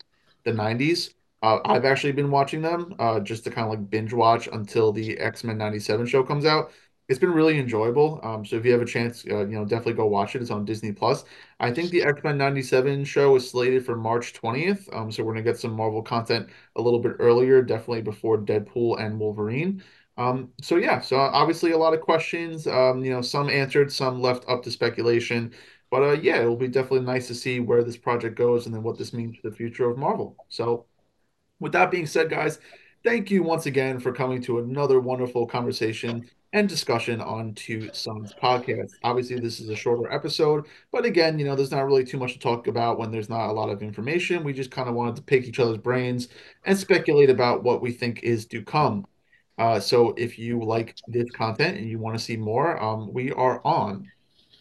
the 0.43 0.51
90s 0.51 1.13
uh, 1.43 1.60
I've 1.65 1.86
actually 1.86 2.13
been 2.13 2.32
watching 2.32 2.62
them 2.63 2.95
uh, 2.99 3.19
just 3.21 3.45
to 3.45 3.51
kind 3.51 3.65
of 3.65 3.71
like 3.71 3.89
binge 3.91 4.13
watch 4.13 4.47
until 4.51 4.91
the 4.93 5.19
X 5.19 5.43
Men 5.43 5.58
'97 5.60 6.08
show 6.08 6.23
comes 6.23 6.45
out. 6.45 6.71
It's 7.10 7.19
been 7.19 7.34
really 7.34 7.60
enjoyable. 7.60 8.21
Um, 8.23 8.45
so 8.45 8.56
if 8.56 8.65
you 8.65 8.71
have 8.71 8.82
a 8.82 8.86
chance, 8.86 9.25
uh, 9.29 9.39
you 9.41 9.56
know, 9.56 9.65
definitely 9.65 9.93
go 9.95 10.08
watch 10.08 10.36
it. 10.36 10.41
It's 10.41 10.51
on 10.51 10.65
Disney 10.65 10.93
Plus. 10.93 11.25
I 11.60 11.71
think 11.71 11.91
the 11.91 12.03
X 12.03 12.23
Men 12.23 12.38
'97 12.38 13.06
show 13.06 13.36
is 13.36 13.49
slated 13.49 13.86
for 13.86 13.95
March 13.97 14.34
20th. 14.34 14.89
Um, 14.93 15.12
so 15.12 15.23
we're 15.23 15.34
gonna 15.34 15.43
get 15.43 15.60
some 15.60 15.73
Marvel 15.73 16.01
content 16.01 16.49
a 16.77 16.82
little 16.82 16.99
bit 16.99 17.13
earlier, 17.19 17.62
definitely 17.62 18.01
before 18.03 18.38
Deadpool 18.39 18.99
and 19.01 19.19
Wolverine. 19.19 19.84
Um, 20.17 20.53
so 20.62 20.77
yeah, 20.77 21.01
so 21.01 21.17
obviously 21.17 21.71
a 21.71 21.77
lot 21.77 21.93
of 21.93 22.01
questions. 22.01 22.67
Um, 22.67 23.03
you 23.03 23.12
know, 23.12 23.21
some 23.21 23.49
answered, 23.49 23.91
some 23.91 24.21
left 24.21 24.45
up 24.47 24.63
to 24.63 24.71
speculation. 24.71 25.53
But 25.89 26.03
uh, 26.03 26.12
yeah, 26.13 26.41
it 26.41 26.45
will 26.45 26.56
be 26.58 26.67
definitely 26.67 27.01
nice 27.06 27.27
to 27.27 27.36
see 27.36 27.60
where 27.60 27.84
this 27.84 27.97
project 27.97 28.36
goes 28.38 28.65
and 28.65 28.73
then 28.73 28.84
what 28.84 28.97
this 28.97 29.13
means 29.13 29.38
for 29.38 29.49
the 29.49 29.56
future 29.56 29.89
of 29.89 29.97
Marvel. 29.97 30.38
So 30.49 30.86
with 31.63 31.71
that 31.71 31.89
being 31.89 32.06
said, 32.06 32.30
guys, 32.30 32.60
thank 33.06 33.32
you 33.32 33.41
once 33.41 33.67
again 33.67 33.97
for 33.97 34.12
coming 34.12 34.41
to 34.41 34.60
another 34.60 34.99
wonderful 34.99 35.47
conversation 35.47 36.30
and 36.52 36.67
discussion 36.67 37.21
on 37.21 37.54
Two 37.54 37.89
Sons 37.93 38.34
podcast. 38.44 38.92
Obviously, 39.02 39.40
this 39.40 39.62
is 39.62 39.69
a 39.69 39.75
shorter 39.75 40.12
episode, 40.12 40.65
but 40.92 41.06
again, 41.06 41.40
you 41.40 41.46
know, 41.46 41.56
there's 41.56 41.71
not 41.71 41.85
really 41.85 42.04
too 42.04 42.17
much 42.17 42.33
to 42.33 42.40
talk 42.40 42.67
about 42.67 43.00
when 43.00 43.12
there's 43.12 43.29
not 43.29 43.50
a 43.50 43.54
lot 43.54 43.69
of 43.69 43.81
information. 43.81 44.44
We 44.44 44.52
just 44.52 44.71
kind 44.71 44.90
of 44.90 44.96
wanted 44.96 45.15
to 45.15 45.21
pick 45.21 45.46
each 45.46 45.62
other's 45.62 45.77
brains 45.77 46.27
and 46.65 46.77
speculate 46.77 47.29
about 47.29 47.63
what 47.63 47.81
we 47.81 47.94
think 47.94 48.23
is 48.23 48.46
to 48.48 48.62
come. 48.62 49.08
Uh, 49.58 49.79
so 49.79 50.13
if 50.17 50.37
you 50.37 50.62
like 50.62 50.98
this 51.08 51.31
content 51.31 51.77
and 51.77 51.90
you 51.90 51.98
want 51.98 52.17
to 52.17 52.23
see 52.23 52.35
more, 52.35 52.77
um, 52.83 53.12
we 53.13 53.31
are 53.31 53.62
on 53.65 54.12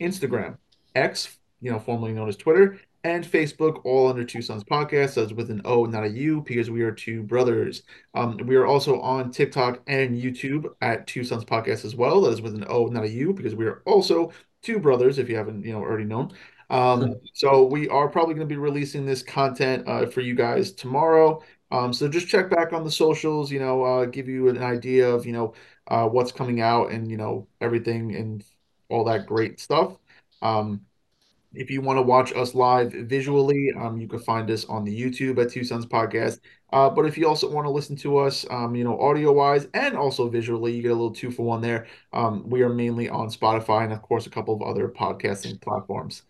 Instagram, 0.00 0.56
X, 0.94 1.36
you 1.60 1.72
know, 1.72 1.80
formerly 1.80 2.12
known 2.12 2.28
as 2.28 2.36
Twitter, 2.36 2.78
and 3.04 3.24
Facebook, 3.24 3.84
all 3.84 4.08
under 4.08 4.24
Two 4.24 4.42
Sons 4.42 4.64
Podcast. 4.64 5.14
That's 5.14 5.32
with 5.32 5.50
an 5.50 5.62
O, 5.64 5.84
not 5.84 6.04
a 6.04 6.08
U, 6.08 6.42
because 6.42 6.70
we 6.70 6.82
are 6.82 6.92
two 6.92 7.22
brothers. 7.22 7.82
Um, 8.14 8.36
we 8.46 8.56
are 8.56 8.66
also 8.66 9.00
on 9.00 9.30
TikTok 9.30 9.82
and 9.86 10.20
YouTube 10.20 10.66
at 10.80 11.06
Two 11.06 11.24
Sons 11.24 11.44
Podcast 11.44 11.84
as 11.84 11.96
well. 11.96 12.20
That 12.22 12.30
is 12.30 12.42
with 12.42 12.54
an 12.54 12.64
O, 12.68 12.86
not 12.86 13.04
a 13.04 13.08
U, 13.08 13.32
because 13.34 13.54
we 13.54 13.66
are 13.66 13.82
also 13.86 14.32
two 14.62 14.78
brothers, 14.78 15.18
if 15.18 15.28
you 15.28 15.36
haven't, 15.36 15.64
you 15.64 15.72
know, 15.72 15.80
already 15.80 16.04
known. 16.04 16.32
Um, 16.70 17.16
so 17.34 17.64
we 17.64 17.88
are 17.88 18.08
probably 18.08 18.34
going 18.34 18.48
to 18.48 18.54
be 18.54 18.58
releasing 18.58 19.04
this 19.04 19.22
content 19.22 19.86
uh, 19.86 20.06
for 20.06 20.20
you 20.20 20.34
guys 20.34 20.72
tomorrow. 20.72 21.42
Um, 21.70 21.92
so 21.92 22.08
just 22.08 22.28
check 22.28 22.48
back 22.50 22.72
on 22.72 22.84
the 22.84 22.90
socials, 22.90 23.50
you 23.50 23.58
know, 23.58 23.82
uh, 23.82 24.04
give 24.06 24.28
you 24.28 24.48
an 24.48 24.62
idea 24.62 25.08
of, 25.08 25.26
you 25.26 25.32
know, 25.32 25.54
uh, 25.88 26.06
what's 26.06 26.32
coming 26.32 26.60
out 26.60 26.90
and, 26.90 27.10
you 27.10 27.16
know, 27.16 27.48
everything 27.60 28.14
and 28.14 28.44
all 28.88 29.04
that 29.04 29.26
great 29.26 29.58
stuff. 29.58 29.98
Um, 30.40 30.82
if 31.54 31.70
you 31.70 31.80
want 31.80 31.98
to 31.98 32.02
watch 32.02 32.32
us 32.34 32.54
live 32.54 32.92
visually, 32.92 33.72
um, 33.78 33.98
you 33.98 34.08
can 34.08 34.18
find 34.18 34.50
us 34.50 34.64
on 34.66 34.84
the 34.84 35.00
YouTube 35.00 35.42
at 35.42 35.50
Two 35.50 35.64
Sons 35.64 35.86
Podcast. 35.86 36.40
Uh, 36.72 36.88
but 36.88 37.04
if 37.04 37.18
you 37.18 37.28
also 37.28 37.50
want 37.50 37.66
to 37.66 37.70
listen 37.70 37.96
to 37.96 38.18
us, 38.18 38.46
um, 38.50 38.74
you 38.74 38.84
know, 38.84 38.98
audio 39.00 39.32
wise 39.32 39.68
and 39.74 39.96
also 39.96 40.28
visually, 40.28 40.74
you 40.74 40.82
get 40.82 40.90
a 40.90 40.94
little 40.94 41.10
two 41.10 41.30
for 41.30 41.42
one 41.44 41.60
there. 41.60 41.86
Um, 42.12 42.48
we 42.48 42.62
are 42.62 42.70
mainly 42.70 43.08
on 43.08 43.28
Spotify 43.28 43.84
and, 43.84 43.92
of 43.92 44.02
course, 44.02 44.26
a 44.26 44.30
couple 44.30 44.54
of 44.54 44.62
other 44.62 44.88
podcasting 44.88 45.60
platforms. 45.60 46.22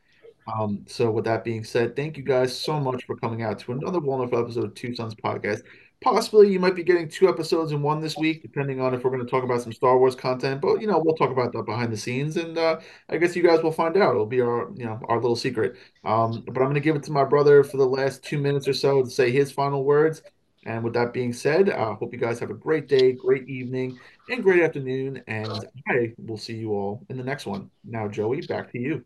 Um, 0.52 0.84
so 0.88 1.10
with 1.10 1.24
that 1.26 1.44
being 1.44 1.62
said, 1.62 1.94
thank 1.94 2.16
you 2.16 2.24
guys 2.24 2.56
so 2.58 2.80
much 2.80 3.04
for 3.04 3.16
coming 3.16 3.42
out 3.42 3.60
to 3.60 3.72
another 3.72 4.00
wonderful 4.00 4.40
episode 4.40 4.64
of 4.64 4.74
Two 4.74 4.94
Sons 4.94 5.14
Podcast. 5.14 5.62
Possibly 6.02 6.50
you 6.50 6.58
might 6.58 6.74
be 6.74 6.82
getting 6.82 7.08
two 7.08 7.28
episodes 7.28 7.72
in 7.72 7.82
one 7.82 8.00
this 8.00 8.16
week, 8.16 8.42
depending 8.42 8.80
on 8.80 8.94
if 8.94 9.04
we're 9.04 9.10
going 9.10 9.24
to 9.24 9.30
talk 9.30 9.44
about 9.44 9.62
some 9.62 9.72
Star 9.72 9.98
Wars 9.98 10.14
content. 10.14 10.60
But 10.60 10.80
you 10.80 10.86
know, 10.86 11.00
we'll 11.02 11.14
talk 11.14 11.30
about 11.30 11.52
that 11.52 11.64
behind 11.64 11.92
the 11.92 11.96
scenes, 11.96 12.36
and 12.36 12.58
uh, 12.58 12.80
I 13.08 13.16
guess 13.18 13.36
you 13.36 13.42
guys 13.42 13.62
will 13.62 13.72
find 13.72 13.96
out. 13.96 14.10
It'll 14.10 14.26
be 14.26 14.40
our 14.40 14.70
you 14.74 14.84
know 14.84 15.00
our 15.08 15.20
little 15.20 15.36
secret. 15.36 15.76
Um, 16.04 16.44
but 16.46 16.58
I'm 16.58 16.66
going 16.66 16.74
to 16.74 16.80
give 16.80 16.96
it 16.96 17.02
to 17.04 17.12
my 17.12 17.24
brother 17.24 17.62
for 17.62 17.76
the 17.76 17.86
last 17.86 18.22
two 18.22 18.38
minutes 18.38 18.66
or 18.66 18.74
so 18.74 19.02
to 19.02 19.10
say 19.10 19.30
his 19.30 19.52
final 19.52 19.84
words. 19.84 20.22
And 20.64 20.84
with 20.84 20.94
that 20.94 21.12
being 21.12 21.32
said, 21.32 21.70
I 21.70 21.72
uh, 21.72 21.94
hope 21.96 22.12
you 22.12 22.20
guys 22.20 22.38
have 22.38 22.50
a 22.50 22.54
great 22.54 22.86
day, 22.86 23.12
great 23.12 23.48
evening, 23.48 23.98
and 24.28 24.42
great 24.42 24.62
afternoon. 24.62 25.22
And 25.26 25.48
I 25.88 26.14
will 26.18 26.36
see 26.36 26.54
you 26.54 26.72
all 26.72 27.04
in 27.08 27.16
the 27.16 27.24
next 27.24 27.46
one. 27.46 27.70
Now, 27.84 28.06
Joey, 28.06 28.42
back 28.42 28.70
to 28.72 28.78
you. 28.78 29.04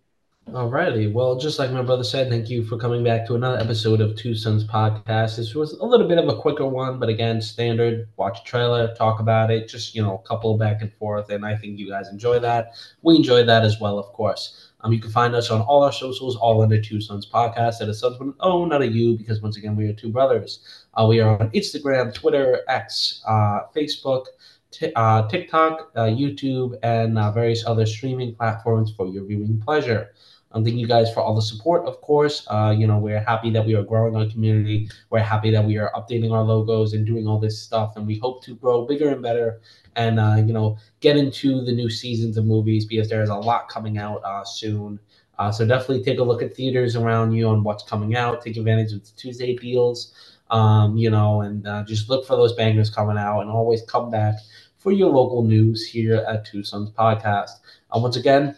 Alrighty. 0.49 1.13
Well, 1.13 1.35
just 1.37 1.59
like 1.59 1.73
my 1.73 1.83
brother 1.83 2.05
said, 2.05 2.29
thank 2.29 2.49
you 2.49 2.65
for 2.65 2.79
coming 2.79 3.03
back 3.03 3.27
to 3.27 3.35
another 3.35 3.59
episode 3.59 4.01
of 4.01 4.15
Two 4.15 4.37
Sons 4.37 4.63
Podcast. 4.63 5.37
This 5.37 5.57
was 5.57 5.73
a 5.73 5.85
little 5.85 6.07
bit 6.07 6.19
of 6.19 6.29
a 6.29 6.41
quicker 6.41 6.65
one, 6.65 7.01
but 7.01 7.09
again, 7.09 7.43
standard. 7.43 8.07
Watch 8.17 8.39
a 8.39 8.45
trailer, 8.45 8.95
talk 8.95 9.19
about 9.19 9.51
it, 9.51 9.69
just 9.69 9.93
you 9.97 10.03
know, 10.03 10.19
couple 10.19 10.57
back 10.57 10.83
and 10.83 10.93
forth, 10.93 11.31
and 11.31 11.45
I 11.45 11.57
think 11.57 11.81
you 11.81 11.89
guys 11.89 12.09
enjoy 12.11 12.39
that. 12.39 12.75
We 13.03 13.17
enjoy 13.17 13.43
that 13.43 13.65
as 13.65 13.81
well, 13.81 13.99
of 13.99 14.07
course. 14.13 14.71
Um, 14.83 14.93
you 14.93 15.01
can 15.01 15.11
find 15.11 15.35
us 15.35 15.51
on 15.51 15.63
all 15.63 15.83
our 15.83 15.93
socials, 15.93 16.37
all 16.37 16.63
under 16.63 16.81
Two 16.81 17.01
Sons 17.01 17.29
Podcast. 17.29 17.79
That 17.81 17.89
is 17.89 17.99
sons 17.99 18.17
with 18.21 18.29
an 18.29 18.35
O, 18.39 18.65
not 18.67 18.83
a 18.83 18.87
U, 18.87 19.19
because 19.19 19.43
once 19.43 19.57
again, 19.57 19.75
we 19.75 19.89
are 19.89 19.95
two 19.95 20.13
brothers. 20.13 20.61
Uh, 20.95 21.07
we 21.09 21.19
are 21.19 21.41
on 21.41 21.51
Instagram, 21.51 22.15
Twitter, 22.15 22.61
X, 22.69 23.21
uh, 23.27 23.63
Facebook 23.75 24.27
t- 24.71 24.93
uh, 24.95 25.27
TikTok, 25.29 25.91
uh, 25.97 26.03
YouTube, 26.03 26.79
and 26.83 27.19
uh, 27.19 27.33
various 27.33 27.67
other 27.67 27.87
streaming 27.87 28.35
platforms 28.35 28.93
for 28.97 29.09
your 29.09 29.25
viewing 29.25 29.61
pleasure. 29.61 30.13
Um, 30.57 30.65
thank 30.65 30.77
you 30.77 30.87
guys 30.87 31.13
for 31.13 31.21
all 31.21 31.35
the 31.35 31.43
support, 31.43 31.85
of 31.85 32.01
course. 32.01 32.47
Uh, 32.49 32.75
you 32.75 32.87
know, 32.87 32.97
we're 32.97 33.23
happy 33.23 33.51
that 33.51 33.67
we 33.67 33.75
are 33.75 33.83
growing 33.83 34.17
our 34.17 34.25
community. 34.25 34.89
We're 35.11 35.19
happy 35.19 35.51
that 35.51 35.63
we 35.63 35.77
are 35.77 35.93
updating 35.95 36.33
our 36.33 36.43
logos 36.43 36.95
and 36.95 37.07
doing 37.07 37.29
all 37.29 37.39
this 37.39 37.61
stuff. 37.61 37.95
And 37.97 38.07
we 38.07 38.17
hope 38.19 38.43
to 38.45 38.55
grow 38.55 38.87
bigger 38.87 39.11
and 39.11 39.21
better 39.21 39.61
and, 39.97 40.19
uh, 40.19 40.37
you 40.37 40.55
know, 40.55 40.79
get 41.01 41.19
into 41.19 41.63
the 41.63 41.73
new 41.73 41.91
seasons 41.91 42.39
of 42.39 42.47
movies 42.47 42.87
because 42.87 43.11
there 43.11 43.23
is 43.23 43.29
a 43.29 43.35
lot 43.35 43.69
coming 43.69 43.99
out 43.99 44.25
uh, 44.25 44.45
soon. 44.45 44.99
Uh, 45.39 45.53
so 45.53 45.67
definitely 45.67 46.03
take 46.03 46.21
a 46.21 46.25
look 46.25 46.41
at 46.41 46.57
theaters 46.57 46.97
around 46.97 47.33
you 47.33 47.49
on 47.49 47.63
what's 47.63 47.83
coming 47.83 48.17
out. 48.17 48.41
Take 48.41 48.57
advantage 48.57 48.95
of 48.95 49.05
the 49.05 49.11
Tuesday 49.15 49.57
deals, 49.57 50.15
um, 50.51 50.97
you 50.97 51.11
know, 51.11 51.43
and 51.43 51.69
uh, 51.69 51.85
just 51.85 52.09
look 52.09 52.27
for 52.27 52.35
those 52.35 52.55
bangers 52.55 52.89
coming 52.89 53.19
out 53.19 53.43
and 53.43 53.51
always 53.51 53.83
come 53.83 54.11
back 54.11 54.37
for 54.79 54.91
your 54.91 55.11
local 55.11 55.43
news 55.43 55.87
here 55.87 56.25
at 56.27 56.47
Two 56.47 56.65
Sons 56.65 56.89
Podcast. 56.93 57.51
Uh, 57.95 57.99
once 57.99 58.17
again, 58.17 58.57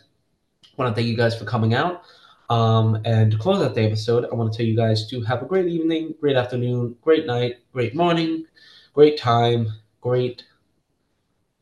want 0.78 0.94
to 0.94 0.94
thank 0.94 1.08
you 1.08 1.16
guys 1.16 1.36
for 1.36 1.44
coming 1.44 1.74
out. 1.74 2.02
Um, 2.50 3.02
and 3.04 3.32
to 3.32 3.38
close 3.38 3.62
out 3.62 3.74
the 3.74 3.82
episode, 3.82 4.24
I 4.30 4.34
want 4.34 4.52
to 4.52 4.56
tell 4.56 4.64
you 4.64 4.76
guys 4.76 5.06
to 5.08 5.20
have 5.22 5.42
a 5.42 5.44
great 5.44 5.66
evening, 5.66 6.14
great 6.20 6.36
afternoon, 6.36 6.96
great 7.02 7.26
night, 7.26 7.56
great 7.72 7.94
morning, 7.94 8.46
great 8.94 9.18
time, 9.18 9.68
great, 10.00 10.44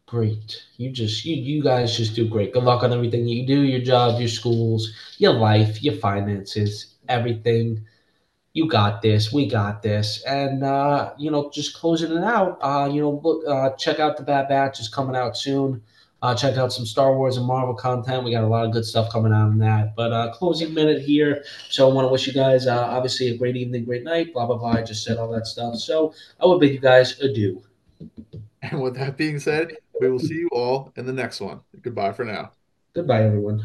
great. 0.06 0.62
You 0.76 0.90
just 0.90 1.24
you 1.24 1.34
you 1.34 1.62
guys 1.62 1.96
just 1.96 2.14
do 2.14 2.28
great. 2.28 2.52
Good 2.52 2.62
luck 2.62 2.84
on 2.84 2.92
everything 2.92 3.26
you 3.26 3.46
do, 3.46 3.62
your 3.62 3.80
job, 3.80 4.20
your 4.20 4.28
schools, 4.28 4.92
your 5.18 5.32
life, 5.32 5.82
your 5.82 5.94
finances, 5.94 6.94
everything. 7.08 7.84
You 8.52 8.68
got 8.68 9.02
this. 9.02 9.32
We 9.32 9.48
got 9.48 9.82
this. 9.82 10.22
And 10.24 10.62
uh, 10.62 11.14
you 11.18 11.32
know, 11.32 11.50
just 11.52 11.74
closing 11.74 12.12
it 12.12 12.22
out. 12.22 12.58
Uh, 12.62 12.88
you 12.92 13.00
know, 13.00 13.20
look, 13.24 13.42
uh, 13.48 13.70
check 13.76 13.98
out 13.98 14.16
the 14.16 14.22
Bad 14.22 14.48
Batch 14.48 14.78
is 14.78 14.88
coming 14.88 15.16
out 15.16 15.36
soon. 15.36 15.82
Uh, 16.26 16.34
check 16.34 16.56
out 16.56 16.72
some 16.72 16.84
Star 16.84 17.16
Wars 17.16 17.36
and 17.36 17.46
Marvel 17.46 17.72
content. 17.72 18.24
We 18.24 18.32
got 18.32 18.42
a 18.42 18.48
lot 18.48 18.64
of 18.64 18.72
good 18.72 18.84
stuff 18.84 19.12
coming 19.12 19.32
out 19.32 19.52
in 19.52 19.58
that. 19.58 19.94
But 19.94 20.12
uh, 20.12 20.32
closing 20.32 20.74
minute 20.74 21.00
here. 21.00 21.44
So 21.70 21.88
I 21.88 21.92
want 21.92 22.08
to 22.08 22.10
wish 22.10 22.26
you 22.26 22.32
guys 22.32 22.66
uh, 22.66 22.76
obviously 22.76 23.28
a 23.28 23.38
great 23.38 23.56
evening, 23.56 23.84
great 23.84 24.02
night, 24.02 24.32
blah, 24.32 24.44
blah, 24.44 24.56
blah. 24.56 24.72
I 24.72 24.82
just 24.82 25.04
said 25.04 25.18
all 25.18 25.30
that 25.30 25.46
stuff. 25.46 25.76
So 25.76 26.12
I 26.40 26.46
will 26.46 26.58
bid 26.58 26.72
you 26.72 26.80
guys 26.80 27.20
adieu. 27.20 27.62
And 28.60 28.82
with 28.82 28.96
that 28.96 29.16
being 29.16 29.38
said, 29.38 29.76
we 30.00 30.10
will 30.10 30.18
see 30.18 30.34
you 30.34 30.48
all 30.50 30.92
in 30.96 31.06
the 31.06 31.12
next 31.12 31.40
one. 31.40 31.60
Goodbye 31.80 32.12
for 32.12 32.24
now. 32.24 32.50
Goodbye, 32.92 33.22
everyone. 33.22 33.64